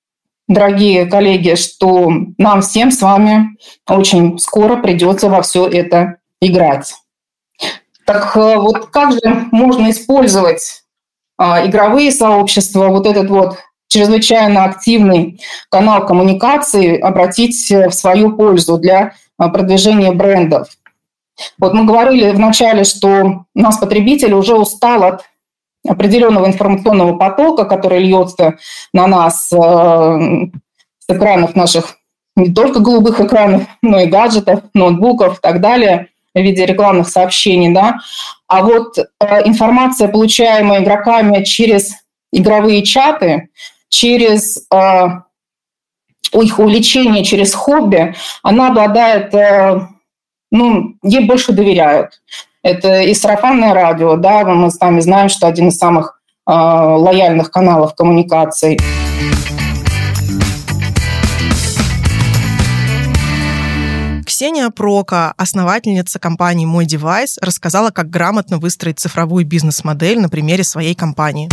дорогие 0.49 1.05
коллеги, 1.05 1.55
что 1.55 2.11
нам 2.39 2.63
всем 2.63 2.91
с 2.91 3.03
вами 3.03 3.59
очень 3.87 4.39
скоро 4.39 4.77
придется 4.77 5.29
во 5.29 5.43
все 5.43 5.67
это 5.67 6.17
играть. 6.41 6.95
Так 8.07 8.35
э, 8.39 8.57
вот 8.57 8.87
как 8.87 9.13
же 9.13 9.49
можно 9.53 9.91
использовать 9.91 10.83
а, 11.37 11.67
игровые 11.67 12.11
сообщества, 12.11 12.89
вот 12.89 13.07
этот 13.07 13.29
вот 13.29 13.59
чрезвычайно 13.89 14.65
активный 14.65 15.43
канал 15.69 16.07
коммуникации 16.07 16.99
обратить 16.99 17.71
в 17.71 17.91
свою 17.91 18.35
пользу 18.35 18.79
для 18.79 19.13
а, 19.37 19.51
продвижения 19.51 20.13
брендов. 20.13 20.69
Вот 21.59 21.75
мы 21.75 21.85
говорили 21.85 22.31
вначале, 22.31 22.85
что 22.85 23.45
нас 23.55 23.77
потребитель 23.77 24.33
уже 24.33 24.55
устал 24.55 25.05
от 25.05 25.25
определенного 25.87 26.47
информационного 26.47 27.17
потока, 27.17 27.65
который 27.65 28.01
льется 28.01 28.59
на 28.93 29.07
нас 29.07 29.51
э, 29.53 29.57
с 29.57 31.09
экранов 31.09 31.57
наших, 31.57 31.97
не 32.37 32.53
только 32.53 32.81
голубых 32.81 33.21
экранов, 33.21 33.63
но 33.83 34.01
и 34.01 34.07
гаджетов, 34.07 34.61
ноутбуков 34.75 35.39
и 35.39 35.41
так 35.41 35.61
далее, 35.61 36.09
в 36.35 36.41
виде 36.41 36.65
рекламных 36.67 37.09
сообщений. 37.09 37.73
Да? 37.73 37.99
А 38.47 38.63
вот 38.63 38.99
э, 38.99 39.05
информация, 39.45 40.09
получаемая 40.09 40.83
игроками 40.83 41.45
через 41.45 41.95
игровые 42.33 42.85
чаты, 42.85 43.49
через 43.89 44.67
э, 44.73 45.07
их 46.33 46.59
увлечение, 46.59 47.25
через 47.25 47.55
хобби, 47.55 48.15
она 48.43 48.69
обладает, 48.69 49.35
э, 49.35 49.81
ну, 50.51 50.95
ей 51.03 51.27
больше 51.27 51.53
доверяют. 51.53 52.21
Это 52.63 53.01
и 53.01 53.15
сарафанное 53.15 53.73
радио, 53.73 54.17
да, 54.17 54.45
мы 54.45 54.71
с 54.71 54.79
вами 54.79 55.01
знаем, 55.01 55.31
что 55.31 55.47
один 55.47 55.69
из 55.69 55.79
самых 55.79 56.21
э, 56.47 56.53
лояльных 56.53 57.51
каналов 57.51 57.95
коммуникаций. 57.95 58.79
Ксения 64.27 64.69
Прока, 64.69 65.33
основательница 65.39 66.19
компании 66.19 66.67
«Мой 66.67 66.85
девайс», 66.85 67.39
рассказала, 67.41 67.91
как 67.91 68.11
грамотно 68.11 68.59
выстроить 68.59 68.99
цифровую 69.01 69.47
бизнес-модель 69.47 70.21
на 70.21 70.29
примере 70.29 70.63
своей 70.63 70.95
компании. 70.95 71.49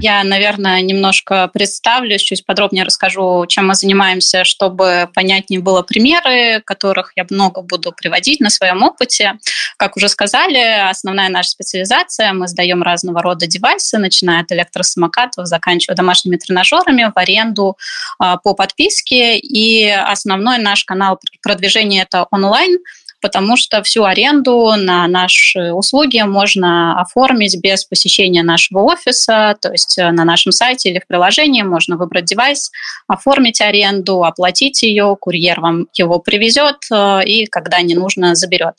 Я, 0.00 0.22
наверное, 0.22 0.80
немножко 0.80 1.48
представлюсь, 1.52 2.22
чуть 2.22 2.46
подробнее 2.46 2.84
расскажу, 2.84 3.44
чем 3.48 3.66
мы 3.66 3.74
занимаемся, 3.74 4.44
чтобы 4.44 5.08
понятнее 5.12 5.60
было 5.60 5.82
примеры, 5.82 6.62
которых 6.64 7.12
я 7.16 7.26
много 7.30 7.62
буду 7.62 7.90
приводить 7.90 8.38
на 8.38 8.48
своем 8.48 8.82
опыте. 8.84 9.34
Как 9.76 9.96
уже 9.96 10.08
сказали, 10.08 10.88
основная 10.88 11.28
наша 11.28 11.50
специализация, 11.50 12.32
мы 12.32 12.46
сдаем 12.46 12.82
разного 12.82 13.22
рода 13.22 13.48
девайсы, 13.48 13.98
начиная 13.98 14.42
от 14.42 14.52
электросамокатов, 14.52 15.46
заканчивая 15.46 15.96
домашними 15.96 16.36
тренажерами 16.36 17.10
в 17.12 17.18
аренду 17.18 17.76
а, 18.20 18.36
по 18.36 18.54
подписке. 18.54 19.36
И 19.38 19.88
основной 19.90 20.58
наш 20.58 20.84
канал 20.84 21.18
продвижения– 21.42 22.02
это 22.08 22.26
онлайн– 22.30 22.78
потому 23.20 23.56
что 23.56 23.82
всю 23.82 24.04
аренду 24.04 24.72
на 24.76 25.06
наши 25.08 25.72
услуги 25.72 26.20
можно 26.20 27.00
оформить 27.00 27.60
без 27.60 27.84
посещения 27.84 28.42
нашего 28.42 28.80
офиса, 28.80 29.56
то 29.60 29.70
есть 29.72 29.98
э, 29.98 30.10
на 30.10 30.24
нашем 30.24 30.52
сайте 30.52 30.90
или 30.90 31.00
в 31.00 31.06
приложении 31.06 31.62
можно 31.62 31.96
выбрать 31.96 32.24
девайс, 32.24 32.70
оформить 33.06 33.60
аренду, 33.60 34.24
оплатить 34.24 34.82
ее, 34.82 35.16
курьер 35.20 35.60
вам 35.60 35.86
его 35.94 36.18
привезет 36.18 36.76
э, 36.92 37.24
и 37.24 37.46
когда 37.46 37.80
не 37.80 37.94
нужно 37.94 38.34
заберет. 38.34 38.74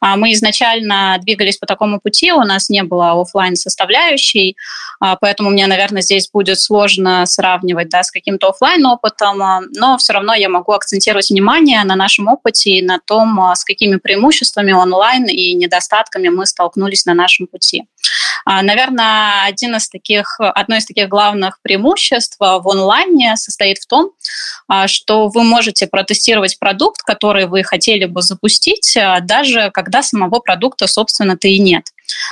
А 0.00 0.16
мы 0.16 0.32
изначально 0.32 1.18
двигались 1.20 1.56
по 1.56 1.66
такому 1.66 2.00
пути, 2.00 2.32
у 2.32 2.42
нас 2.42 2.68
не 2.68 2.82
было 2.82 3.20
офлайн 3.20 3.56
составляющей, 3.56 4.56
а, 5.00 5.16
поэтому 5.16 5.50
мне, 5.50 5.66
наверное, 5.66 6.02
здесь 6.02 6.28
будет 6.30 6.60
сложно 6.60 7.24
сравнивать 7.26 7.88
да, 7.88 8.02
с 8.02 8.10
каким-то 8.10 8.48
офлайн 8.48 8.84
опытом, 8.84 9.38
но 9.74 9.96
все 9.98 10.12
равно 10.12 10.34
я 10.34 10.48
могу 10.48 10.72
акцентировать 10.72 11.30
внимание 11.30 11.82
на 11.84 11.94
нашем 11.94 12.28
опыте 12.28 12.70
и 12.70 12.82
на 12.82 12.98
том, 12.98 13.38
с 13.54 13.64
какими 13.64 13.77
какими 13.78 13.96
преимуществами 13.96 14.72
онлайн 14.72 15.26
и 15.26 15.54
недостатками 15.54 16.28
мы 16.28 16.46
столкнулись 16.46 17.06
на 17.06 17.14
нашем 17.14 17.46
пути. 17.46 17.84
А, 18.44 18.62
наверное, 18.62 19.44
один 19.44 19.76
из 19.76 19.88
таких, 19.88 20.38
одно 20.40 20.76
из 20.76 20.86
таких 20.86 21.08
главных 21.08 21.60
преимуществ 21.62 22.36
в 22.38 22.68
онлайне 22.68 23.36
состоит 23.36 23.78
в 23.78 23.86
том, 23.86 24.10
а, 24.68 24.88
что 24.88 25.28
вы 25.28 25.44
можете 25.44 25.86
протестировать 25.86 26.58
продукт, 26.58 27.02
который 27.02 27.46
вы 27.46 27.62
хотели 27.62 28.04
бы 28.04 28.22
запустить, 28.22 28.96
а, 28.96 29.20
даже 29.20 29.70
когда 29.72 30.02
самого 30.02 30.40
продукта, 30.40 30.86
собственно-то 30.86 31.48
и 31.48 31.58
нет. 31.58 31.84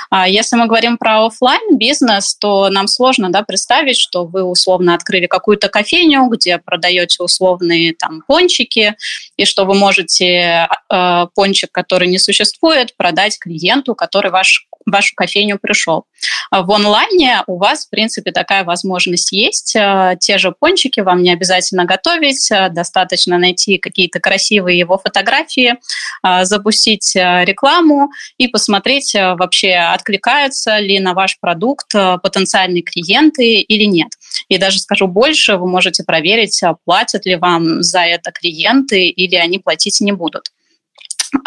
А 0.09 0.27
если 0.27 0.55
мы 0.55 0.65
говорим 0.67 0.97
про 0.97 1.25
офлайн 1.25 1.77
бизнес, 1.77 2.35
то 2.35 2.69
нам 2.69 2.87
сложно 2.87 3.31
да, 3.31 3.43
представить, 3.43 3.97
что 3.97 4.25
вы 4.25 4.43
условно 4.43 4.93
открыли 4.93 5.27
какую-то 5.27 5.69
кофейню, 5.69 6.27
где 6.27 6.57
продаете 6.57 7.23
условные 7.23 7.93
там 7.93 8.23
пончики, 8.27 8.95
и 9.35 9.45
что 9.45 9.65
вы 9.65 9.75
можете 9.75 10.67
э, 10.91 11.27
пончик, 11.35 11.71
который 11.71 12.07
не 12.07 12.19
существует, 12.19 12.95
продать 12.97 13.37
клиенту, 13.39 13.95
который 13.95 14.31
ваш 14.31 14.67
вашу 14.87 15.13
кофейню 15.15 15.59
пришел. 15.61 16.05
В 16.51 16.71
онлайне 16.71 17.43
у 17.47 17.57
вас, 17.57 17.85
в 17.85 17.89
принципе, 17.89 18.31
такая 18.31 18.63
возможность 18.63 19.31
есть. 19.31 19.75
Э, 19.75 20.15
те 20.19 20.37
же 20.37 20.53
пончики 20.57 21.01
вам 21.01 21.21
не 21.21 21.31
обязательно 21.31 21.85
готовить, 21.85 22.49
э, 22.51 22.69
достаточно 22.69 23.37
найти 23.37 23.77
какие-то 23.77 24.19
красивые 24.19 24.79
его 24.79 24.97
фотографии, 24.97 25.75
э, 26.23 26.45
запустить 26.45 27.15
рекламу 27.15 28.09
и 28.37 28.47
посмотреть 28.47 29.13
вообще, 29.13 29.73
откликаются 29.73 30.79
ли 30.79 30.99
на 30.99 31.13
ваш 31.13 31.39
продукт 31.39 31.91
потенциальные 31.91 32.83
клиенты 32.83 33.59
или 33.59 33.83
нет. 33.85 34.09
И 34.49 34.57
даже 34.57 34.79
скажу 34.79 35.07
больше, 35.07 35.57
вы 35.57 35.67
можете 35.67 36.03
проверить, 36.03 36.61
платят 36.85 37.25
ли 37.25 37.35
вам 37.35 37.81
за 37.83 38.01
это 38.01 38.31
клиенты 38.31 39.07
или 39.07 39.35
они 39.35 39.59
платить 39.59 39.99
не 40.01 40.11
будут. 40.11 40.51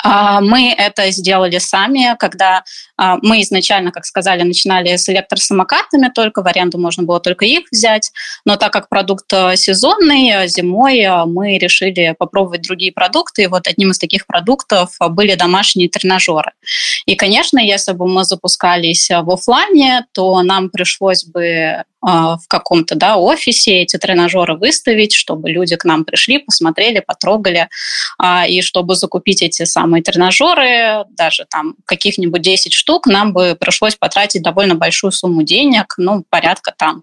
А, 0.02 0.40
мы 0.40 0.72
это 0.72 1.10
сделали 1.10 1.58
сами, 1.58 2.16
когда 2.18 2.58
а, 2.58 2.62
мы 3.22 3.40
изначально, 3.42 3.92
как 3.92 4.04
сказали, 4.04 4.42
начинали 4.42 4.96
с 4.96 5.08
электросамокатами 5.08 6.10
только, 6.14 6.42
в 6.42 6.46
аренду 6.46 6.78
можно 6.78 7.02
было 7.02 7.20
только 7.20 7.44
их 7.44 7.66
взять, 7.72 8.12
но 8.44 8.56
так 8.56 8.72
как 8.72 8.88
продукт 8.88 9.32
э, 9.32 9.56
сезонный, 9.56 10.30
э, 10.30 10.48
зимой 10.48 11.00
э, 11.00 11.24
мы 11.24 11.58
решили 11.58 12.14
попробовать 12.18 12.62
другие 12.62 12.92
продукты, 12.92 13.44
и 13.44 13.46
вот 13.46 13.66
одним 13.66 13.90
из 13.90 13.98
таких 13.98 14.26
продуктов 14.26 14.96
были 15.10 15.34
домашние 15.34 15.88
тренажеры. 15.88 16.52
И, 17.06 17.14
конечно, 17.14 17.58
если 17.58 17.92
бы 17.92 18.06
мы 18.06 18.24
запускались 18.24 19.08
в 19.10 19.30
офлайне, 19.30 20.06
то 20.12 20.42
нам 20.42 20.68
пришлось 20.68 21.24
бы 21.24 21.84
а, 22.02 22.38
в 22.38 22.48
каком-то 22.48 22.94
да, 22.94 23.16
офисе 23.16 23.82
эти 23.82 23.98
тренажеры 23.98 24.56
выставить, 24.56 25.12
чтобы 25.12 25.50
люди 25.50 25.76
к 25.76 25.84
нам 25.84 26.04
пришли, 26.04 26.38
посмотрели, 26.38 27.00
потрогали, 27.00 27.68
и 28.48 28.62
чтобы 28.62 28.94
закупить 28.94 29.42
эти 29.42 29.64
самые 29.64 30.02
тренажеры, 30.02 31.04
даже 31.10 31.46
там 31.50 31.74
каких-нибудь 31.84 32.40
10 32.40 32.72
штук, 32.72 32.89
штук, 32.90 33.06
нам 33.06 33.32
бы 33.32 33.56
пришлось 33.58 33.94
потратить 33.94 34.42
довольно 34.42 34.74
большую 34.74 35.12
сумму 35.12 35.44
денег, 35.44 35.94
ну, 35.96 36.24
порядка 36.28 36.74
там 36.76 37.02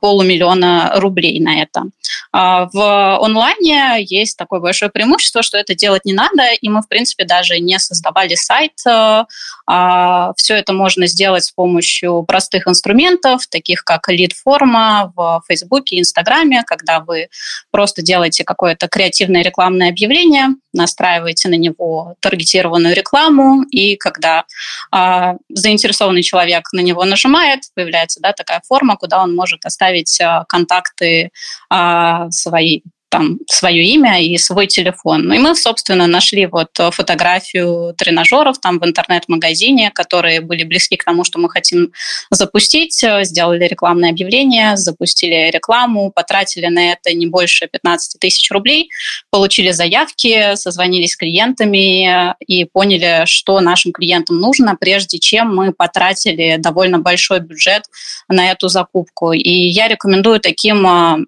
полумиллиона 0.00 0.92
рублей 0.96 1.40
на 1.40 1.62
это. 1.62 1.84
В 2.32 3.18
онлайне 3.18 3.96
есть 4.00 4.36
такое 4.36 4.60
большое 4.60 4.90
преимущество, 4.90 5.42
что 5.42 5.56
это 5.56 5.74
делать 5.74 6.04
не 6.04 6.12
надо, 6.12 6.52
и 6.60 6.68
мы, 6.68 6.82
в 6.82 6.88
принципе, 6.88 7.24
даже 7.24 7.58
не 7.60 7.78
создавали 7.78 8.34
сайт. 8.34 8.72
Все 8.76 10.54
это 10.54 10.72
можно 10.72 11.06
сделать 11.06 11.44
с 11.44 11.50
помощью 11.50 12.24
простых 12.28 12.68
инструментов, 12.68 13.46
таких 13.46 13.84
как 13.84 14.08
лид-форма 14.08 15.12
в 15.16 15.42
Фейсбуке, 15.48 15.98
Инстаграме, 15.98 16.62
когда 16.66 17.00
вы 17.00 17.28
просто 17.70 18.02
делаете 18.02 18.44
какое-то 18.44 18.86
креативное 18.88 19.42
рекламное 19.42 19.88
объявление, 19.88 20.48
настраиваете 20.72 21.48
на 21.48 21.54
него 21.54 22.16
таргетированную 22.20 22.94
рекламу, 22.94 23.62
и 23.64 23.96
когда 23.96 24.44
э, 24.92 25.34
заинтересованный 25.48 26.22
человек 26.22 26.72
на 26.72 26.80
него 26.80 27.04
нажимает, 27.04 27.60
появляется 27.74 28.20
да, 28.20 28.32
такая 28.32 28.62
форма, 28.66 28.96
куда 28.96 29.22
он 29.22 29.34
может 29.34 29.64
оставить 29.64 30.20
э, 30.20 30.44
контакты 30.48 31.30
э, 31.70 32.30
своей 32.30 32.84
там 33.12 33.38
свое 33.46 33.84
имя 33.84 34.22
и 34.22 34.38
свой 34.38 34.66
телефон. 34.66 35.24
Ну 35.24 35.34
и 35.34 35.38
мы, 35.38 35.54
собственно, 35.54 36.06
нашли 36.06 36.46
вот 36.46 36.70
э, 36.80 36.90
фотографию 36.90 37.94
тренажеров 37.94 38.58
там 38.58 38.78
в 38.78 38.86
интернет-магазине, 38.86 39.90
которые 39.90 40.40
были 40.40 40.64
близки 40.64 40.96
к 40.96 41.04
тому, 41.04 41.22
что 41.22 41.38
мы 41.38 41.50
хотим 41.50 41.92
запустить, 42.30 43.04
э, 43.04 43.24
сделали 43.24 43.66
рекламное 43.66 44.10
объявление, 44.10 44.78
запустили 44.78 45.50
рекламу, 45.50 46.10
потратили 46.10 46.68
на 46.68 46.92
это 46.92 47.12
не 47.12 47.26
больше 47.26 47.68
15 47.68 48.18
тысяч 48.18 48.50
рублей, 48.50 48.88
получили 49.30 49.72
заявки, 49.72 50.54
созвонились 50.54 51.12
с 51.12 51.16
клиентами 51.16 52.30
э, 52.30 52.34
и 52.46 52.64
поняли, 52.64 53.24
что 53.26 53.60
нашим 53.60 53.92
клиентам 53.92 54.38
нужно, 54.38 54.74
прежде 54.74 55.18
чем 55.18 55.54
мы 55.54 55.74
потратили 55.74 56.56
довольно 56.58 56.98
большой 56.98 57.40
бюджет 57.40 57.82
на 58.28 58.50
эту 58.50 58.68
закупку. 58.68 59.32
И 59.32 59.50
я 59.50 59.88
рекомендую 59.88 60.40
таким 60.40 61.26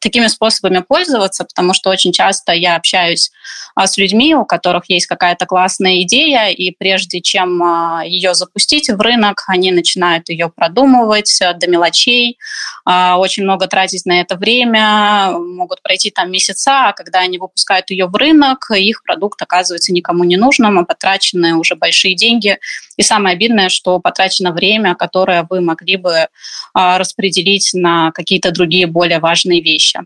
такими 0.00 0.26
способами 0.26 0.84
пользоваться, 0.86 1.44
потому 1.44 1.74
что 1.74 1.90
очень 1.90 2.12
часто 2.12 2.52
я 2.52 2.76
общаюсь 2.76 3.30
а, 3.74 3.86
с 3.86 3.96
людьми, 3.96 4.34
у 4.34 4.44
которых 4.44 4.84
есть 4.88 5.06
какая-то 5.06 5.46
классная 5.46 6.02
идея, 6.02 6.48
и 6.48 6.70
прежде 6.70 7.20
чем 7.20 7.62
а, 7.62 8.02
ее 8.04 8.34
запустить 8.34 8.88
в 8.88 9.00
рынок, 9.00 9.44
они 9.48 9.72
начинают 9.72 10.28
ее 10.28 10.48
продумывать 10.48 11.40
до 11.40 11.66
мелочей, 11.66 12.38
очень 12.86 13.44
много 13.44 13.66
тратить 13.66 14.04
на 14.04 14.20
это 14.20 14.36
время, 14.36 15.30
могут 15.38 15.82
пройти 15.82 16.10
там 16.10 16.30
месяца, 16.30 16.88
а 16.88 16.92
когда 16.92 17.20
они 17.20 17.38
выпускают 17.38 17.90
ее 17.90 18.06
в 18.06 18.14
рынок, 18.14 18.70
их 18.70 19.02
продукт 19.02 19.40
оказывается 19.40 19.92
никому 19.92 20.24
не 20.24 20.36
нужным, 20.36 20.78
а 20.78 20.84
потрачены 20.84 21.54
уже 21.54 21.76
большие 21.76 22.14
деньги. 22.14 22.58
И 22.96 23.02
самое 23.02 23.34
обидное, 23.34 23.70
что 23.70 23.98
потрачено 23.98 24.52
время, 24.52 24.94
которое 24.94 25.46
вы 25.48 25.60
могли 25.60 25.96
бы 25.96 26.28
распределить 26.74 27.70
на 27.72 28.12
какие-то 28.12 28.50
другие 28.50 28.86
более 28.86 29.18
важные 29.18 29.53
вещи. 29.60 30.00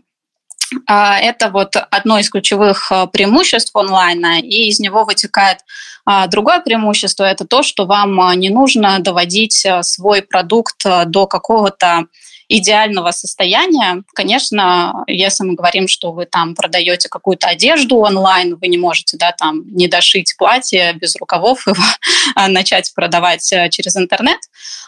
А, 0.85 1.19
это 1.19 1.49
вот 1.49 1.75
одно 1.75 2.19
из 2.19 2.29
ключевых 2.29 2.91
а, 2.91 3.07
преимуществ 3.07 3.75
онлайна, 3.75 4.39
и 4.39 4.67
из 4.67 4.79
него 4.79 5.03
вытекает 5.03 5.59
а, 6.05 6.27
другое 6.27 6.59
преимущество– 6.59 7.23
это 7.25 7.45
то, 7.45 7.63
что 7.63 7.85
вам 7.85 8.39
не 8.39 8.49
нужно 8.49 8.99
доводить 8.99 9.65
свой 9.81 10.21
продукт 10.21 10.83
до 11.05 11.27
какого-то 11.27 12.05
идеального 12.51 13.11
состояния. 13.11 14.03
Конечно, 14.15 15.03
если 15.05 15.43
мы 15.43 15.53
говорим, 15.53 15.87
что 15.87 16.11
вы 16.11 16.25
там 16.25 16.55
продаете 16.55 17.07
какую-то 17.07 17.47
одежду 17.47 17.97
онлайн, 17.97 18.55
вы 18.55 18.67
не 18.69 18.79
можете 18.79 19.17
да, 19.17 19.31
там, 19.31 19.61
не 19.67 19.87
дошить 19.87 20.33
платье 20.35 20.93
без 20.93 21.15
рукавов 21.17 21.67
его 21.67 21.83
начать 22.47 22.91
продавать 22.95 23.47
через 23.69 23.95
интернет. 23.95 24.39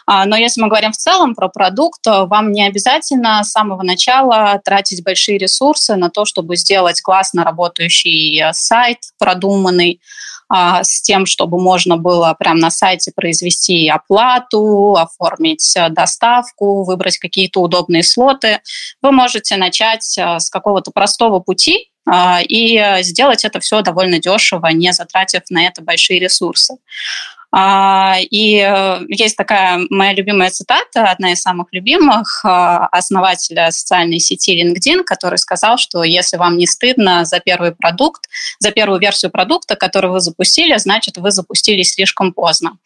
А, 0.06 0.26
но 0.26 0.36
если 0.36 0.60
мы 0.60 0.68
говорим 0.68 0.92
в 0.92 0.96
целом 0.96 1.34
про 1.34 1.48
продукт, 1.48 2.06
вам 2.06 2.52
не 2.52 2.66
обязательно 2.66 3.42
с 3.42 3.52
самого 3.52 3.82
начала 3.82 4.60
тратить 4.64 5.04
большие 5.04 5.38
ресурсы 5.38 5.96
на 5.96 6.10
то, 6.10 6.24
чтобы 6.24 6.56
сделать 6.56 7.00
классно 7.00 7.44
работающий 7.44 8.40
э, 8.42 8.52
сайт, 8.52 8.98
продуманный, 9.18 10.00
а, 10.54 10.84
с 10.84 11.00
тем, 11.00 11.24
чтобы 11.24 11.58
можно 11.58 11.96
было 11.96 12.36
прямо 12.38 12.60
на 12.60 12.70
сайте 12.70 13.10
произвести 13.14 13.88
оплату, 13.88 14.96
оформить 14.96 15.74
э, 15.76 15.88
доставку, 15.88 16.84
выбрать 16.84 17.16
какие-то 17.16 17.60
удобные 17.60 18.02
слоты. 18.02 18.60
Вы 19.00 19.12
можете 19.12 19.56
начать 19.56 20.18
э, 20.18 20.38
с 20.38 20.50
какого-то 20.50 20.90
простого 20.90 21.40
пути, 21.40 21.88
а, 22.06 22.40
и 22.46 23.02
сделать 23.02 23.46
это 23.46 23.60
все 23.60 23.80
довольно 23.80 24.18
дешево, 24.18 24.66
не 24.66 24.92
затратив 24.92 25.42
на 25.48 25.64
это 25.64 25.80
большие 25.80 26.20
ресурсы. 26.20 26.74
А, 27.54 28.16
и 28.18 28.56
э, 28.56 29.00
есть 29.08 29.36
такая 29.36 29.80
моя 29.90 30.14
любимая 30.14 30.48
цитата, 30.48 31.04
одна 31.04 31.32
из 31.32 31.42
самых 31.42 31.66
любимых, 31.72 32.42
а, 32.46 32.86
основателя 32.86 33.70
социальной 33.70 34.20
сети 34.20 34.58
LinkedIn, 34.58 35.04
который 35.04 35.36
сказал, 35.36 35.76
что 35.76 36.02
если 36.02 36.38
вам 36.38 36.56
не 36.56 36.66
стыдно 36.66 37.26
за 37.26 37.40
первый 37.40 37.72
продукт, 37.72 38.24
за 38.58 38.70
первую 38.70 39.00
версию 39.00 39.30
продукта, 39.30 39.76
который 39.76 40.10
вы 40.10 40.20
запустили, 40.20 40.78
значит, 40.78 41.18
вы 41.18 41.30
запустили 41.30 41.82
слишком 41.82 42.32
поздно. 42.32 42.78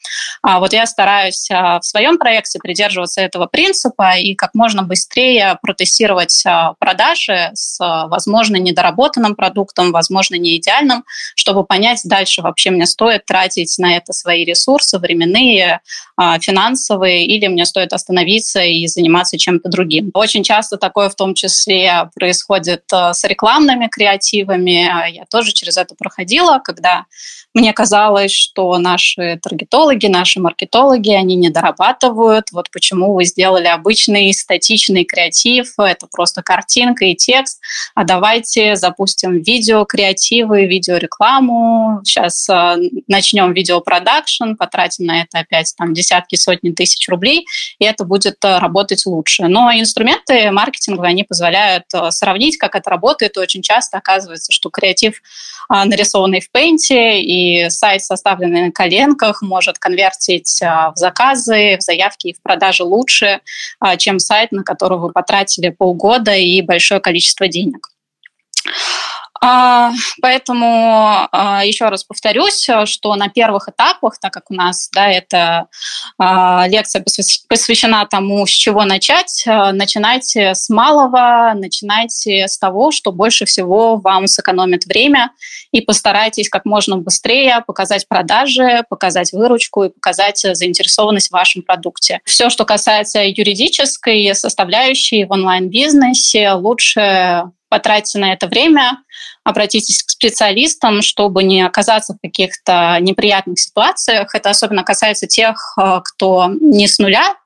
А 0.42 0.58
вот 0.58 0.72
я 0.72 0.86
стараюсь 0.86 1.48
в 1.48 1.80
своем 1.82 2.18
проекте 2.18 2.58
придерживаться 2.58 3.20
этого 3.20 3.46
принципа 3.46 4.16
и 4.16 4.34
как 4.34 4.54
можно 4.54 4.82
быстрее 4.82 5.58
протестировать 5.62 6.44
продажи 6.80 7.50
с, 7.54 7.78
возможно, 8.08 8.56
недоработанным 8.56 9.36
продуктом, 9.36 9.92
возможно, 9.92 10.34
не 10.34 10.56
идеальным, 10.56 11.04
чтобы 11.36 11.64
понять 11.64 12.00
дальше 12.04 12.42
вообще 12.42 12.70
мне 12.70 12.86
стоит 12.86 13.26
тратить 13.26 13.76
на 13.78 13.96
это 13.96 14.12
свои 14.12 14.44
ресурсы 14.44 14.55
ресурсы 14.56 14.98
временные, 14.98 15.80
а, 16.16 16.38
финансовые, 16.38 17.26
или 17.26 17.46
мне 17.46 17.66
стоит 17.66 17.92
остановиться 17.92 18.62
и 18.62 18.86
заниматься 18.86 19.36
чем-то 19.38 19.68
другим. 19.68 20.10
Очень 20.14 20.42
часто 20.42 20.78
такое 20.78 21.08
в 21.08 21.14
том 21.14 21.34
числе 21.34 22.08
происходит 22.14 22.84
а, 22.92 23.12
с 23.12 23.22
рекламными 23.24 23.88
креативами. 23.88 25.10
Я 25.12 25.24
тоже 25.30 25.52
через 25.52 25.76
это 25.76 25.94
проходила, 25.94 26.60
когда 26.64 27.04
мне 27.56 27.72
казалось, 27.72 28.32
что 28.32 28.76
наши 28.76 29.40
таргетологи, 29.42 30.08
наши 30.08 30.40
маркетологи, 30.40 31.08
они 31.10 31.36
не 31.36 31.48
дорабатывают. 31.48 32.52
Вот 32.52 32.70
почему 32.70 33.14
вы 33.14 33.24
сделали 33.24 33.66
обычный 33.66 34.34
статичный 34.34 35.04
креатив, 35.04 35.72
это 35.78 36.06
просто 36.06 36.42
картинка 36.42 37.06
и 37.06 37.14
текст, 37.14 37.62
а 37.94 38.04
давайте 38.04 38.76
запустим 38.76 39.40
видео 39.40 39.86
креативы, 39.86 40.66
видеорекламу. 40.66 42.02
Сейчас 42.04 42.46
э, 42.50 42.76
начнем 43.08 43.54
видеопродакшн, 43.54 44.45
потратим 44.54 45.06
на 45.06 45.22
это 45.22 45.38
опять 45.40 45.74
там 45.76 45.94
десятки, 45.94 46.36
сотни 46.36 46.70
тысяч 46.70 47.08
рублей, 47.08 47.46
и 47.78 47.84
это 47.84 48.04
будет 48.04 48.36
э, 48.44 48.58
работать 48.58 49.06
лучше. 49.06 49.48
Но 49.48 49.72
инструменты 49.72 50.50
маркетинговые, 50.50 51.10
они 51.10 51.24
позволяют 51.24 51.84
э, 51.94 52.10
сравнить, 52.10 52.58
как 52.58 52.76
это 52.76 52.90
работает, 52.90 53.36
и 53.36 53.40
очень 53.40 53.62
часто 53.62 53.98
оказывается, 53.98 54.52
что 54.52 54.70
креатив 54.70 55.22
нарисованный 55.68 56.40
в 56.40 56.48
Paint 56.54 56.76
и 56.90 57.68
сайт, 57.70 58.02
составленный 58.02 58.66
на 58.66 58.72
коленках, 58.72 59.42
может 59.42 59.78
конвертить 59.78 60.62
а, 60.62 60.92
в 60.92 60.96
заказы, 60.96 61.76
в 61.78 61.82
заявки 61.82 62.28
и 62.28 62.34
в 62.34 62.42
продажи 62.42 62.84
лучше, 62.84 63.40
а, 63.80 63.96
чем 63.96 64.18
сайт, 64.18 64.52
на 64.52 64.62
который 64.62 64.98
вы 64.98 65.10
потратили 65.10 65.70
полгода 65.70 66.34
и 66.34 66.62
большое 66.62 67.00
количество 67.00 67.48
денег. 67.48 67.88
А, 69.42 69.92
поэтому 70.22 71.28
а, 71.30 71.64
еще 71.64 71.88
раз 71.88 72.04
повторюсь, 72.04 72.68
что 72.84 73.14
на 73.14 73.28
первых 73.28 73.68
этапах, 73.68 74.18
так 74.18 74.32
как 74.32 74.50
у 74.50 74.54
нас 74.54 74.88
да, 74.92 75.08
эта 75.10 75.68
а, 76.18 76.66
лекция 76.68 77.04
посвящена 77.48 78.06
тому, 78.06 78.46
с 78.46 78.50
чего 78.50 78.84
начать, 78.84 79.44
начинайте 79.46 80.54
с 80.54 80.68
малого, 80.68 81.52
начинайте 81.54 82.46
с 82.48 82.58
того, 82.58 82.90
что 82.90 83.12
больше 83.12 83.44
всего 83.44 83.96
вам 83.96 84.26
сэкономит 84.26 84.86
время, 84.86 85.32
и 85.72 85.80
постарайтесь 85.80 86.48
как 86.48 86.64
можно 86.64 86.96
быстрее 86.96 87.62
показать 87.66 88.08
продажи, 88.08 88.84
показать 88.88 89.32
выручку 89.32 89.84
и 89.84 89.88
показать 89.90 90.38
заинтересованность 90.38 91.28
в 91.28 91.32
вашем 91.32 91.62
продукте. 91.62 92.20
Все, 92.24 92.50
что 92.50 92.64
касается 92.64 93.22
юридической 93.24 94.34
составляющей 94.34 95.24
в 95.24 95.32
онлайн-бизнесе, 95.32 96.52
лучше 96.52 97.50
потратьте 97.68 98.18
на 98.18 98.32
это 98.32 98.46
время, 98.46 98.98
обратитесь 99.46 100.02
к 100.02 100.10
специалистам, 100.10 101.02
чтобы 101.02 101.44
не 101.44 101.62
оказаться 101.62 102.14
в 102.14 102.20
каких-то 102.20 102.98
неприятных 103.00 103.60
ситуациях. 103.60 104.34
Это 104.34 104.50
особенно 104.50 104.82
касается 104.82 105.28
тех, 105.28 105.74
э, 105.78 106.00
кто 106.04 106.50
не 106.60 106.88
с 106.88 106.98
нуля 106.98 107.36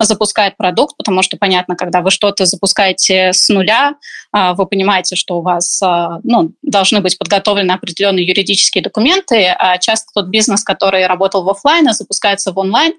запускает 0.00 0.56
продукт, 0.56 0.96
потому 0.96 1.22
что, 1.22 1.36
понятно, 1.36 1.76
когда 1.76 2.00
вы 2.00 2.10
что-то 2.10 2.44
запускаете 2.44 3.32
с 3.32 3.48
нуля, 3.48 3.94
э, 4.36 4.54
вы 4.54 4.66
понимаете, 4.66 5.14
что 5.14 5.38
у 5.38 5.42
вас 5.42 5.80
э, 5.80 6.20
ну, 6.24 6.50
должны 6.62 7.00
быть 7.00 7.16
подготовлены 7.18 7.70
определенные 7.70 8.26
юридические 8.26 8.82
документы, 8.82 9.46
а 9.56 9.78
часто 9.78 10.08
тот 10.12 10.26
бизнес, 10.26 10.64
который 10.64 11.06
работал 11.06 11.44
в 11.44 11.50
офлайн, 11.50 11.92
запускается 11.92 12.50
в 12.50 12.58
онлайн, 12.58 12.94
а, 12.94 12.96
а, 12.96 12.98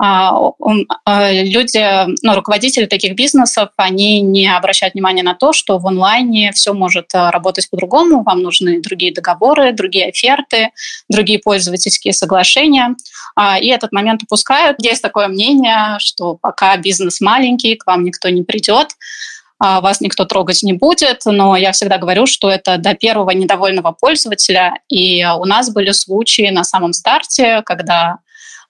люди, 0.00 2.06
ну, 2.22 2.34
руководители 2.34 2.86
таких 2.86 3.14
бизнесов, 3.14 3.68
они 3.76 4.22
не 4.22 4.48
обращают 4.48 4.94
внимания 4.94 5.22
на 5.22 5.34
то, 5.34 5.52
что 5.52 5.78
в 5.78 5.86
онлайне 5.86 6.52
все 6.52 6.72
может 6.72 7.14
а, 7.14 7.30
работать 7.30 7.68
по-другому, 7.68 8.22
вам 8.22 8.42
нужны 8.42 8.80
другие 8.80 9.12
договоры, 9.12 9.72
другие 9.72 10.08
оферты, 10.08 10.70
другие 11.10 11.38
пользовательские 11.38 12.14
соглашения, 12.14 12.96
и 13.60 13.68
этот 13.68 13.92
момент 13.92 14.22
упускают. 14.22 14.82
Есть 14.82 15.02
такое 15.02 15.28
мнение, 15.28 15.98
что 15.98 16.34
пока 16.34 16.76
бизнес 16.76 17.20
маленький, 17.20 17.76
к 17.76 17.86
вам 17.86 18.04
никто 18.04 18.28
не 18.30 18.42
придет, 18.42 18.88
вас 19.58 20.00
никто 20.00 20.24
трогать 20.24 20.62
не 20.62 20.72
будет, 20.72 21.22
но 21.26 21.56
я 21.56 21.72
всегда 21.72 21.98
говорю, 21.98 22.26
что 22.26 22.50
это 22.50 22.78
до 22.78 22.94
первого 22.94 23.30
недовольного 23.30 23.92
пользователя, 23.92 24.74
и 24.88 25.24
у 25.24 25.44
нас 25.44 25.70
были 25.70 25.92
случаи 25.92 26.50
на 26.50 26.64
самом 26.64 26.94
старте, 26.94 27.62
когда 27.66 28.02
а, 28.02 28.18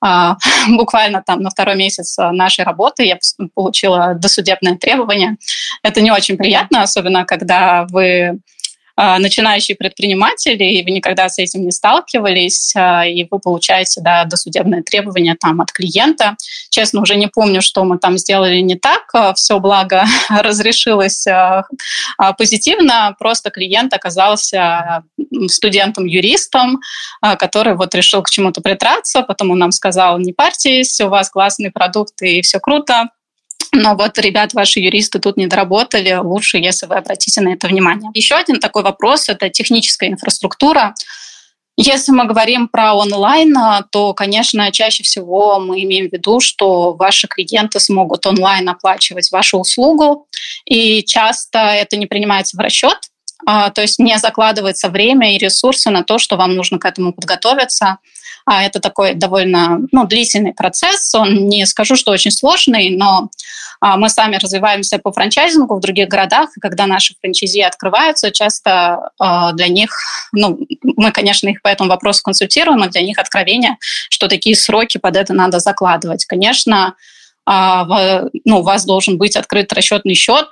буквально 0.69 1.23
там 1.23 1.43
на 1.43 1.51
второй 1.51 1.77
месяц 1.77 2.19
а, 2.19 2.33
нашей 2.33 2.65
работы 2.65 3.05
я 3.05 3.19
получила 3.55 4.15
досудебное 4.15 4.77
требование. 4.77 5.37
Это 5.83 6.01
не 6.01 6.11
очень 6.11 6.37
приятно, 6.37 6.83
особенно 6.83 7.25
когда 7.25 7.87
вы 7.91 8.29
а, 8.29 8.35
начинающие 9.19 9.77
предприниматели, 9.77 10.65
и 10.65 10.85
вы 10.85 10.91
никогда 10.91 11.29
с 11.29 11.39
этим 11.39 11.65
не 11.65 11.73
сталкивались, 11.73 12.75
а, 12.77 13.07
и 13.07 13.27
вы 13.31 13.39
получаете 13.39 14.01
да, 14.01 14.25
досудебное 14.25 14.83
требование 14.83 15.37
там, 15.41 15.61
от 15.61 15.73
клиента. 15.73 16.37
Честно, 16.71 17.01
уже 17.01 17.17
не 17.17 17.27
помню, 17.27 17.63
что 17.63 17.85
мы 17.85 17.99
там 17.99 18.19
сделали 18.19 18.61
не 18.61 18.77
так. 18.77 19.05
А, 19.15 19.33
Все 19.35 19.59
благо 19.59 20.05
разрешилось 20.29 21.27
позитивно, 22.39 23.15
просто 23.19 23.51
клиент 23.51 23.93
оказался 23.95 25.03
студентом-юристом, 25.49 26.81
который 27.39 27.75
вот 27.75 27.95
решил 27.95 28.23
к 28.23 28.31
чему-то 28.31 28.61
притраться, 28.61 29.23
потом 29.23 29.51
он 29.51 29.59
нам 29.59 29.73
сказал, 29.73 30.19
не 30.19 30.33
парьтесь, 30.33 31.01
у 31.01 31.09
вас 31.09 31.31
классный 31.31 31.71
продукт 31.71 32.21
и 32.23 32.43
все 32.43 32.61
круто, 32.61 33.09
но 33.73 33.95
вот, 33.95 34.19
ребят, 34.19 34.53
ваши 34.53 34.81
юристы 34.81 35.19
тут 35.21 35.37
не 35.37 35.47
доработали, 35.47 36.15
лучше, 36.15 36.59
если 36.59 36.87
вы 36.87 36.97
обратите 36.97 37.41
на 37.41 37.51
это 37.51 37.69
внимание. 37.69 38.11
Еще 38.15 38.35
один 38.35 38.59
такой 38.59 38.83
вопрос– 38.83 39.29
это 39.29 39.49
техническая 39.49 40.09
инфраструктура. 40.09 40.95
Если 41.77 42.13
мы 42.13 42.27
говорим 42.27 42.69
про 42.69 42.95
онлайн, 42.95 43.55
то, 43.91 44.13
конечно, 44.13 44.71
чаще 44.71 45.03
всего 45.03 45.61
мы 45.61 45.83
имеем 45.85 46.09
в 46.09 46.13
виду, 46.13 46.41
что 46.41 46.93
ваши 46.93 47.27
клиенты 47.27 47.81
смогут 47.81 48.27
онлайн 48.27 48.69
оплачивать 48.69 49.31
вашу 49.31 49.59
услугу, 49.59 50.27
и 50.67 51.03
часто 51.05 51.59
это 51.59 51.97
не 51.97 52.07
принимается 52.07 52.57
в 52.57 52.61
расчет, 52.61 52.99
а, 53.47 53.71
то 53.71 53.81
есть 53.81 53.99
не 53.99 54.19
закладывается 54.19 54.89
время 54.89 55.35
и 55.35 55.39
ресурсы 55.39 55.91
на 55.91 56.03
то, 56.03 56.19
что 56.19 56.37
вам 56.37 56.55
нужно 56.55 56.79
к 56.79 56.85
этому 56.85 57.13
подготовиться. 57.13 57.99
А 58.47 58.63
это 58.63 58.81
такой 58.81 59.15
довольно 59.15 59.81
ну, 59.93 60.07
длительный 60.07 60.53
процесс. 60.53 61.15
Он 61.15 61.49
не 61.49 61.67
скажу, 61.67 61.97
что 61.97 62.11
очень 62.11 62.31
сложный, 62.31 62.91
но 62.91 63.31
мы 63.81 64.11
сами 64.11 64.37
развиваемся 64.37 64.99
по 64.99 65.11
франчайзингу 65.11 65.75
в 65.75 65.81
других 65.81 66.09
городах, 66.09 66.51
и 66.57 66.61
когда 66.61 66.87
наши 66.87 67.15
франчайзи 67.21 67.61
открываются, 67.61 68.31
часто 68.31 69.11
а, 69.19 69.53
для 69.53 69.69
них, 69.69 69.91
ну, 70.33 70.59
мы, 70.83 71.13
конечно, 71.13 71.49
их 71.49 71.63
по 71.63 71.69
этому 71.69 71.89
вопросу 71.89 72.23
консультируем, 72.23 72.79
но 72.79 72.89
для 72.89 73.03
них 73.03 73.19
откровение, 73.19 73.79
что 74.11 74.29
такие 74.29 74.55
сроки 74.55 74.99
под 74.99 75.17
это 75.17 75.33
надо 75.33 75.61
закладывать. 75.61 76.27
Конечно, 76.27 76.95
а, 77.47 77.87
ну, 78.45 78.61
у 78.61 78.63
вас 78.63 78.85
должен 78.85 79.17
быть 79.17 79.35
открыт 79.35 79.73
расчетный 79.73 80.15
счет, 80.15 80.51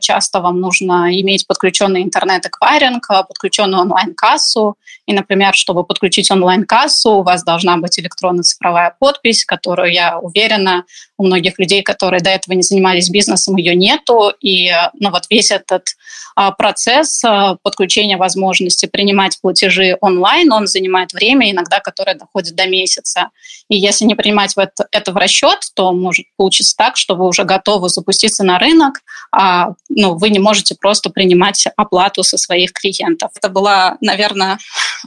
часто 0.00 0.40
вам 0.40 0.60
нужно 0.60 1.08
иметь 1.20 1.46
подключенный 1.46 2.02
интернет-эквайринг, 2.02 3.06
подключенную 3.28 3.82
онлайн-кассу, 3.82 4.76
и, 5.06 5.12
например, 5.12 5.54
чтобы 5.54 5.84
подключить 5.84 6.30
онлайн-кассу, 6.30 7.10
у 7.10 7.22
вас 7.22 7.44
должна 7.44 7.76
быть 7.76 7.98
электронно-цифровая 7.98 8.94
подпись, 8.98 9.44
которую, 9.44 9.92
я 9.92 10.18
уверена, 10.18 10.84
у 11.22 11.26
многих 11.26 11.58
людей, 11.58 11.82
которые 11.82 12.20
до 12.20 12.30
этого 12.30 12.54
не 12.54 12.62
занимались 12.62 13.08
бизнесом, 13.08 13.56
ее 13.56 13.76
нету. 13.76 14.32
И 14.40 14.72
ну, 14.98 15.10
вот 15.10 15.26
весь 15.30 15.52
этот 15.52 15.86
а, 16.34 16.50
процесс 16.50 17.22
а, 17.24 17.56
подключения 17.62 18.16
возможности 18.16 18.86
принимать 18.86 19.38
платежи 19.40 19.96
онлайн, 20.00 20.52
он 20.52 20.66
занимает 20.66 21.12
время, 21.12 21.50
иногда 21.50 21.78
которое 21.78 22.16
доходит 22.16 22.56
до 22.56 22.66
месяца. 22.66 23.28
И 23.68 23.76
если 23.76 24.04
не 24.04 24.16
принимать 24.16 24.54
это, 24.56 24.86
это 24.90 25.12
в 25.12 25.16
расчет, 25.16 25.58
то 25.74 25.92
может 25.92 26.26
получиться 26.36 26.76
так, 26.76 26.96
что 26.96 27.14
вы 27.14 27.26
уже 27.26 27.44
готовы 27.44 27.88
запуститься 27.88 28.42
на 28.42 28.58
рынок, 28.58 29.00
а 29.30 29.74
ну, 29.88 30.16
вы 30.16 30.30
не 30.30 30.40
можете 30.40 30.74
просто 30.74 31.10
принимать 31.10 31.66
оплату 31.76 32.24
со 32.24 32.36
своих 32.36 32.72
клиентов. 32.72 33.30
Это 33.36 33.48
была, 33.48 33.96
наверное, 34.00 34.58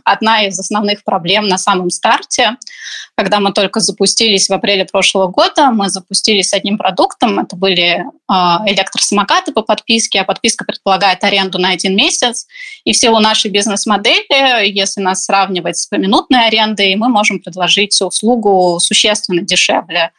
одна 0.04 0.46
из 0.46 0.60
основных 0.60 1.04
проблем 1.04 1.48
на 1.48 1.58
самом 1.58 1.90
старте. 1.90 2.58
Когда 3.16 3.40
мы 3.40 3.54
только 3.54 3.80
запустились 3.80 4.50
в 4.50 4.54
апреле 4.54 4.86
прошлого 4.86 5.28
года, 5.28 5.72
мы 5.72 5.90
запустились 5.90 6.50
с 6.50 6.54
одним 6.54 6.78
продуктом. 6.78 7.40
Это 7.40 7.56
были 7.56 8.04
а, 8.28 8.64
электросамокаты 8.68 9.54
по 9.54 9.62
подписке, 9.62 10.22
а 10.22 10.24
подписка 10.26 10.66
предполагает 10.66 11.24
аренду 11.24 11.58
на 11.58 11.70
один 11.70 11.96
месяц. 11.96 12.48
И 12.84 12.94
в 12.94 12.98
силу 12.98 13.20
нашей 13.20 13.52
бизнес-модели, 13.52 14.68
если 14.70 15.02
нас 15.02 15.24
сравнивать 15.24 15.78
с 15.78 15.88
поминутной 15.88 16.48
арендой, 16.48 16.96
мы 16.96 17.10
можем 17.10 17.40
предложить 17.40 18.00
услугу 18.02 18.80
существенно 18.80 19.42
дешевле. 19.42 20.12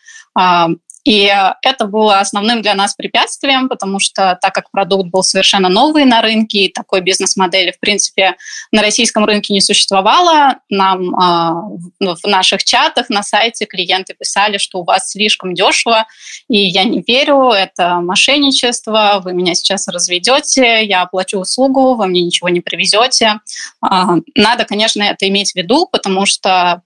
И 1.07 1.33
это 1.63 1.87
было 1.87 2.19
основным 2.19 2.63
для 2.63 2.75
нас 2.75 2.95
препятствием, 2.95 3.69
потому 3.69 4.01
что 4.01 4.37
так 4.43 4.53
как 4.53 4.73
продукт 4.73 5.09
был 5.09 5.23
совершенно 5.23 5.69
новый 5.69 6.05
на 6.05 6.21
рынке, 6.21 6.65
и 6.65 6.73
такой 6.73 7.01
бизнес-модели, 7.01 7.71
в 7.71 7.79
принципе, 7.79 8.35
на 8.73 8.83
российском 8.83 9.25
рынке 9.25 9.55
не 9.55 9.61
существовало, 9.61 10.57
нам 10.69 11.15
э, 11.15 12.15
в 12.17 12.27
наших 12.27 12.65
чатах 12.65 13.09
на 13.09 13.23
сайте 13.23 13.67
клиенты 13.67 14.15
писали, 14.19 14.59
что 14.59 14.81
у 14.81 14.85
вас 14.85 15.13
слишком 15.13 15.55
дешево, 15.55 16.07
и 16.49 16.59
я 16.59 16.83
не 16.83 17.05
верю, 17.07 17.51
это 17.51 18.01
мошенничество, 18.01 19.21
вы 19.23 19.33
меня 19.33 19.55
сейчас 19.55 19.87
разведете, 19.87 20.85
я 20.85 21.03
оплачу 21.03 21.39
услугу, 21.39 21.95
вы 21.95 22.09
мне 22.09 22.23
ничего 22.23 22.49
не 22.49 22.61
привезете. 22.61 23.39
Э, 23.81 24.07
надо, 24.35 24.65
конечно, 24.65 25.05
это 25.05 25.29
иметь 25.29 25.53
в 25.53 25.55
виду, 25.55 25.87
потому 25.87 26.27
что 26.27 26.83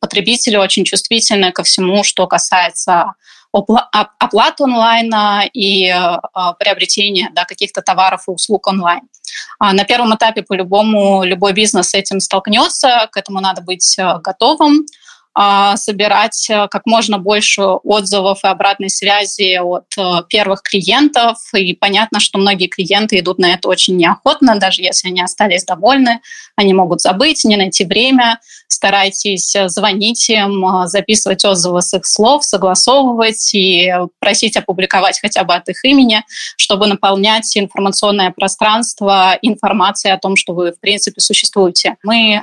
потребители 0.00 0.56
очень 0.56 0.84
чувствительны 0.84 1.52
ко 1.52 1.62
всему, 1.62 2.04
что 2.04 2.26
касается 2.26 3.14
оплаты 3.50 4.64
онлайна 4.64 5.44
и 5.52 5.88
а, 5.88 6.52
приобретения 6.52 7.30
да, 7.32 7.44
каких-то 7.44 7.80
товаров 7.80 8.24
и 8.28 8.30
услуг 8.30 8.66
онлайн. 8.66 9.00
А 9.58 9.72
на 9.72 9.84
первом 9.84 10.14
этапе 10.14 10.42
по-любому 10.42 11.24
любой 11.24 11.52
бизнес 11.54 11.90
с 11.90 11.94
этим 11.94 12.20
столкнется, 12.20 13.08
к 13.10 13.16
этому 13.16 13.40
надо 13.40 13.62
быть 13.62 13.98
э, 13.98 14.18
готовым. 14.22 14.86
А, 15.40 15.76
собирать 15.76 16.50
э, 16.50 16.66
как 16.68 16.84
можно 16.84 17.18
больше 17.18 17.62
отзывов 17.62 18.42
и 18.42 18.48
обратной 18.48 18.90
связи 18.90 19.56
от 19.58 19.84
э, 19.96 20.24
первых 20.28 20.62
клиентов. 20.62 21.38
И 21.54 21.74
понятно, 21.74 22.18
что 22.18 22.38
многие 22.38 22.66
клиенты 22.66 23.20
идут 23.20 23.38
на 23.38 23.54
это 23.54 23.68
очень 23.68 23.96
неохотно, 23.96 24.58
даже 24.58 24.82
если 24.82 25.10
они 25.10 25.22
остались 25.22 25.64
довольны, 25.64 26.22
они 26.56 26.74
могут 26.74 27.02
забыть, 27.02 27.44
не 27.44 27.56
найти 27.56 27.84
время. 27.84 28.40
Старайтесь 28.66 29.54
э, 29.54 29.68
звонить 29.68 30.28
им, 30.28 30.66
записывать 30.86 31.44
отзывы 31.44 31.82
с 31.82 31.94
их 31.94 32.04
слов, 32.04 32.44
согласовывать 32.44 33.54
и 33.54 33.94
просить 34.18 34.56
опубликовать 34.56 35.20
хотя 35.20 35.44
бы 35.44 35.54
от 35.54 35.68
их 35.68 35.84
имени, 35.84 36.24
чтобы 36.56 36.88
наполнять 36.88 37.56
информационное 37.56 38.32
пространство 38.32 39.38
информацией 39.42 40.14
о 40.14 40.18
том, 40.18 40.34
что 40.34 40.52
вы, 40.52 40.72
в 40.72 40.80
принципе, 40.80 41.20
существуете. 41.20 41.94
Мы 42.02 42.42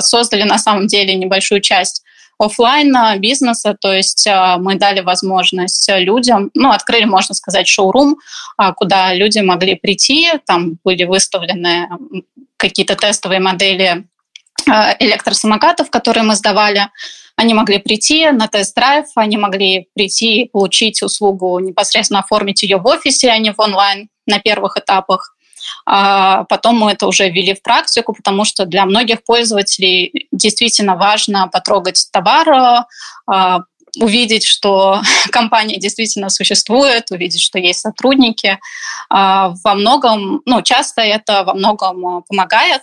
создали 0.00 0.42
на 0.42 0.58
самом 0.58 0.88
деле 0.88 1.14
небольшую 1.14 1.60
часть 1.60 2.02
офлайн 2.38 3.20
бизнеса, 3.20 3.76
то 3.80 3.92
есть 3.92 4.26
а, 4.26 4.58
мы 4.58 4.76
дали 4.76 5.00
возможность 5.00 5.90
людям, 5.90 6.50
ну, 6.54 6.70
открыли, 6.70 7.04
можно 7.04 7.34
сказать, 7.34 7.68
шоурум, 7.68 8.16
а, 8.56 8.72
куда 8.72 9.14
люди 9.14 9.38
могли 9.38 9.74
прийти, 9.74 10.30
там 10.46 10.78
были 10.84 11.04
выставлены 11.04 11.88
какие-то 12.56 12.96
тестовые 12.96 13.40
модели 13.40 14.04
а, 14.68 14.96
электросамокатов, 14.98 15.90
которые 15.90 16.24
мы 16.24 16.34
сдавали, 16.34 16.88
они 17.36 17.54
могли 17.54 17.78
прийти 17.78 18.30
на 18.30 18.46
тест-драйв, 18.46 19.06
они 19.16 19.36
могли 19.36 19.88
прийти 19.94 20.42
и 20.42 20.48
получить 20.48 21.02
услугу, 21.02 21.58
непосредственно 21.58 22.20
оформить 22.20 22.62
ее 22.62 22.76
в 22.76 22.86
офисе, 22.86 23.30
а 23.30 23.38
не 23.38 23.52
в 23.52 23.58
онлайн 23.58 24.08
на 24.26 24.38
первых 24.38 24.76
этапах. 24.76 25.34
А 25.86 26.44
потом 26.44 26.78
мы 26.78 26.92
это 26.92 27.06
уже 27.06 27.28
ввели 27.28 27.54
в 27.54 27.62
практику, 27.62 28.14
потому 28.14 28.44
что 28.44 28.66
для 28.66 28.84
многих 28.86 29.24
пользователей 29.24 30.28
действительно 30.32 30.96
важно 30.96 31.48
потрогать 31.48 32.08
товар, 32.12 32.86
а, 33.26 33.60
увидеть, 34.00 34.44
что 34.44 35.00
компания 35.30 35.78
действительно 35.78 36.28
существует, 36.28 37.10
увидеть, 37.10 37.40
что 37.40 37.58
есть 37.58 37.80
сотрудники. 37.80 38.58
А, 39.08 39.54
во 39.62 39.74
многом, 39.74 40.42
ну, 40.46 40.62
часто 40.62 41.02
это 41.02 41.44
во 41.44 41.54
многом 41.54 42.22
помогает. 42.28 42.82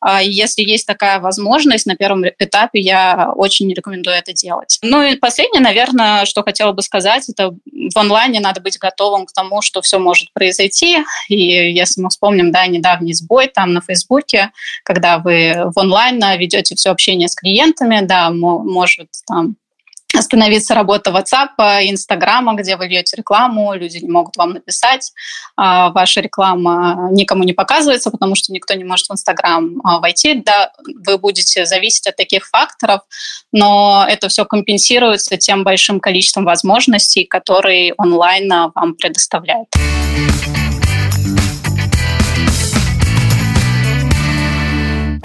А, 0.00 0.22
если 0.22 0.62
есть 0.62 0.86
такая 0.86 1.20
возможность, 1.20 1.86
на 1.86 1.96
первом 1.96 2.24
этапе 2.26 2.80
я 2.80 3.32
очень 3.34 3.72
рекомендую 3.72 4.16
это 4.16 4.32
делать. 4.32 4.78
Ну 4.82 5.02
и 5.02 5.16
последнее, 5.16 5.60
наверное, 5.60 6.24
что 6.24 6.42
хотела 6.42 6.72
бы 6.72 6.82
сказать, 6.82 7.28
это 7.28 7.50
в 7.50 7.96
онлайне 7.98 8.40
надо 8.40 8.60
быть 8.60 8.78
готовым 8.78 9.26
к 9.26 9.32
тому, 9.32 9.62
что 9.62 9.82
все 9.82 9.98
может 9.98 10.32
произойти. 10.32 10.98
И 11.28 11.36
если 11.36 12.00
мы 12.00 12.10
вспомним, 12.10 12.52
да, 12.52 12.66
недавний 12.66 13.14
сбой 13.14 13.48
там 13.48 13.72
на 13.72 13.80
Фейсбуке, 13.80 14.50
когда 14.84 15.18
вы 15.18 15.70
в 15.74 15.78
онлайн 15.78 16.18
ведете 16.38 16.74
все 16.74 16.90
общение 16.90 17.28
с 17.28 17.34
клиентами, 17.34 18.00
да, 18.02 18.30
может 18.30 19.08
там 19.26 19.56
остановиться 20.16 20.74
работа 20.74 21.10
WhatsApp, 21.10 21.50
Инстаграма, 21.88 22.54
где 22.54 22.76
вы 22.76 22.88
ведете 22.88 23.16
рекламу, 23.16 23.74
люди 23.74 23.98
не 23.98 24.10
могут 24.10 24.36
вам 24.36 24.50
написать, 24.50 25.12
а 25.56 25.90
ваша 25.90 26.20
реклама 26.20 27.08
никому 27.12 27.44
не 27.44 27.52
показывается, 27.52 28.10
потому 28.10 28.34
что 28.34 28.52
никто 28.52 28.74
не 28.74 28.84
может 28.84 29.08
в 29.08 29.12
Инстаграм 29.12 29.80
а, 29.84 30.00
войти. 30.00 30.34
Да, 30.34 30.72
вы 31.06 31.18
будете 31.18 31.66
зависеть 31.66 32.06
от 32.06 32.16
таких 32.16 32.46
факторов, 32.46 33.02
но 33.52 34.06
это 34.08 34.28
все 34.28 34.44
компенсируется 34.44 35.36
тем 35.36 35.64
большим 35.64 36.00
количеством 36.00 36.44
возможностей, 36.44 37.24
которые 37.24 37.94
онлайн 37.96 38.48
вам 38.74 38.94
предоставляет. 38.94 39.68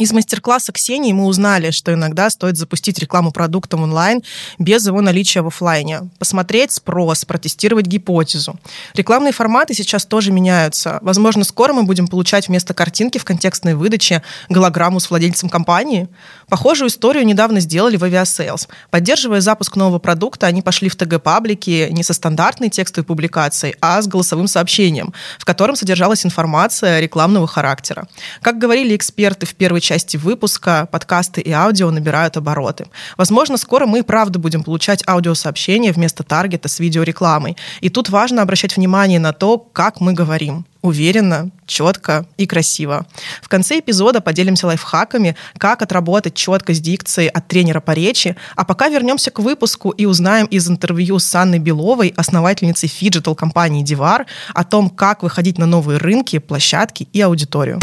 Из 0.04 0.12
мастер-класса 0.12 0.74
Ксении 0.74 1.14
мы 1.14 1.28
узнали, 1.28 1.72
что 1.72 1.93
иногда 1.93 2.30
стоит 2.30 2.58
запустить 2.58 2.99
рекламу 2.99 3.32
продуктом 3.32 3.84
онлайн 3.84 4.22
без 4.60 4.86
его 4.86 4.99
наличия 4.99 5.41
в 5.41 5.47
офлайне, 5.47 6.10
посмотреть 6.20 6.74
спрос, 6.74 7.24
протестировать 7.24 7.86
гипотезу. 7.86 8.60
Рекламные 8.95 9.32
форматы 9.32 9.74
сейчас 9.74 10.06
тоже 10.06 10.34
меняются. 10.34 10.99
Возможно, 11.04 11.45
скоро 11.45 11.72
мы 11.72 11.84
будем 11.84 12.10
получать 12.10 12.49
вместо 12.49 12.74
картинки 12.74 13.18
в 13.18 13.24
контекстной 13.24 13.76
выдаче 13.76 14.24
голограмму 14.49 14.99
с 14.99 15.10
владельцем 15.10 15.47
компании. 15.47 16.10
Похожую 16.49 16.89
историю 16.89 17.26
недавно 17.26 17.62
сделали 17.62 17.95
в 17.95 18.04
Aviasales. 18.04 18.68
Поддерживая 18.89 19.39
запуск 19.39 19.78
нового 19.78 19.99
продукта, 19.99 20.47
они 20.47 20.62
пошли 20.62 20.89
в 20.89 20.97
ТГ-паблики 20.97 21.88
не 21.91 22.04
со 22.04 22.12
стандартной 22.12 22.70
текстовой 22.70 23.06
публикацией, 23.06 23.78
а 23.80 24.01
с 24.01 24.08
голосовым 24.08 24.47
сообщением, 24.47 25.14
в 25.39 25.45
котором 25.45 25.78
содержалась 25.78 26.26
информация 26.26 26.99
рекламного 26.99 27.47
характера. 27.47 28.10
Как 28.41 28.58
говорили 28.58 28.97
эксперты 28.97 29.45
в 29.45 29.56
первой 29.56 29.80
части 29.80 29.93
выпуска 30.16 30.88
подкасты 30.91 31.41
и 31.41 31.52
аудио 31.52 31.91
набирают 31.91 32.38
обороты. 32.38 32.88
Возможно, 33.18 33.58
скоро 33.58 33.86
мы 33.86 34.00
и 34.00 34.02
правда 34.02 34.39
будем 34.39 34.64
получать 34.64 35.04
аудиосообщения 35.08 35.94
вместо 35.94 36.24
таргета 36.24 36.68
с 36.68 36.80
видеорекламой. 36.80 37.56
И 37.82 37.89
тут 37.89 38.10
важно 38.10 38.41
обращать 38.41 38.76
внимание 38.76 39.20
на 39.20 39.34
то, 39.34 39.58
как 39.58 40.02
мы 40.02 40.14
говорим 40.14 40.66
уверенно, 40.84 41.50
четко 41.66 42.26
и 42.38 42.46
красиво. 42.46 43.08
В 43.41 43.48
конце 43.48 43.80
эпизода 43.80 44.22
поделимся 44.22 44.68
лайфхаками, 44.68 45.36
как 45.58 45.82
отработать 45.82 46.36
четкость 46.36 46.80
дикции 46.80 47.30
от 47.30 47.48
тренера 47.48 47.80
по 47.80 47.91
речи, 47.91 48.36
а 48.56 48.66
пока 48.66 48.89
вернемся 48.89 49.32
к 49.32 49.39
выпуску 49.39 49.89
и 49.91 50.06
узнаем 50.06 50.46
из 50.48 50.70
интервью 50.70 51.18
с 51.20 51.34
Анной 51.34 51.60
Беловой, 51.60 52.14
основательницей 52.18 52.89
phygital 52.89 53.34
компании 53.34 53.82
Devar, 53.82 54.28
о 54.54 54.64
том, 54.66 54.89
как 54.89 55.24
выходить 55.24 55.58
на 55.58 55.66
новые 55.66 55.98
рынки, 55.98 56.38
площадки 56.38 57.08
и 57.14 57.22
аудиторию. 57.22 57.80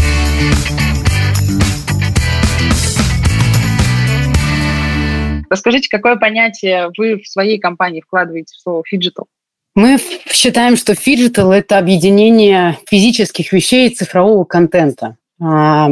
Расскажите, 5.50 5.88
какое 5.90 6.16
понятие 6.16 6.90
вы 6.96 7.20
в 7.20 7.26
своей 7.26 7.58
компании 7.58 8.00
вкладываете 8.00 8.54
в 8.56 8.60
слово 8.60 8.82
phygital? 8.86 9.26
Мы 9.74 9.98
считаем, 10.30 10.76
что 10.76 10.94
фиджитал– 10.94 11.52
это 11.52 11.78
объединение 11.78 12.78
физических 12.88 13.52
вещей 13.52 13.88
и 13.88 13.94
цифрового 13.94 14.44
контента. 14.44 15.16
А, 15.40 15.90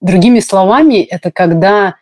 другими 0.00 0.40
словами, 0.40 1.02
это 1.02 1.30
когда 1.30 1.96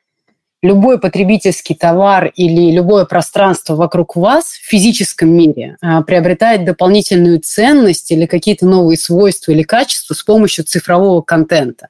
любой 0.62 0.98
потребительский 0.98 1.74
товар 1.74 2.32
или 2.34 2.72
любое 2.72 3.04
пространство 3.04 3.76
вокруг 3.76 4.16
вас 4.16 4.52
в 4.52 4.68
физическом 4.68 5.30
мире 5.30 5.76
а, 5.80 6.02
приобретает 6.02 6.64
дополнительную 6.64 7.40
ценность 7.40 8.10
или 8.10 8.26
какие-то 8.26 8.66
новые 8.66 8.98
свойства 8.98 9.52
или 9.52 9.62
качества 9.62 10.14
с 10.14 10.22
помощью 10.22 10.64
цифрового 10.64 11.22
контента. 11.22 11.88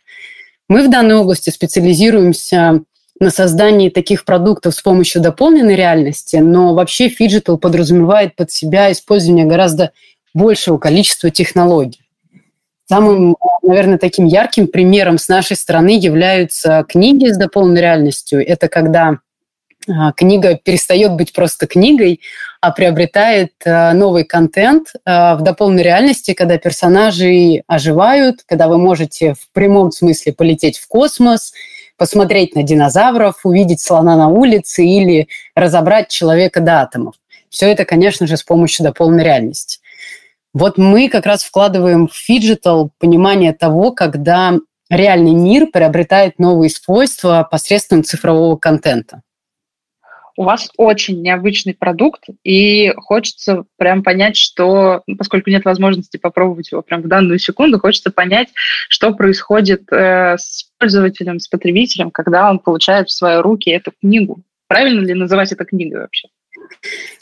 Мы 0.69 0.87
в 0.87 0.91
данной 0.91 1.14
области 1.14 1.51
специализируемся 1.51 2.83
на 3.19 3.31
создании 3.31 3.89
таких 3.89 4.25
продуктов 4.25 4.75
с 4.75 4.83
помощью 4.83 5.23
дополненной 5.23 5.77
реальности, 5.77 6.37
но 6.37 6.75
вообще 6.75 7.09
phygital 7.09 7.59
подразумевает 7.59 8.37
под 8.37 8.51
себя 8.51 8.93
использование 8.93 9.47
гораздо 9.47 9.93
большего 10.35 10.79
количества 10.79 11.31
технологий. 11.31 12.03
Самым, 12.89 13.37
наверное, 13.62 13.99
таким 13.99 14.27
ярким 14.27 14.69
примером 14.69 15.19
с 15.19 15.29
нашей 15.29 15.57
стороны 15.57 15.99
являются 15.99 16.85
книги 16.89 17.29
с 17.29 17.37
дополненной 17.37 17.81
реальностью. 17.81 18.47
Это 18.47 18.69
когда 18.69 19.19
а, 19.89 20.12
книга 20.12 20.57
перестает 20.62 21.12
быть 21.12 21.33
просто 21.33 21.67
книгой, 21.67 22.21
а 22.61 22.71
приобретает 22.71 23.55
а, 23.64 23.93
новый 23.93 24.25
контент 24.25 24.93
а, 25.05 25.37
в 25.37 25.43
дополненной 25.43 25.83
реальности, 25.83 26.33
когда 26.35 26.59
персонажи 26.59 27.62
оживают, 27.67 28.43
когда 28.47 28.69
вы 28.69 28.79
можете 28.79 29.35
в 29.35 29.51
прямом 29.53 29.91
смысле 29.91 30.33
полететь 30.35 30.79
в 30.79 30.87
космос– 30.87 31.55
посмотреть 31.97 32.55
на 32.55 32.62
динозавров, 32.62 33.40
увидеть 33.44 33.80
слона 33.80 34.16
на 34.16 34.28
улице 34.28 34.84
или 34.84 35.28
разобрать 35.55 36.09
человека 36.09 36.61
до 36.61 36.82
атомов. 36.82 37.14
Все 37.49 37.66
это, 37.66 37.84
конечно 37.84 38.26
же, 38.26 38.36
с 38.36 38.42
помощью 38.42 38.84
дополненной 38.84 39.24
реальности. 39.24 39.78
Вот 40.53 40.78
мы 40.78 41.09
как 41.09 41.26
раз 41.26 41.42
вкладываем 41.42 42.09
в 42.09 42.14
phygital 42.14 42.91
понимание 42.99 43.53
того, 43.53 43.92
когда 43.92 44.55
реальный 44.88 45.34
мир 45.34 45.66
приобретает 45.66 46.38
новые 46.38 46.70
свойства 46.70 47.47
посредством 47.51 48.05
цифрового 48.05 48.57
контента 48.57 49.22
у 50.37 50.45
вас 50.45 50.70
очень 50.76 51.22
необычный 51.22 51.74
продукт, 51.74 52.24
и 52.45 52.93
хочется 52.97 53.64
прям 53.76 54.03
понять, 54.03 54.37
что, 54.37 55.03
поскольку 55.18 55.51
нет 55.51 55.64
возможности 55.64 56.16
попробовать 56.16 56.70
его 56.72 56.82
прям 56.82 57.03
в 57.03 57.09
данную 57.09 57.39
секунду, 57.39 57.78
хочется 57.78 58.11
понять, 58.11 58.49
что 58.89 59.12
происходит 59.14 59.91
э, 59.93 60.37
с 60.39 60.70
пользователем, 60.78 61.41
с 61.41 61.49
потребителем, 61.49 62.11
когда 62.11 62.51
он 62.51 62.59
получает 62.59 63.09
в 63.09 63.12
свои 63.12 63.39
руки 63.39 63.70
эту 63.70 63.93
книгу. 64.01 64.43
Правильно 64.68 65.01
ли 65.01 65.14
называть 65.14 65.53
это 65.53 65.64
книгой 65.64 66.01
вообще? 66.01 66.28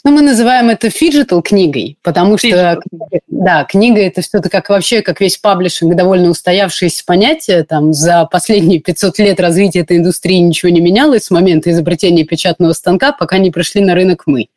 Ну, 0.03 0.11
мы 0.11 0.21
называем 0.21 0.69
это 0.69 0.89
phygital 0.89 1.41
книгой, 1.41 1.97
потому 2.03 2.37
что, 2.37 2.79
да, 3.27 3.63
книга– 3.63 4.01
это 4.01 4.21
все-таки 4.21 4.49
как 4.49 4.69
вообще, 4.69 5.01
как 5.01 5.19
весь 5.21 5.37
publishing, 5.37 5.95
довольно 5.95 6.29
устоявшееся 6.29 7.03
понятие. 7.05 7.63
Там 7.63 7.93
за 7.93 8.25
последние 8.25 8.79
500 8.79 9.19
лет 9.19 9.39
развития 9.39 9.79
этой 9.79 9.97
индустрии 9.97 10.37
ничего 10.37 10.71
не 10.71 10.81
менялось 10.81 11.25
с 11.25 11.31
момента 11.31 11.71
изобретения 11.71 12.23
печатного 12.23 12.73
станка, 12.73 13.11
пока 13.11 13.37
не 13.37 13.51
пришли 13.51 13.81
на 13.81 13.95
рынок 13.95 14.23
мы. 14.25 14.47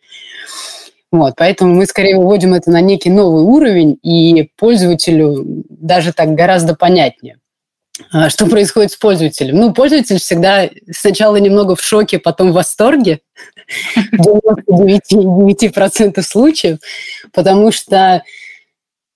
Вот, 1.10 1.34
поэтому 1.36 1.74
мы 1.74 1.86
скорее 1.86 2.16
выводим 2.16 2.52
это 2.52 2.70
на 2.70 2.82
некий 2.82 3.08
новый 3.08 3.42
уровень, 3.42 3.98
и 4.02 4.50
пользователю 4.56 5.64
даже 5.70 6.12
так 6.12 6.34
гораздо 6.34 6.74
понятнее. 6.74 7.38
А, 8.11 8.30
что 8.30 8.46
происходит 8.46 8.92
с 8.92 8.96
пользователем? 8.96 9.57
Ну, 9.57 9.72
пользователь 9.72 10.18
всегда 10.18 10.68
сначала 10.90 11.36
немного 11.36 11.76
в 11.76 11.82
шоке, 11.82 12.18
потом 12.18 12.51
в 12.51 12.55
восторге, 12.55 13.20
99% 14.14 16.22
случаев, 16.22 16.78
потому 17.32 17.72
что, 17.72 18.22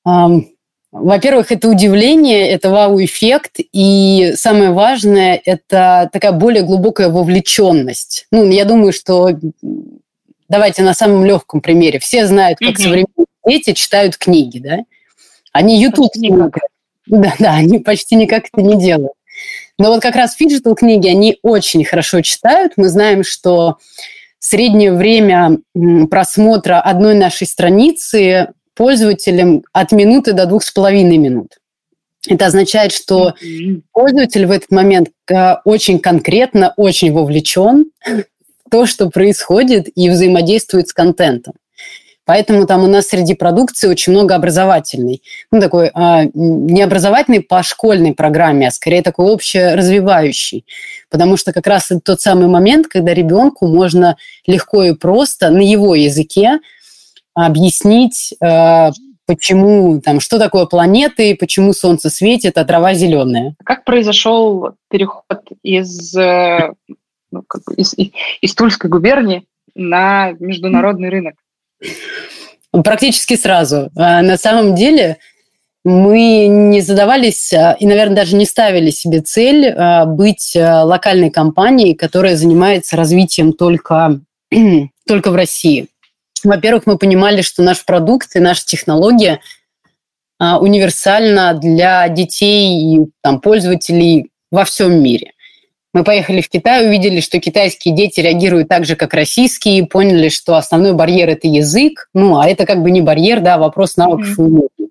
эм, 0.07 0.49
во-первых, 0.91 1.53
это 1.53 1.69
удивление, 1.69 2.51
это 2.51 2.71
вау-эффект, 2.71 3.61
и 3.73 4.33
самое 4.37 4.73
важное, 4.73 5.41
это 5.45 6.11
такая 6.13 6.33
более 6.33 6.63
глубокая 6.63 7.09
вовлеченность. 7.09 8.27
Ну, 8.31 8.51
я 8.51 8.65
думаю, 8.65 8.93
что 8.93 9.31
давайте 10.49 10.83
на 10.83 10.95
самом 10.95 11.25
легком 11.25 11.61
примере. 11.61 11.99
Все 11.99 12.27
знают, 12.27 12.59
как 12.59 12.75
mm-hmm. 12.75 12.83
современные 12.83 13.27
дети 13.47 13.73
читают 13.73 14.17
книги, 14.17 14.59
да? 14.59 14.79
Они 15.53 15.83
YouTube 15.83 16.15
смотрят. 16.15 16.72
Да, 17.07 17.35
да, 17.39 17.55
они 17.55 17.79
почти 17.79 18.17
никак 18.17 18.45
это 18.53 18.63
не 18.63 18.79
делают. 18.79 19.13
Но 19.79 19.89
вот 19.89 20.03
как 20.03 20.17
раз 20.17 20.35
phygital 20.35 20.75
книги, 20.75 21.09
они 21.09 21.39
очень 21.43 21.85
хорошо 21.85 22.21
читают. 22.21 22.75
Мы 22.77 22.89
знаем, 22.89 23.25
что 23.25 23.79
среднее 24.39 24.93
время 24.93 25.59
просмотра 26.11 26.81
одной 26.81 27.15
нашей 27.15 27.47
страницы 27.47 28.53
пользователем 28.75 29.65
от 29.73 29.93
минуты 29.93 30.33
до 30.33 30.47
двух 30.47 30.65
с 30.65 30.71
половиной 30.71 31.19
минут. 31.19 31.59
Это 32.29 32.47
означает, 32.47 32.93
что 32.93 33.35
пользователь 33.93 34.47
в 34.47 34.51
этот 34.53 34.71
момент 34.71 35.11
э, 35.29 35.55
очень 35.65 35.99
конкретно, 35.99 36.73
очень 36.77 37.13
вовлечен 37.13 37.87
в 38.07 38.71
то, 38.71 38.87
что 38.87 39.11
происходит, 39.11 39.89
и 39.95 40.09
взаимодействует 40.09 40.89
с 40.89 40.93
контентом. 40.93 41.55
Поэтому 42.25 42.67
там 42.67 42.85
у 42.85 42.87
нас 42.87 43.09
среди 43.09 43.35
продукции 43.35 43.89
очень 43.89 44.13
много 44.13 44.35
образовательной. 44.35 45.23
Ну, 45.51 45.61
такой 45.61 45.91
а, 45.93 46.25
не 46.35 46.83
образовательный 46.83 47.41
по 47.41 47.63
школьной 47.63 48.15
программе, 48.15 48.69
а 48.69 48.71
скорее 48.71 49.03
такой 49.03 49.33
общеразвивающий. 49.33 50.65
Потому 51.11 51.37
что 51.37 51.53
как 51.53 51.67
раз 51.67 51.91
это 51.91 52.01
тот 52.01 52.21
самый 52.21 52.47
момент, 52.47 52.87
когда 52.87 53.13
ребенку 53.13 53.67
можно 53.67 54.17
легко 54.47 54.85
и 54.85 54.95
просто 54.95 55.51
на 55.51 55.61
его 55.61 55.95
языке 55.97 56.61
объяснить, 57.35 58.35
а, 58.41 58.93
почему 59.27 60.01
там, 60.01 60.21
что 60.21 60.39
такое 60.39 60.67
планеты, 60.67 61.37
почему 61.37 61.73
Солнце 61.73 62.09
светит, 62.11 62.57
а 62.57 62.65
трава 62.65 62.95
зеленая. 62.95 63.55
Как 63.65 63.85
произошел 63.85 64.75
переход 64.91 65.25
из, 65.63 66.15
э, 66.15 66.73
ну, 67.31 67.43
как 67.49 67.63
бы 67.65 67.75
из, 67.75 67.95
из 67.97 68.55
Тульской 68.55 68.91
губернии 68.91 69.45
на 69.75 70.33
международный 70.39 71.09
рынок? 71.09 71.35
Практически 72.85 73.37
сразу. 73.37 73.91
А 73.97 74.23
на 74.23 74.37
самом 74.37 74.75
деле 74.75 75.19
мы 75.85 76.47
не 76.47 76.81
задавались 76.81 77.53
а, 77.53 77.77
и, 77.79 77.87
наверное, 77.87 78.17
даже 78.17 78.37
не 78.37 78.47
ставили 78.47 78.91
себе 78.91 79.21
цель 79.21 79.69
а, 79.69 80.07
быть 80.07 80.57
локальной 80.57 81.31
компанией, 81.31 81.95
которая 81.95 82.37
занимается 82.37 82.97
развитием 82.97 83.53
только 83.53 84.21
только 85.07 85.31
в 85.31 85.35
России. 85.35 85.89
Во-первых, 86.45 86.87
мы 86.87 86.99
понимали, 86.99 87.43
что 87.43 87.63
наш 87.63 87.85
продукт 87.85 88.35
и 88.35 88.41
наша 88.41 88.65
технология 88.65 89.41
универсальна 90.41 91.55
для 91.55 92.09
детей 92.09 92.97
и 92.97 93.07
там, 93.23 93.41
пользователей 93.41 94.33
во 94.51 94.65
всем 94.65 95.01
мире. 95.01 95.32
Мы 95.93 96.05
поехали 96.05 96.41
в 96.41 96.49
Китай, 96.49 96.87
увидели, 96.87 97.21
что 97.21 97.39
китайские 97.39 97.95
дети 97.95 98.21
реагируют 98.21 98.69
так 98.69 98.85
же, 98.85 98.97
как 98.97 99.13
российские, 99.13 99.79
и 99.79 99.87
поняли, 99.87 100.31
что 100.31 100.57
основной 100.57 100.95
барьер– 100.95 101.29
это 101.31 101.49
язык. 101.49 102.09
Ну, 102.15 102.39
а 102.39 102.49
это 102.49 102.65
как 102.65 102.83
бы 102.83 102.91
не 102.91 103.03
барьер, 103.03 103.41
да, 103.41 103.59
вопрос 103.59 103.97
навыков 103.97 104.39
mm-hmm. 104.39 104.43
и 104.43 104.49
умений. 104.49 104.91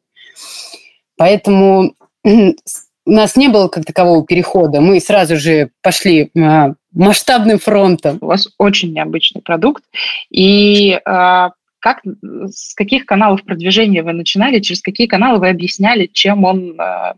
Поэтому 1.18 1.95
у 2.24 3.12
нас 3.12 3.36
не 3.36 3.47
было 3.47 3.68
как 3.68 3.86
такового 3.86 4.26
перехода. 4.26 4.80
Мы 4.80 4.99
сразу 4.99 5.38
же 5.38 5.72
пошли 5.82 6.30
а, 6.38 6.74
масштабным 6.93 7.60
фронтом. 7.60 8.20
У 8.22 8.28
вас 8.28 8.47
очень 8.58 8.93
необычный 8.93 9.41
продукт. 9.41 9.84
И 10.30 10.99
а, 11.06 11.52
как, 11.80 12.02
с 12.45 12.76
каких 12.76 13.06
каналов 13.06 13.43
продвижения 13.43 14.04
вы 14.04 14.14
начинали, 14.14 14.60
через 14.60 14.82
какие 14.82 15.08
каналы 15.08 15.39
вы 15.39 15.49
объясняли, 15.49 16.06
чем 16.06 16.43
он, 16.43 16.80
а, 16.80 17.16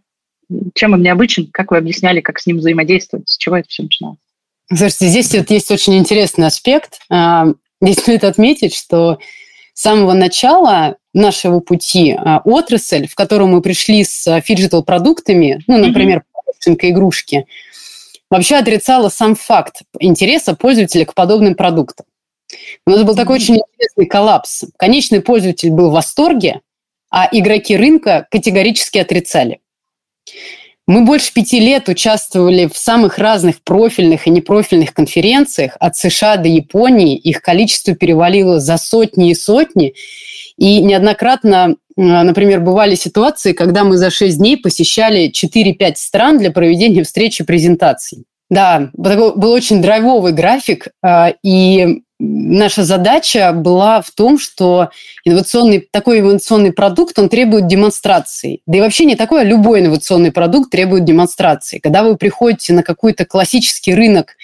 чем 0.74 0.94
он 0.94 1.02
необычен, 1.02 1.50
как 1.52 1.72
вы 1.72 1.78
объясняли, 1.78 2.22
как 2.22 2.40
с 2.40 2.46
ним 2.46 2.58
взаимодействовать, 2.58 3.30
с 3.30 3.38
чего 3.38 3.58
это 3.58 3.68
все 3.70 3.84
начиналось? 3.84 4.20
Слушайте, 4.70 5.08
здесь 5.08 5.34
вот 5.34 5.50
есть 5.52 5.72
очень 5.72 5.98
интересный 5.98 6.48
аспект. 6.48 7.00
Здесь 7.82 8.00
стоит 8.00 8.24
отметить, 8.24 8.74
что 8.74 9.20
с 9.74 9.82
самого 9.82 10.14
начала 10.14 10.98
нашего 11.14 11.60
пути 11.60 12.16
а, 12.18 12.42
отрасль, 12.46 13.08
в 13.08 13.16
которую 13.16 13.50
мы 13.50 13.62
пришли 13.62 14.04
с 14.04 14.42
фиджитал-продуктами, 14.42 15.64
ну, 15.68 15.78
например, 15.78 16.24
mm-hmm. 16.66 16.78
игрушки, 16.82 17.46
вообще 18.30 18.56
отрицала 18.56 19.10
сам 19.10 19.36
факт 19.36 19.82
интереса 20.00 20.56
пользователя 20.56 21.06
к 21.06 21.14
подобным 21.14 21.56
продуктам. 21.56 22.06
У 22.86 22.92
нас 22.92 23.04
был 23.04 23.16
такой 23.16 23.36
очень 23.36 23.56
интересный 23.56 24.06
коллапс. 24.06 24.64
Конечный 24.78 25.22
пользователь 25.22 25.72
был 25.72 25.90
в 25.90 25.94
восторге, 25.94 26.62
а 27.12 27.28
игроки 27.32 27.76
рынка 27.76 28.28
категорически 28.30 28.98
отрицали. 29.00 29.60
Мы 30.86 31.06
больше 31.06 31.34
пяти 31.34 31.62
лет 31.62 31.88
участвовали 31.88 32.68
в 32.68 32.78
самых 32.78 33.18
разных 33.18 33.64
профильных 33.64 34.28
и 34.28 34.30
непрофильных 34.30 34.94
конференциях 34.94 35.78
от 35.80 35.96
США 35.96 36.36
до 36.36 36.50
Японии. 36.50 37.18
Их 37.18 37.42
количество 37.42 37.96
перевалило 37.96 38.60
за 38.60 38.78
сотни 38.78 39.32
и 39.32 39.36
сотни. 39.36 39.94
И 40.58 40.82
неоднократно, 40.82 41.78
например, 41.96 42.60
бывали 42.60 42.96
ситуации, 42.96 43.54
когда 43.54 43.86
мы 43.86 43.98
за 43.98 44.10
шесть 44.10 44.40
дней 44.40 44.58
посещали 44.58 45.32
4-5 45.32 45.94
стран 45.96 46.38
для 46.38 46.52
проведения 46.52 47.04
встречи 47.04 47.46
презентаций. 47.46 48.26
Да, 48.50 48.92
был 48.94 49.52
очень 49.52 49.82
драйвовый 49.82 50.34
график, 50.34 50.90
а, 51.02 51.34
и 51.44 52.03
наша 52.20 52.84
задача 52.84 53.52
была 53.52 54.02
в 54.02 54.12
том, 54.12 54.40
что 54.40 54.90
инновационный, 55.26 55.88
такой 55.92 56.20
инновационный 56.20 56.72
продукт, 56.72 57.18
он 57.20 57.30
требует 57.30 57.68
демонстрации. 57.68 58.62
Да 58.66 58.78
и 58.78 58.82
вообще 58.82 59.06
не 59.06 59.16
такой, 59.16 59.42
а 59.42 59.44
любой 59.44 59.82
инновационный 59.82 60.32
продукт 60.32 60.72
требует 60.72 61.06
демонстрации. 61.06 61.80
Когда 61.80 62.04
вы 62.04 62.16
приходите 62.18 62.74
на 62.74 62.84
какой-то 62.84 63.26
классический 63.26 63.94
рынок, 63.94 64.36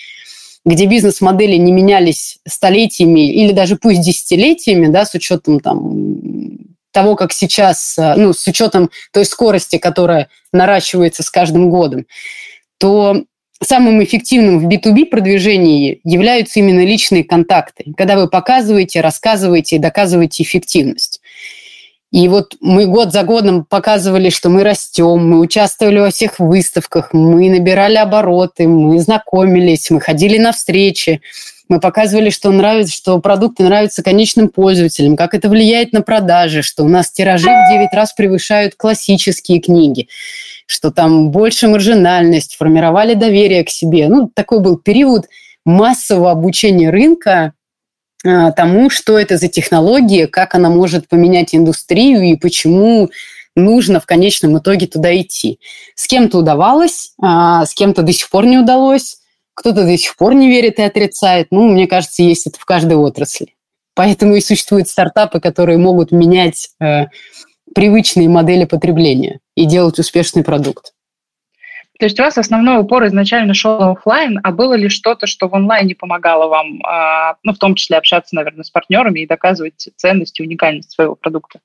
где 0.66 0.86
бизнес-модели 0.86 1.56
не 1.56 1.72
менялись 1.72 2.40
столетиями 2.48 3.32
или 3.32 3.54
даже 3.54 3.76
пусть 3.76 4.02
десятилетиями, 4.02 4.88
да, 4.88 5.06
с 5.06 5.14
учетом 5.14 5.60
там, 5.60 6.58
того, 6.92 7.16
как 7.16 7.32
сейчас, 7.32 7.96
ну, 7.98 8.34
с 8.34 8.46
учетом 8.48 8.90
той 9.14 9.26
скорости, 9.26 9.78
которая 9.78 10.30
наращивается 10.52 11.24
с 11.24 11.30
каждым 11.30 11.70
годом, 11.70 12.06
то 12.78 13.24
самым 13.62 14.04
эффективным 14.04 14.60
в 14.60 14.68
B2B 14.68 15.06
продвижении 15.06 16.00
являются 16.04 16.60
именно 16.60 16.86
личные 16.86 17.24
контакты, 17.24 17.94
когда 17.98 18.16
вы 18.16 18.30
показываете, 18.30 19.02
рассказываете 19.02 19.76
и 19.76 19.80
доказываете 19.80 20.44
эффективность. 20.44 21.22
И 22.12 22.28
вот 22.28 22.56
мы 22.60 22.88
год 22.88 23.12
за 23.12 23.24
годом 23.24 23.66
показывали, 23.66 24.32
что 24.32 24.50
мы 24.50 24.64
растем, 24.64 25.30
мы 25.30 25.40
участвовали 25.40 26.00
во 26.00 26.10
всех 26.10 26.40
выставках, 26.40 27.14
мы 27.14 27.50
набирали 27.50 27.98
обороты, 27.98 28.68
мы 28.68 29.00
знакомились, 29.00 29.92
мы 29.92 30.02
ходили 30.02 30.40
на 30.40 30.52
встречи, 30.52 31.22
мы 31.68 31.80
показывали, 31.80 32.32
что 32.32 32.50
нравится, 32.52 32.96
что 32.96 33.20
продукты 33.20 33.64
нравятся 33.64 34.02
конечным 34.02 34.50
пользователям, 34.50 35.16
как 35.16 35.36
это 35.36 35.50
влияет 35.50 35.94
на 35.94 36.02
продажи, 36.02 36.64
что 36.64 36.84
у 36.84 36.88
нас 36.88 37.12
тиражи 37.12 37.46
в 37.46 37.74
9 37.74 37.94
раз 37.94 38.14
превышают 38.14 38.74
классические 38.76 39.60
книги 39.60 40.08
что 40.70 40.92
там 40.92 41.32
больше 41.32 41.68
маржинальность, 41.68 42.56
формировали 42.56 43.16
доверие 43.16 43.64
к 43.64 43.72
себе. 43.72 44.08
Ну, 44.08 44.30
такой 44.32 44.60
был 44.60 44.78
период 44.78 45.26
массового 45.66 46.30
обучения 46.30 46.92
рынка 46.92 47.54
а, 48.24 48.52
тому, 48.52 48.92
что 48.92 49.18
это 49.18 49.38
за 49.38 49.48
технология, 49.48 50.28
как 50.28 50.54
она 50.54 50.70
может 50.70 51.10
поменять 51.10 51.56
индустрию 51.56 52.22
и 52.22 52.36
почему 52.36 53.10
нужно 53.56 54.00
в 54.00 54.06
конечном 54.06 54.60
итоге 54.60 54.86
туда 54.86 55.20
идти. 55.20 55.60
С 55.96 56.06
кем-то 56.06 56.38
удавалось, 56.38 57.14
а 57.20 57.66
с 57.66 57.74
кем-то 57.74 58.04
до 58.04 58.14
сих 58.14 58.30
пор 58.30 58.46
не 58.46 58.60
удалось, 58.60 59.18
кто-то 59.56 59.86
до 59.86 59.98
сих 59.98 60.16
пор 60.18 60.36
не 60.36 60.50
верит 60.50 60.78
и 60.78 60.84
отрицает. 60.84 61.48
Ну, 61.50 61.68
мне 61.68 61.88
кажется, 61.88 62.22
есть 62.22 62.46
это 62.46 62.60
в 62.60 62.66
каждой 62.66 62.96
отрасли. 62.96 63.56
Поэтому 63.96 64.36
и 64.36 64.42
существуют 64.42 64.88
стартапы, 64.88 65.40
которые 65.40 65.80
могут 65.80 66.12
менять 66.12 66.70
э, 66.80 67.08
привычные 67.74 68.30
модели 68.30 68.66
потребления 68.66 69.40
и 69.56 69.66
делать 69.66 70.00
успешный 70.00 70.44
продукт. 70.44 70.94
То 72.00 72.06
есть 72.06 72.18
у 72.18 72.24
вас 72.24 72.38
основной 72.38 72.80
упор 72.80 73.06
изначально 73.08 73.54
шел 73.54 73.78
на 73.78 73.92
офлайн, 73.92 74.40
а 74.42 74.52
было 74.52 74.74
ли 74.74 74.88
что-то, 74.88 75.28
что 75.28 75.50
в 75.50 75.56
онлайне 75.56 75.96
помогало 75.96 76.48
вам, 76.48 76.82
а, 76.86 77.36
ну, 77.44 77.54
в 77.54 77.58
том 77.58 77.76
числе 77.76 77.98
общаться, 77.98 78.36
наверное, 78.36 78.64
с 78.64 78.70
партнерами 78.70 79.20
и 79.20 79.28
доказывать 79.28 79.90
ценность 79.98 80.40
и 80.40 80.44
уникальность 80.44 80.92
своего 80.92 81.16
продукта? 81.16 81.60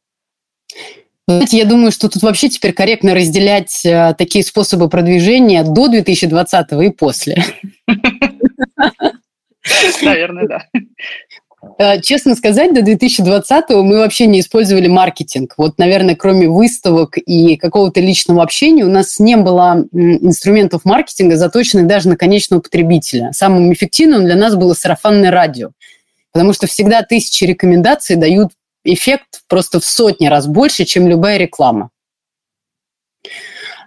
Знаете, 1.28 1.58
я 1.58 1.64
думаю, 1.64 1.92
что 1.92 2.08
тут 2.08 2.22
вообще 2.22 2.48
теперь 2.48 2.72
корректно 2.72 3.14
разделять 3.14 3.86
а, 3.86 4.12
такие 4.12 4.44
способы 4.44 4.88
продвижения 4.88 5.62
до 5.62 5.86
2020 5.86 6.72
и 6.82 6.90
после. 6.90 7.44
Наверное, 10.02 10.48
да. 10.48 10.64
Э, 11.78 12.00
честно 12.00 12.34
сказать, 12.34 12.72
до 12.72 12.80
2020-го 12.80 13.82
мы 13.82 13.98
вообще 13.98 14.26
не 14.26 14.40
использовали 14.40 14.86
маркетинг. 14.86 15.54
Вот, 15.56 15.78
наверное, 15.78 16.14
кроме 16.14 16.48
выставок 16.48 17.16
и 17.18 17.56
какого-то 17.56 18.00
личного 18.00 18.42
общения, 18.42 18.84
у 18.84 18.90
нас 18.90 19.18
не 19.18 19.36
было 19.36 19.84
инструментов 19.92 20.84
маркетинга, 20.84 21.36
заточенных 21.36 21.86
даже 21.86 22.08
на 22.08 22.16
конечного 22.16 22.60
потребителя. 22.60 23.30
Самым 23.32 23.72
эффективным 23.72 24.24
для 24.24 24.36
нас 24.36 24.54
было 24.54 24.74
сарафанное 24.74 25.30
радио. 25.30 25.70
Потому 26.32 26.52
что 26.52 26.66
всегда 26.66 27.02
тысячи 27.02 27.44
рекомендаций 27.44 28.16
дают 28.16 28.52
эффект 28.84 29.42
просто 29.48 29.80
в 29.80 29.84
сотни 29.84 30.26
раз 30.26 30.46
больше, 30.46 30.84
чем 30.84 31.08
любая 31.08 31.38
реклама. 31.38 31.90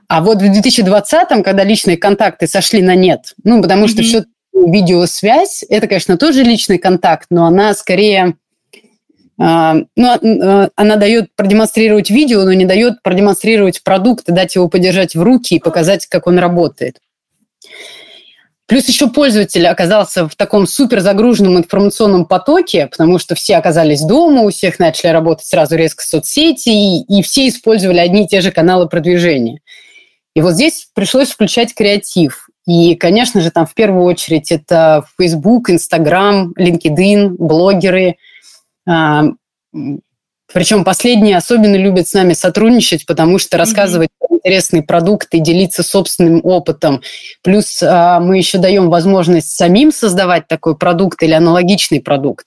А 0.07 0.21
вот 0.21 0.41
в 0.41 0.45
2020-м, 0.45 1.43
когда 1.43 1.63
личные 1.63 1.97
контакты 1.97 2.47
сошли 2.47 2.81
на 2.81 2.95
нет, 2.95 3.33
ну, 3.43 3.61
потому 3.61 3.85
mm-hmm. 3.85 3.89
что 3.89 4.03
все 4.03 4.25
видеосвязь, 4.65 5.63
это, 5.67 5.87
конечно, 5.87 6.17
тоже 6.17 6.43
личный 6.43 6.77
контакт, 6.77 7.27
но 7.29 7.45
она 7.45 7.73
скорее 7.73 8.35
а, 9.39 9.75
ну, 9.95 10.07
а, 10.07 10.69
она 10.75 10.95
дает 10.95 11.35
продемонстрировать 11.35 12.09
видео, 12.09 12.43
но 12.43 12.53
не 12.53 12.65
дает 12.65 13.03
продемонстрировать 13.03 13.83
продукт 13.83 14.27
и 14.29 14.31
дать 14.31 14.55
его 14.55 14.67
подержать 14.67 15.15
в 15.15 15.21
руки 15.21 15.55
и 15.55 15.59
показать, 15.59 16.07
как 16.07 16.27
он 16.27 16.39
работает. 16.39 16.99
Плюс 18.65 18.85
еще 18.89 19.09
пользователь 19.09 19.65
оказался 19.65 20.27
в 20.27 20.35
таком 20.35 20.67
супер 20.67 20.99
загруженном 20.99 21.57
информационном 21.57 22.25
потоке, 22.25 22.87
потому 22.87 23.17
что 23.17 23.33
все 23.33 23.55
оказались 23.55 24.01
дома, 24.01 24.41
у 24.41 24.49
всех 24.49 24.77
начали 24.79 25.11
работать 25.11 25.45
сразу 25.45 25.77
резко 25.77 26.03
соцсети, 26.03 26.69
и, 26.69 27.19
и 27.19 27.21
все 27.21 27.47
использовали 27.47 27.99
одни 27.99 28.25
и 28.25 28.27
те 28.27 28.41
же 28.41 28.51
каналы 28.51 28.89
продвижения. 28.89 29.61
И 30.35 30.41
вот 30.41 30.53
здесь 30.53 30.89
пришлось 30.93 31.29
включать 31.29 31.73
креатив. 31.73 32.46
И, 32.67 32.95
конечно 32.95 33.39
же, 33.41 33.49
там 33.49 33.65
в 33.65 33.73
первую 33.73 34.03
очередь 34.03 34.51
это 34.51 35.05
Facebook, 35.17 35.69
Instagram, 35.69 36.53
LinkedIn, 36.59 37.35
блогеры. 37.39 38.17
Причем 40.53 40.83
последние 40.83 41.37
особенно 41.37 41.75
любят 41.75 42.07
с 42.07 42.13
нами 42.13 42.33
сотрудничать, 42.33 43.05
потому 43.05 43.37
что 43.37 43.57
рассказывать 43.57 44.09
mm-hmm 44.09 44.27
интересные 44.47 44.81
продукты, 44.81 45.39
делиться 45.39 45.83
собственным 45.83 46.41
опытом. 46.43 47.01
Плюс 47.43 47.83
а, 47.83 48.19
мы 48.19 48.37
еще 48.37 48.57
даем 48.57 48.89
возможность 48.89 49.49
самим 49.49 49.91
создавать 49.91 50.47
такой 50.47 50.77
продукт 50.77 51.21
или 51.23 51.33
аналогичный 51.33 52.01
продукт. 52.01 52.45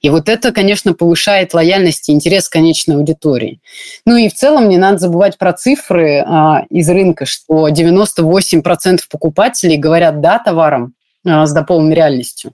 И 0.00 0.10
вот 0.10 0.28
это, 0.28 0.52
конечно, 0.52 0.94
повышает 0.94 1.52
лояльность 1.52 2.08
и 2.08 2.12
интерес 2.12 2.48
конечной 2.48 2.96
аудитории. 2.96 3.60
Ну 4.06 4.16
и 4.16 4.28
в 4.28 4.34
целом 4.34 4.68
не 4.68 4.78
надо 4.78 4.98
забывать 4.98 5.38
про 5.38 5.52
цифры 5.52 6.20
а, 6.24 6.64
из 6.70 6.88
рынка, 6.88 7.26
что 7.26 7.68
98% 7.68 9.00
покупателей 9.10 9.76
говорят 9.76 10.20
«да» 10.20 10.38
товарам 10.38 10.94
а, 11.26 11.46
с 11.46 11.52
дополненной 11.52 11.96
реальностью 11.96 12.52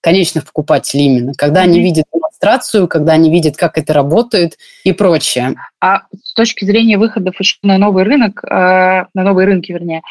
конечных 0.00 0.46
покупателей 0.46 1.04
именно, 1.04 1.32
когда 1.34 1.60
mm-hmm. 1.60 1.64
они 1.64 1.80
видят 1.80 2.04
демонстрацию, 2.42 2.88
когда 2.88 3.12
они 3.12 3.30
видят, 3.30 3.56
как 3.56 3.78
это 3.78 3.92
работает 3.92 4.58
и 4.84 4.92
прочее. 4.92 5.54
А 5.80 6.02
с 6.22 6.34
точки 6.34 6.64
зрения 6.64 6.98
выходов 6.98 7.38
еще 7.38 7.56
на 7.62 7.78
новый 7.78 8.04
рынок, 8.04 8.42
э, 8.44 9.06
на 9.14 9.22
новые 9.22 9.46
рынки, 9.46 9.72
вернее, 9.72 10.02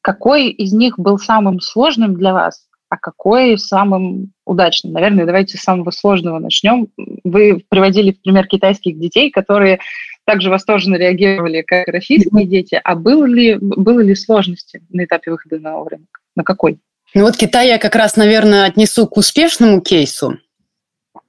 какой 0.00 0.48
из 0.48 0.72
них 0.72 0.98
был 0.98 1.18
самым 1.18 1.60
сложным 1.60 2.14
для 2.14 2.32
вас? 2.32 2.64
а 2.90 2.96
какой 2.96 3.58
самым 3.58 4.32
удачным? 4.46 4.94
Наверное, 4.94 5.26
давайте 5.26 5.58
с 5.58 5.60
самого 5.60 5.90
сложного 5.90 6.38
начнем. 6.38 6.88
Вы 7.22 7.62
приводили 7.68 8.12
в 8.12 8.22
пример 8.22 8.46
китайских 8.46 8.98
детей, 8.98 9.30
которые 9.30 9.80
также 10.24 10.48
восторженно 10.48 10.96
реагировали, 10.96 11.60
как 11.60 11.86
российские 11.88 12.46
дети. 12.46 12.80
А 12.82 12.94
было 12.94 13.26
ли, 13.26 13.58
было 13.60 14.00
ли 14.00 14.14
сложности 14.14 14.80
на 14.88 15.04
этапе 15.04 15.32
выхода 15.32 15.58
на 15.58 15.72
новый 15.72 15.90
рынок? 15.90 16.08
На 16.34 16.44
какой? 16.44 16.78
Ну 17.12 17.24
вот 17.24 17.36
Китай 17.36 17.68
я 17.68 17.76
как 17.76 17.94
раз, 17.94 18.16
наверное, 18.16 18.64
отнесу 18.64 19.06
к 19.06 19.18
успешному 19.18 19.82
кейсу. 19.82 20.38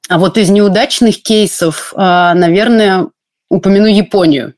А 0.09 0.17
вот 0.17 0.39
из 0.39 0.49
неудачных 0.49 1.21
кейсов, 1.21 1.93
а, 1.95 2.33
наверное, 2.33 3.09
упомяну 3.47 3.85
Японию. 3.85 4.55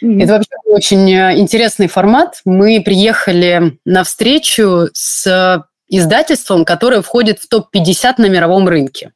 Mm-hmm. 0.00 0.22
Это 0.22 0.32
вообще 0.34 0.50
очень 0.66 1.12
э, 1.12 1.38
интересный 1.38 1.88
формат. 1.88 2.40
Мы 2.44 2.80
приехали 2.80 3.78
на 3.84 4.04
встречу 4.04 4.90
с 4.92 5.66
издательством, 5.88 6.64
которое 6.64 7.02
входит 7.02 7.40
в 7.40 7.48
топ-50 7.48 8.14
на 8.18 8.28
мировом 8.28 8.68
рынке. 8.68 9.12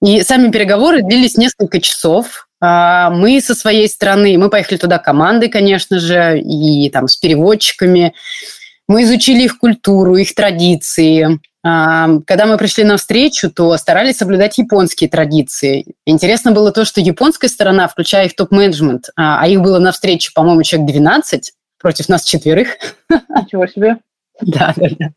И 0.00 0.22
сами 0.22 0.52
переговоры 0.52 1.02
длились 1.02 1.36
несколько 1.36 1.80
часов. 1.80 2.46
А, 2.60 3.10
мы 3.10 3.40
со 3.40 3.56
своей 3.56 3.88
стороны, 3.88 4.38
мы 4.38 4.48
поехали 4.48 4.78
туда 4.78 4.98
командой, 4.98 5.48
конечно 5.48 5.98
же, 5.98 6.38
и 6.38 6.88
там 6.90 7.08
с 7.08 7.16
переводчиками. 7.16 8.14
Мы 8.86 9.02
изучили 9.02 9.42
их 9.42 9.58
культуру, 9.58 10.14
их 10.14 10.32
традиции. 10.36 11.40
Когда 11.62 12.46
мы 12.46 12.56
пришли 12.58 12.82
на 12.82 12.96
встречу, 12.96 13.48
то 13.48 13.76
старались 13.76 14.16
соблюдать 14.16 14.58
японские 14.58 15.08
традиции. 15.08 15.86
Интересно 16.04 16.50
было 16.50 16.72
то, 16.72 16.84
что 16.84 17.00
японская 17.00 17.48
сторона, 17.48 17.86
включая 17.86 18.26
их 18.26 18.34
топ-менеджмент, 18.34 19.10
а, 19.14 19.40
а 19.40 19.46
их 19.46 19.60
было 19.60 19.78
на 19.78 19.92
встрече, 19.92 20.32
по-моему, 20.34 20.64
человек 20.64 20.90
12 20.90 21.52
против 21.80 22.08
нас 22.08 22.24
четверых. 22.24 22.78
Ничего 23.08 23.66
себе. 23.68 23.98
Да, 24.40 24.74
да, 24.76 24.88
да. 24.98 25.10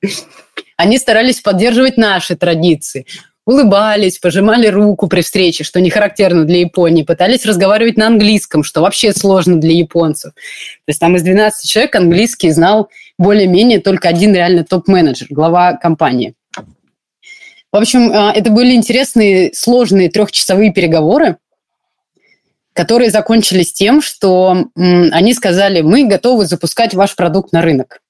Они 0.78 1.00
старались 1.00 1.42
поддерживать 1.42 1.98
наши 1.98 2.36
традиции. 2.36 3.08
Улыбались, 3.46 4.18
пожимали 4.18 4.68
руку 4.68 5.08
при 5.08 5.22
встрече, 5.22 5.64
что 5.64 5.80
не 5.80 5.92
характерно 5.92 6.46
для 6.46 6.60
Японии. 6.60 7.04
Пытались 7.04 7.46
разговаривать 7.46 7.96
на 7.96 8.08
английском, 8.08 8.64
что 8.64 8.82
вообще 8.82 9.14
сложно 9.14 9.60
для 9.60 9.74
японцев. 9.74 10.34
То 10.34 10.90
есть 10.90 11.00
там 11.00 11.16
из 11.16 11.22
12 11.22 11.70
человек 11.70 11.96
английский 11.96 12.50
знал 12.50 12.90
более-менее 13.18 13.80
только 13.80 14.10
один 14.10 14.34
реально 14.34 14.64
топ-менеджер, 14.64 15.28
глава 15.30 15.74
компании. 15.74 16.36
В 17.72 17.78
общем, 17.78 18.12
а, 18.14 18.32
это 18.34 18.52
были 18.52 18.74
интересные, 18.74 19.54
сложные 19.54 20.10
трехчасовые 20.10 20.72
переговоры, 20.72 21.38
которые 22.74 23.10
закончились 23.10 23.74
тем, 23.74 24.02
что 24.02 24.70
они 24.76 25.34
сказали, 25.34 25.82
мы 25.82 26.06
готовы 26.06 26.46
запускать 26.46 26.94
ваш 26.94 27.16
продукт 27.16 27.54
на 27.54 27.62
рынок. 27.62 28.02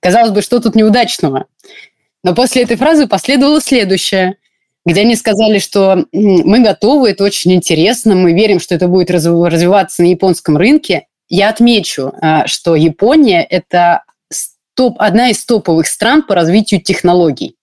Казалось 0.00 0.30
бы, 0.30 0.42
что 0.42 0.60
тут 0.60 0.74
неудачного? 0.74 1.46
Но 2.24 2.34
после 2.34 2.62
этой 2.62 2.76
фразы 2.76 3.06
последовало 3.06 3.60
следующее, 3.60 4.36
где 4.84 5.02
они 5.02 5.14
сказали, 5.16 5.58
что 5.58 6.06
мы 6.12 6.60
готовы, 6.60 7.10
это 7.10 7.24
очень 7.24 7.52
интересно, 7.52 8.14
мы 8.14 8.32
верим, 8.32 8.60
что 8.60 8.74
это 8.74 8.88
будет 8.88 9.10
развиваться 9.10 10.02
на 10.02 10.06
японском 10.06 10.56
рынке. 10.56 11.07
Я 11.28 11.50
отмечу, 11.50 12.12
а, 12.20 12.46
что 12.46 12.74
Япония– 12.74 13.42
это 13.50 14.04
топ, 14.74 14.96
одна 14.98 15.30
из 15.30 15.44
топовых 15.44 15.86
стран 15.86 16.22
по 16.22 16.34
развитию 16.34 16.80
технологий. 16.80 17.56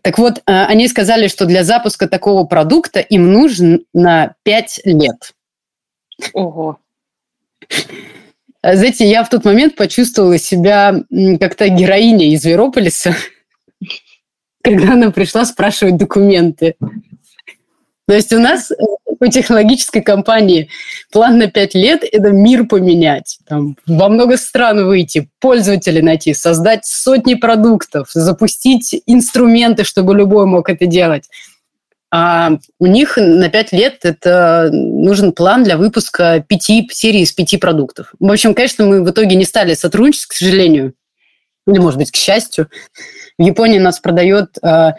Так 0.00 0.18
вот, 0.18 0.42
а, 0.46 0.66
они 0.66 0.88
сказали, 0.88 1.28
что 1.28 1.44
для 1.44 1.64
запуска 1.64 2.08
такого 2.08 2.44
продукта 2.44 3.00
им 3.00 3.32
нужно 3.32 4.34
5 4.42 4.80
лет. 4.84 5.34
Ого. 6.32 6.78
Знаете, 8.62 9.08
я 9.08 9.24
в 9.24 9.28
тот 9.28 9.44
момент 9.44 9.74
почувствовала 9.76 10.38
себя 10.38 10.94
как-то 11.40 11.68
героиней 11.68 12.32
из 12.32 12.44
Верополиса, 12.44 13.14
когда 14.62 14.92
она 14.92 15.10
пришла 15.10 15.44
спрашивать 15.44 15.96
документы. 15.96 16.76
То 18.06 18.14
есть 18.14 18.32
у 18.32 18.38
нас 18.38 18.70
по 19.22 19.28
технологической 19.28 20.02
компании 20.02 20.68
план 21.12 21.38
на 21.38 21.46
5 21.46 21.74
лет– 21.76 22.02
это 22.12 22.30
мир 22.30 22.66
поменять, 22.66 23.38
там, 23.46 23.76
во 23.86 24.08
много 24.08 24.36
стран 24.36 24.84
выйти, 24.84 25.28
пользователей 25.38 26.02
найти, 26.02 26.34
создать 26.34 26.84
сотни 26.84 27.34
продуктов, 27.34 28.10
запустить 28.12 29.00
инструменты, 29.06 29.84
чтобы 29.84 30.16
любой 30.16 30.46
мог 30.46 30.68
это 30.68 30.86
делать. 30.86 31.28
А 32.10 32.58
у 32.80 32.86
них 32.86 33.16
на 33.16 33.48
5 33.48 33.70
лет 33.70 33.98
это 34.02 34.70
нужен 34.72 35.30
план 35.30 35.62
для 35.62 35.76
выпуска 35.76 36.44
пяти 36.48 36.88
серий 36.90 37.20
из 37.20 37.30
пяти 37.30 37.58
продуктов. 37.58 38.14
В 38.18 38.28
общем, 38.28 38.54
конечно, 38.54 38.86
мы 38.86 39.04
в 39.04 39.10
итоге 39.12 39.36
не 39.36 39.44
стали 39.44 39.74
сотрудничать, 39.74 40.26
к 40.26 40.32
сожалению, 40.32 40.94
или, 41.68 41.78
может 41.78 42.00
быть, 42.00 42.10
к 42.10 42.16
счастью. 42.16 42.68
В 43.38 43.42
Японии 43.44 43.78
нас 43.78 44.00
продает 44.00 44.58
а, 44.62 44.96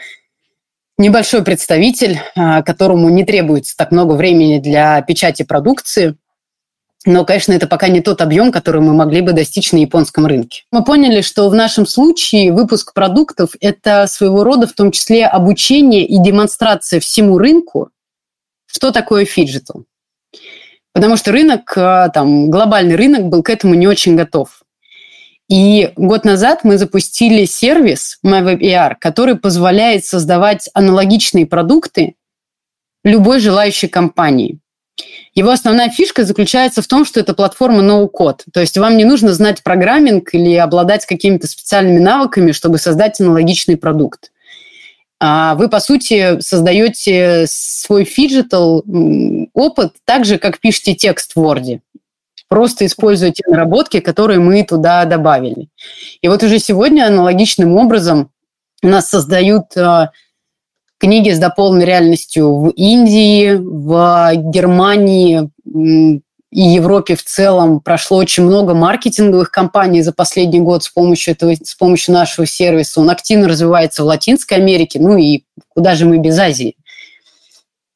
небольшой 0.97 1.43
представитель, 1.43 2.19
а, 2.35 2.61
которому 2.61 3.09
не 3.09 3.25
требуется 3.25 3.75
так 3.75 3.91
много 3.91 4.13
времени 4.13 4.59
для 4.59 5.01
печати 5.01 5.43
продукции. 5.43 6.15
Но, 7.05 7.25
конечно, 7.25 7.51
это 7.51 7.67
пока 7.67 7.89
не 7.89 7.99
тот 7.99 8.21
объем, 8.21 8.51
который 8.51 8.81
мы 8.81 8.93
могли 8.93 9.21
бы 9.21 9.33
достичь 9.33 9.73
на 9.73 9.77
японском 9.77 10.25
рынке. 10.25 10.63
Мы 10.71 10.85
поняли, 10.85 11.21
что 11.21 11.49
в 11.49 11.55
нашем 11.55 11.85
случае 11.85 12.53
выпуск 12.53 12.93
продуктов– 12.93 13.55
это 13.59 14.07
своего 14.07 14.43
рода 14.45 14.67
в 14.67 14.73
том 14.73 14.91
числе 14.91 15.25
обучение 15.25 16.05
и 16.05 16.17
демонстрация 16.17 17.01
всему 17.01 17.37
рынку, 17.37 17.89
что 18.67 18.91
такое 18.91 19.25
phygital. 19.25 19.83
Потому 20.93 21.17
что 21.17 21.31
рынок, 21.31 21.73
а, 21.75 22.07
там, 22.09 22.49
глобальный 22.49 22.95
рынок 22.95 23.23
был 23.23 23.43
к 23.43 23.49
этому 23.49 23.73
не 23.73 23.87
очень 23.87 24.15
готов. 24.15 24.62
И 25.49 25.91
год 25.95 26.25
назад 26.25 26.63
мы 26.63 26.77
запустили 26.77 27.45
сервис 27.45 28.17
MyWebAR, 28.25 28.95
который 28.99 29.35
позволяет 29.35 30.05
создавать 30.05 30.69
аналогичные 30.73 31.45
продукты 31.45 32.15
любой 33.03 33.39
желающей 33.39 33.87
компании. 33.87 34.59
Его 35.33 35.49
основная 35.49 35.89
фишка 35.89 36.23
заключается 36.23 36.81
в 36.81 36.87
том, 36.87 37.05
что 37.05 37.19
это 37.19 37.33
платформа 37.33 37.81
no-code. 37.81 38.41
То 38.53 38.61
есть 38.61 38.77
вам 38.77 38.97
не 38.97 39.05
нужно 39.05 39.33
знать 39.33 39.63
programming 39.63 40.33
или 40.33 40.55
обладать 40.55 41.05
какими-то 41.05 41.47
специальными 41.47 41.99
навыками, 41.99 42.51
чтобы 42.51 42.77
создать 42.77 43.19
аналогичный 43.19 43.75
продукт. 43.75 44.31
А 45.19 45.55
вы, 45.55 45.69
по 45.69 45.79
сути, 45.79 46.39
создаете 46.41 47.45
свой 47.47 48.03
phygital 48.03 48.83
опыт 49.53 49.93
так 50.05 50.25
же, 50.25 50.37
как 50.37 50.59
пишете 50.59 50.95
текст 50.95 51.33
в 51.35 51.39
Word. 51.39 51.79
Просто 52.49 52.85
используя 52.85 53.31
те 53.31 53.43
наработки, 53.47 53.99
которые 53.99 54.39
мы 54.39 54.63
туда 54.63 55.05
добавили. 55.05 55.69
И 56.21 56.27
вот 56.27 56.43
уже 56.43 56.59
сегодня 56.59 57.07
аналогичным 57.07 57.77
образом 57.77 58.29
у 58.83 58.87
нас 58.87 59.09
создают 59.09 59.75
а, 59.77 60.11
книги 60.99 61.31
с 61.31 61.39
дополненной 61.39 61.85
реальностью 61.85 62.55
в 62.55 62.69
Индии, 62.69 63.53
в 63.55 64.35
Германии 64.51 65.49
и 66.53 66.61
Европе 66.61 67.15
в 67.15 67.23
целом 67.23 67.79
прошло 67.79 68.17
очень 68.17 68.43
много 68.43 68.75
маркетинговых 68.75 69.49
кампаний 69.49 70.01
за 70.01 70.13
последний 70.13 70.59
год 70.59 70.83
с 70.83 70.89
помощью, 70.89 71.33
этого, 71.33 71.55
с 71.55 71.73
помощью 71.73 72.13
нашего 72.13 72.45
сервиса. 72.45 73.01
Он 73.01 73.09
активно 73.09 73.47
развивается 73.47 74.03
в 74.03 74.05
Латинской 74.05 74.57
Америке, 74.57 74.99
ну 74.99 75.17
и 75.17 75.43
куда 75.69 75.95
же 75.95 76.05
мы 76.05 76.19
без 76.19 76.37
Азии. 76.37 76.75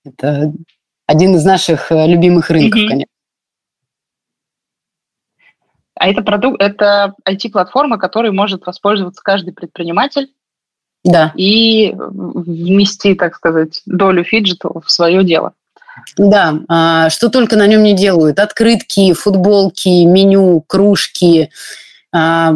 Это 0.03 0.51
один 1.05 1.35
из 1.35 1.45
наших 1.45 1.91
э, 1.91 2.07
любимых 2.07 2.49
рынков, 2.49 2.81
mm-hmm. 2.81 2.87
конечно. 2.87 3.11
А 5.99 6.07
это 6.07 6.21
продукт, 6.21 6.61
это 6.61 7.13
IT-платформа, 7.27 7.97
которой 7.97 8.31
может 8.31 8.65
воспользоваться 8.65 9.21
каждый 9.23 9.53
предприниматель 9.53 10.29
да. 11.03 11.31
и 11.35 11.93
внести, 11.95 13.15
так 13.15 13.35
сказать, 13.35 13.81
долю 13.85 14.23
phygital 14.23 14.81
в 14.85 14.91
свое 14.91 15.23
дело. 15.23 15.53
Да, 16.15 16.59
а, 16.67 17.09
что 17.09 17.29
только 17.29 17.55
на 17.55 17.65
нем 17.67 17.83
не 17.83 17.95
делают. 17.95 18.39
Открытки, 18.39 19.13
футболки, 19.13 20.05
меню, 20.05 20.61
кружки, 20.61 21.49
а, 22.11 22.53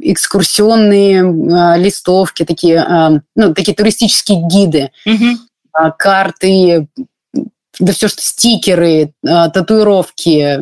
экскурсионные 0.00 1.22
а, 1.22 1.76
листовки, 1.76 2.44
такие, 2.44 3.22
ну, 3.36 3.54
такие 3.54 3.74
туристические 3.74 4.46
гиды, 4.48 4.90
угу. 5.06 5.92
карты, 5.98 6.88
да 7.78 7.92
все, 7.92 8.08
что 8.08 8.22
стикеры, 8.22 9.12
э, 9.26 9.50
татуировки 9.52 10.38
э, 10.40 10.60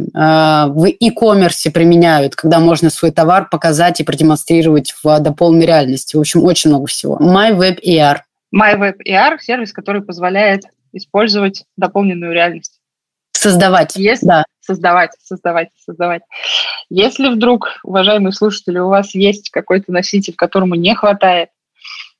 в 0.73 0.87
e-commerce 0.87 1.71
применяют, 1.71 2.35
когда 2.35 2.59
можно 2.59 2.91
свой 2.91 3.11
товар 3.11 3.49
показать 3.51 4.01
и 4.01 4.05
продемонстрировать 4.05 4.95
в 5.03 5.21
дополненной 5.21 5.67
реальности. 5.67 6.17
В 6.17 6.21
общем, 6.21 6.43
очень 6.45 6.71
много 6.71 6.87
всего. 6.87 7.19
MyWebER. 7.19 8.19
MyWebER– 8.55 9.39
сервис, 9.41 9.73
который 9.73 10.03
позволяет 10.03 10.65
использовать 10.93 11.65
дополненную 11.77 12.33
реальность. 12.33 12.79
Создавать, 13.33 13.97
Если, 13.97 14.27
да. 14.27 14.45
Создавать, 14.61 15.11
создавать, 15.21 15.69
создавать. 15.85 16.23
Если 16.91 17.29
вдруг, 17.29 17.81
уважаемые 17.83 18.33
слушатели, 18.33 18.79
у 18.79 18.89
вас 18.89 19.15
есть 19.15 19.51
какой-то 19.51 19.91
носитель, 19.91 20.35
которому 20.35 20.77
не 20.77 20.95
хватает 20.95 21.49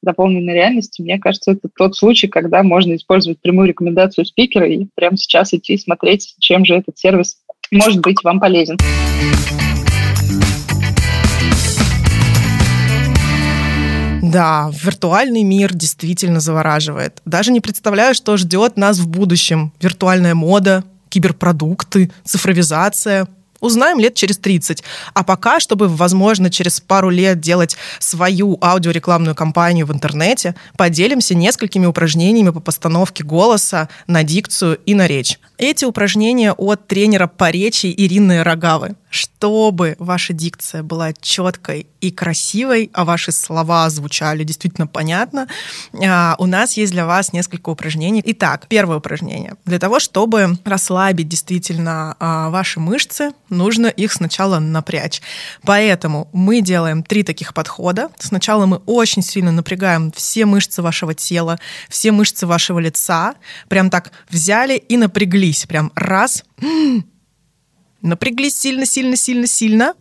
дополненной 0.03 0.55
реальности, 0.55 1.01
мне 1.03 1.19
кажется, 1.19 1.53
это 1.53 1.69
тот 1.77 1.97
случай, 1.97 2.29
когда 2.29 2.63
можно 2.63 2.95
использовать 2.95 3.41
прямую 3.41 3.69
рекомендацию 3.69 4.25
спикера 4.27 4.69
и 4.69 4.87
прямо 4.95 5.17
сейчас 5.17 5.55
идти 5.55 5.77
смотреть, 5.79 6.35
чем 6.39 6.65
же 6.65 6.75
этот 6.75 6.99
сервис 6.99 7.37
может 7.71 8.01
быть 8.01 8.23
вам 8.23 8.41
полезен. 8.41 8.77
Да, 14.23 14.71
виртуальный 14.83 15.43
мир 15.43 15.75
действительно 15.75 16.41
завораживает. 16.41 17.21
Даже 17.27 17.53
не 17.53 17.61
представляю, 17.61 18.15
что 18.15 18.37
ждет 18.37 18.77
нас 18.77 18.99
в 18.99 19.07
будущем. 19.09 19.73
Виртуальная 19.81 20.35
мода, 20.35 20.85
киберпродукты, 21.11 22.11
цифровизация– 22.25 23.29
узнаем 23.63 23.99
лет 23.99 24.15
через 24.15 24.37
30. 24.37 24.85
А 25.15 25.25
пока, 25.25 25.59
чтобы, 25.61 25.89
возможно, 25.89 26.51
через 26.51 26.81
пару 26.81 27.09
лет 27.09 27.41
делать 27.41 27.77
свою 27.99 28.59
аудиорекламную 28.61 29.35
кампанию 29.35 29.87
в 29.87 29.93
интернете, 29.93 30.55
поделимся 30.77 31.35
несколькими 31.35 31.87
упражнениями 31.87 32.51
по 32.51 32.61
постановке 32.61 33.25
голоса 33.25 33.89
на 34.07 34.23
дикцию 34.23 34.79
и 34.85 34.95
на 34.95 35.07
речь. 35.07 35.39
Эти 35.57 35.87
упражнения 35.87 36.53
от 36.53 36.87
тренера 36.87 37.27
по 37.27 37.51
речи 37.51 37.93
Ирины 37.97 38.43
Рогавы 38.43 38.97
чтобы 39.13 39.95
ваша 39.99 40.33
дикция 40.33 40.83
была 40.83 41.13
четкой 41.13 41.87
и 42.03 42.11
красивой, 42.11 42.91
а 42.93 43.05
ваши 43.05 43.31
слова 43.31 43.89
звучали 43.89 44.43
действительно 44.43 44.89
понятно, 44.89 45.47
а, 46.05 46.35
у 46.39 46.47
нас 46.47 46.77
есть 46.77 46.93
для 46.93 47.07
вас 47.07 47.33
несколько 47.33 47.71
упражнений. 47.71 48.21
Итак, 48.27 48.67
первое 48.69 48.97
упражнение. 48.99 49.55
Для 49.65 49.79
того, 49.79 50.01
чтобы 50.01 50.59
расслабить 50.65 51.29
действительно 51.29 52.17
а, 52.19 52.51
ваши 52.51 52.81
мышцы, 52.81 53.31
нужно 53.49 53.87
их 53.87 54.13
сначала 54.13 54.59
напрячь. 54.59 55.23
Поэтому 55.63 56.29
мы 56.33 56.61
делаем 56.61 57.05
три 57.05 57.23
таких 57.23 57.55
подхода. 57.55 58.11
Сначала 58.19 58.67
мы 58.67 58.79
очень 58.79 59.23
сильно 59.23 59.53
напрягаем 59.53 60.11
все 60.11 60.45
мышцы 60.45 60.83
вашего 60.83 61.15
тела, 61.15 61.61
все 61.89 62.11
мышцы 62.11 62.49
вашего 62.49 62.81
лица. 62.81 63.35
Прям 63.69 63.91
так 63.91 64.11
взяли 64.29 64.77
и 64.77 64.97
напряглись. 64.97 65.67
Прям 65.67 65.93
раз, 65.95 66.43
Напряглись 68.03 68.59
сильно, 68.59 68.85
сильно, 68.85 69.15
сильно, 69.15 69.47
сильно. 69.47 69.95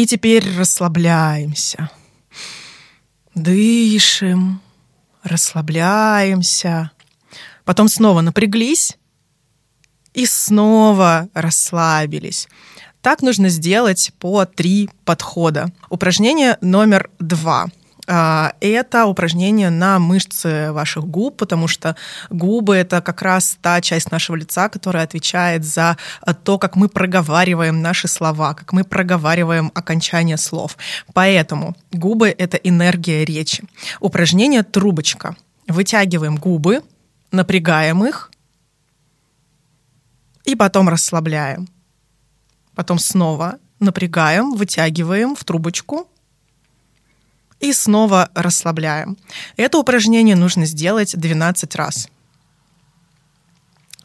И 0.00 0.06
теперь 0.06 0.56
расслабляемся. 0.56 1.90
Дышим, 3.34 4.62
расслабляемся. 5.22 6.90
Потом 7.66 7.86
снова 7.86 8.22
напряглись 8.22 8.96
и 10.14 10.24
снова 10.24 11.28
расслабились. 11.34 12.48
Так 13.02 13.20
нужно 13.20 13.50
сделать 13.50 14.12
по 14.18 14.46
три 14.46 14.88
подхода. 15.04 15.70
Упражнение 15.90 16.56
номер 16.62 17.10
два– 17.18 17.66
это 18.12 19.06
упражнение 19.06 19.70
на 19.70 20.00
мышцы 20.00 20.72
ваших 20.72 21.04
губ, 21.04 21.36
потому 21.36 21.68
что 21.68 21.94
губы— 22.28 22.74
это 22.76 23.00
как 23.02 23.22
раз 23.22 23.56
та 23.62 23.80
часть 23.80 24.10
нашего 24.10 24.34
лица, 24.34 24.68
которая 24.68 25.04
отвечает 25.04 25.64
за 25.64 25.96
то, 26.42 26.58
как 26.58 26.74
мы 26.74 26.88
проговариваем 26.88 27.82
наши 27.82 28.08
слова, 28.08 28.54
как 28.54 28.72
мы 28.72 28.82
проговариваем 28.82 29.70
окончание 29.74 30.38
слов. 30.38 30.76
Поэтому 31.12 31.76
губы— 31.92 32.34
это 32.38 32.56
энергия 32.56 33.24
речи. 33.24 33.62
Упражнение 34.00 34.64
«трубочка». 34.64 35.36
Вытягиваем 35.68 36.34
губы, 36.34 36.82
напрягаем 37.30 38.04
их 38.04 38.32
и 40.44 40.56
потом 40.56 40.88
расслабляем. 40.88 41.68
Потом 42.74 42.98
снова 42.98 43.58
напрягаем, 43.78 44.54
вытягиваем 44.54 45.36
в 45.36 45.44
трубочку— 45.44 46.08
и 47.60 47.72
снова 47.72 48.30
расслабляем. 48.34 49.16
Это 49.56 49.78
упражнение 49.78 50.36
нужно 50.36 50.66
сделать 50.66 51.16
12 51.16 51.76
раз. 51.76 52.08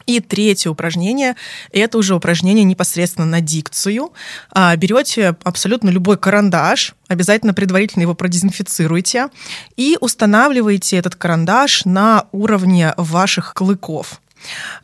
И 0.06 0.20
третье 0.20 0.70
упражнение– 0.70 1.34
это 1.72 1.98
уже 1.98 2.14
упражнение 2.14 2.62
непосредственно 2.62 3.26
на 3.26 3.40
дикцию. 3.40 4.12
А, 4.52 4.74
берете 4.76 5.36
абсолютно 5.42 5.90
любой 5.90 6.16
карандаш, 6.16 6.94
обязательно 7.08 7.54
предварительно 7.54 8.02
его 8.02 8.14
продезинфицируйте 8.14 9.28
и 9.76 9.98
устанавливаете 10.00 10.96
этот 10.96 11.16
карандаш 11.16 11.84
на 11.86 12.26
уровне 12.30 12.94
ваших 12.96 13.52
клыков. 13.54 14.20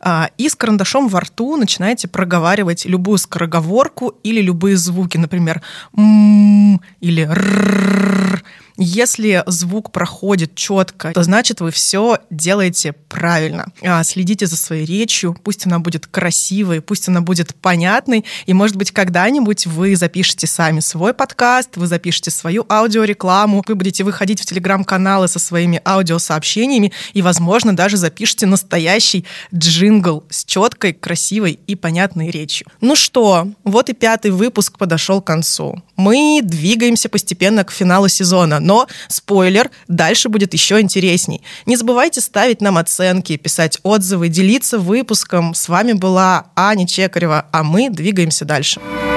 А, 0.01 0.29
и 0.37 0.49
с 0.49 0.55
карандашом 0.55 1.07
во 1.07 1.21
рту 1.21 1.55
начинаете 1.55 2.09
проговаривать 2.09 2.83
любую 2.85 3.17
скороговорку 3.17 4.15
или 4.23 4.41
любые 4.41 4.75
звуки, 4.75 5.17
например, 5.17 5.61
м 5.95 6.81
или 6.99 7.23
р 7.23 8.43
если 8.77 9.43
звук 9.45 9.91
проходит 9.91 10.55
четко, 10.55 11.13
то 11.13 11.23
значит 11.23 11.61
вы 11.61 11.71
все 11.71 12.19
делаете 12.29 12.93
правильно. 13.09 13.67
А, 13.83 14.03
следите 14.03 14.47
за 14.47 14.57
своей 14.57 14.85
речью, 14.85 15.37
пусть 15.43 15.65
она 15.65 15.79
будет 15.79 16.07
красивой, 16.07 16.81
пусть 16.81 17.07
она 17.07 17.21
будет 17.21 17.53
понятной, 17.55 18.25
и, 18.45 18.53
может 18.53 18.75
быть, 18.75 18.91
когда-нибудь 18.91 19.67
вы 19.67 19.95
запишете 19.95 20.47
сами 20.47 20.79
свой 20.79 21.13
подкаст, 21.13 21.77
вы 21.77 21.87
запишете 21.87 22.31
свою 22.31 22.65
аудиорекламу, 22.67 23.63
вы 23.67 23.75
будете 23.75 24.03
выходить 24.03 24.41
в 24.41 24.45
телеграм-каналы 24.45 25.27
со 25.27 25.39
своими 25.39 25.81
аудиосообщениями 25.85 26.91
и, 27.13 27.21
возможно, 27.21 27.75
даже 27.75 27.97
запишите 27.97 28.45
настоящий 28.45 29.25
джингл 29.53 30.23
с 30.29 30.45
четкой, 30.45 30.93
красивой 30.93 31.59
и 31.67 31.75
понятной 31.75 32.31
речью. 32.31 32.67
Ну 32.81 32.95
что, 32.95 33.47
вот 33.63 33.89
и 33.89 33.93
пятый 33.93 34.31
выпуск 34.31 34.77
подошел 34.77 35.21
к 35.21 35.27
концу. 35.27 35.81
Мы 35.95 36.41
двигаемся 36.43 37.07
постепенно 37.07 37.63
к 37.63 37.71
финалу 37.71 38.07
сезона, 38.07 38.59
но, 38.63 38.87
спойлер, 39.07 39.69
дальше 39.87 40.29
будет 40.29 40.53
еще 40.53 40.81
интересней. 40.81 41.43
Не 41.65 41.75
забывайте 41.75 42.21
ставить 42.21 42.61
нам 42.61 42.77
оценки, 42.77 43.37
писать 43.37 43.77
отзывы, 43.83 44.29
делиться 44.29 44.79
выпуском. 44.79 45.53
С 45.53 45.69
вами 45.69 45.93
была 45.93 46.47
Аня 46.55 46.87
Чекарева, 46.87 47.45
а 47.51 47.63
мы 47.63 47.89
двигаемся 47.89 48.45
дальше. 48.45 48.63
Дальше. 48.63 49.12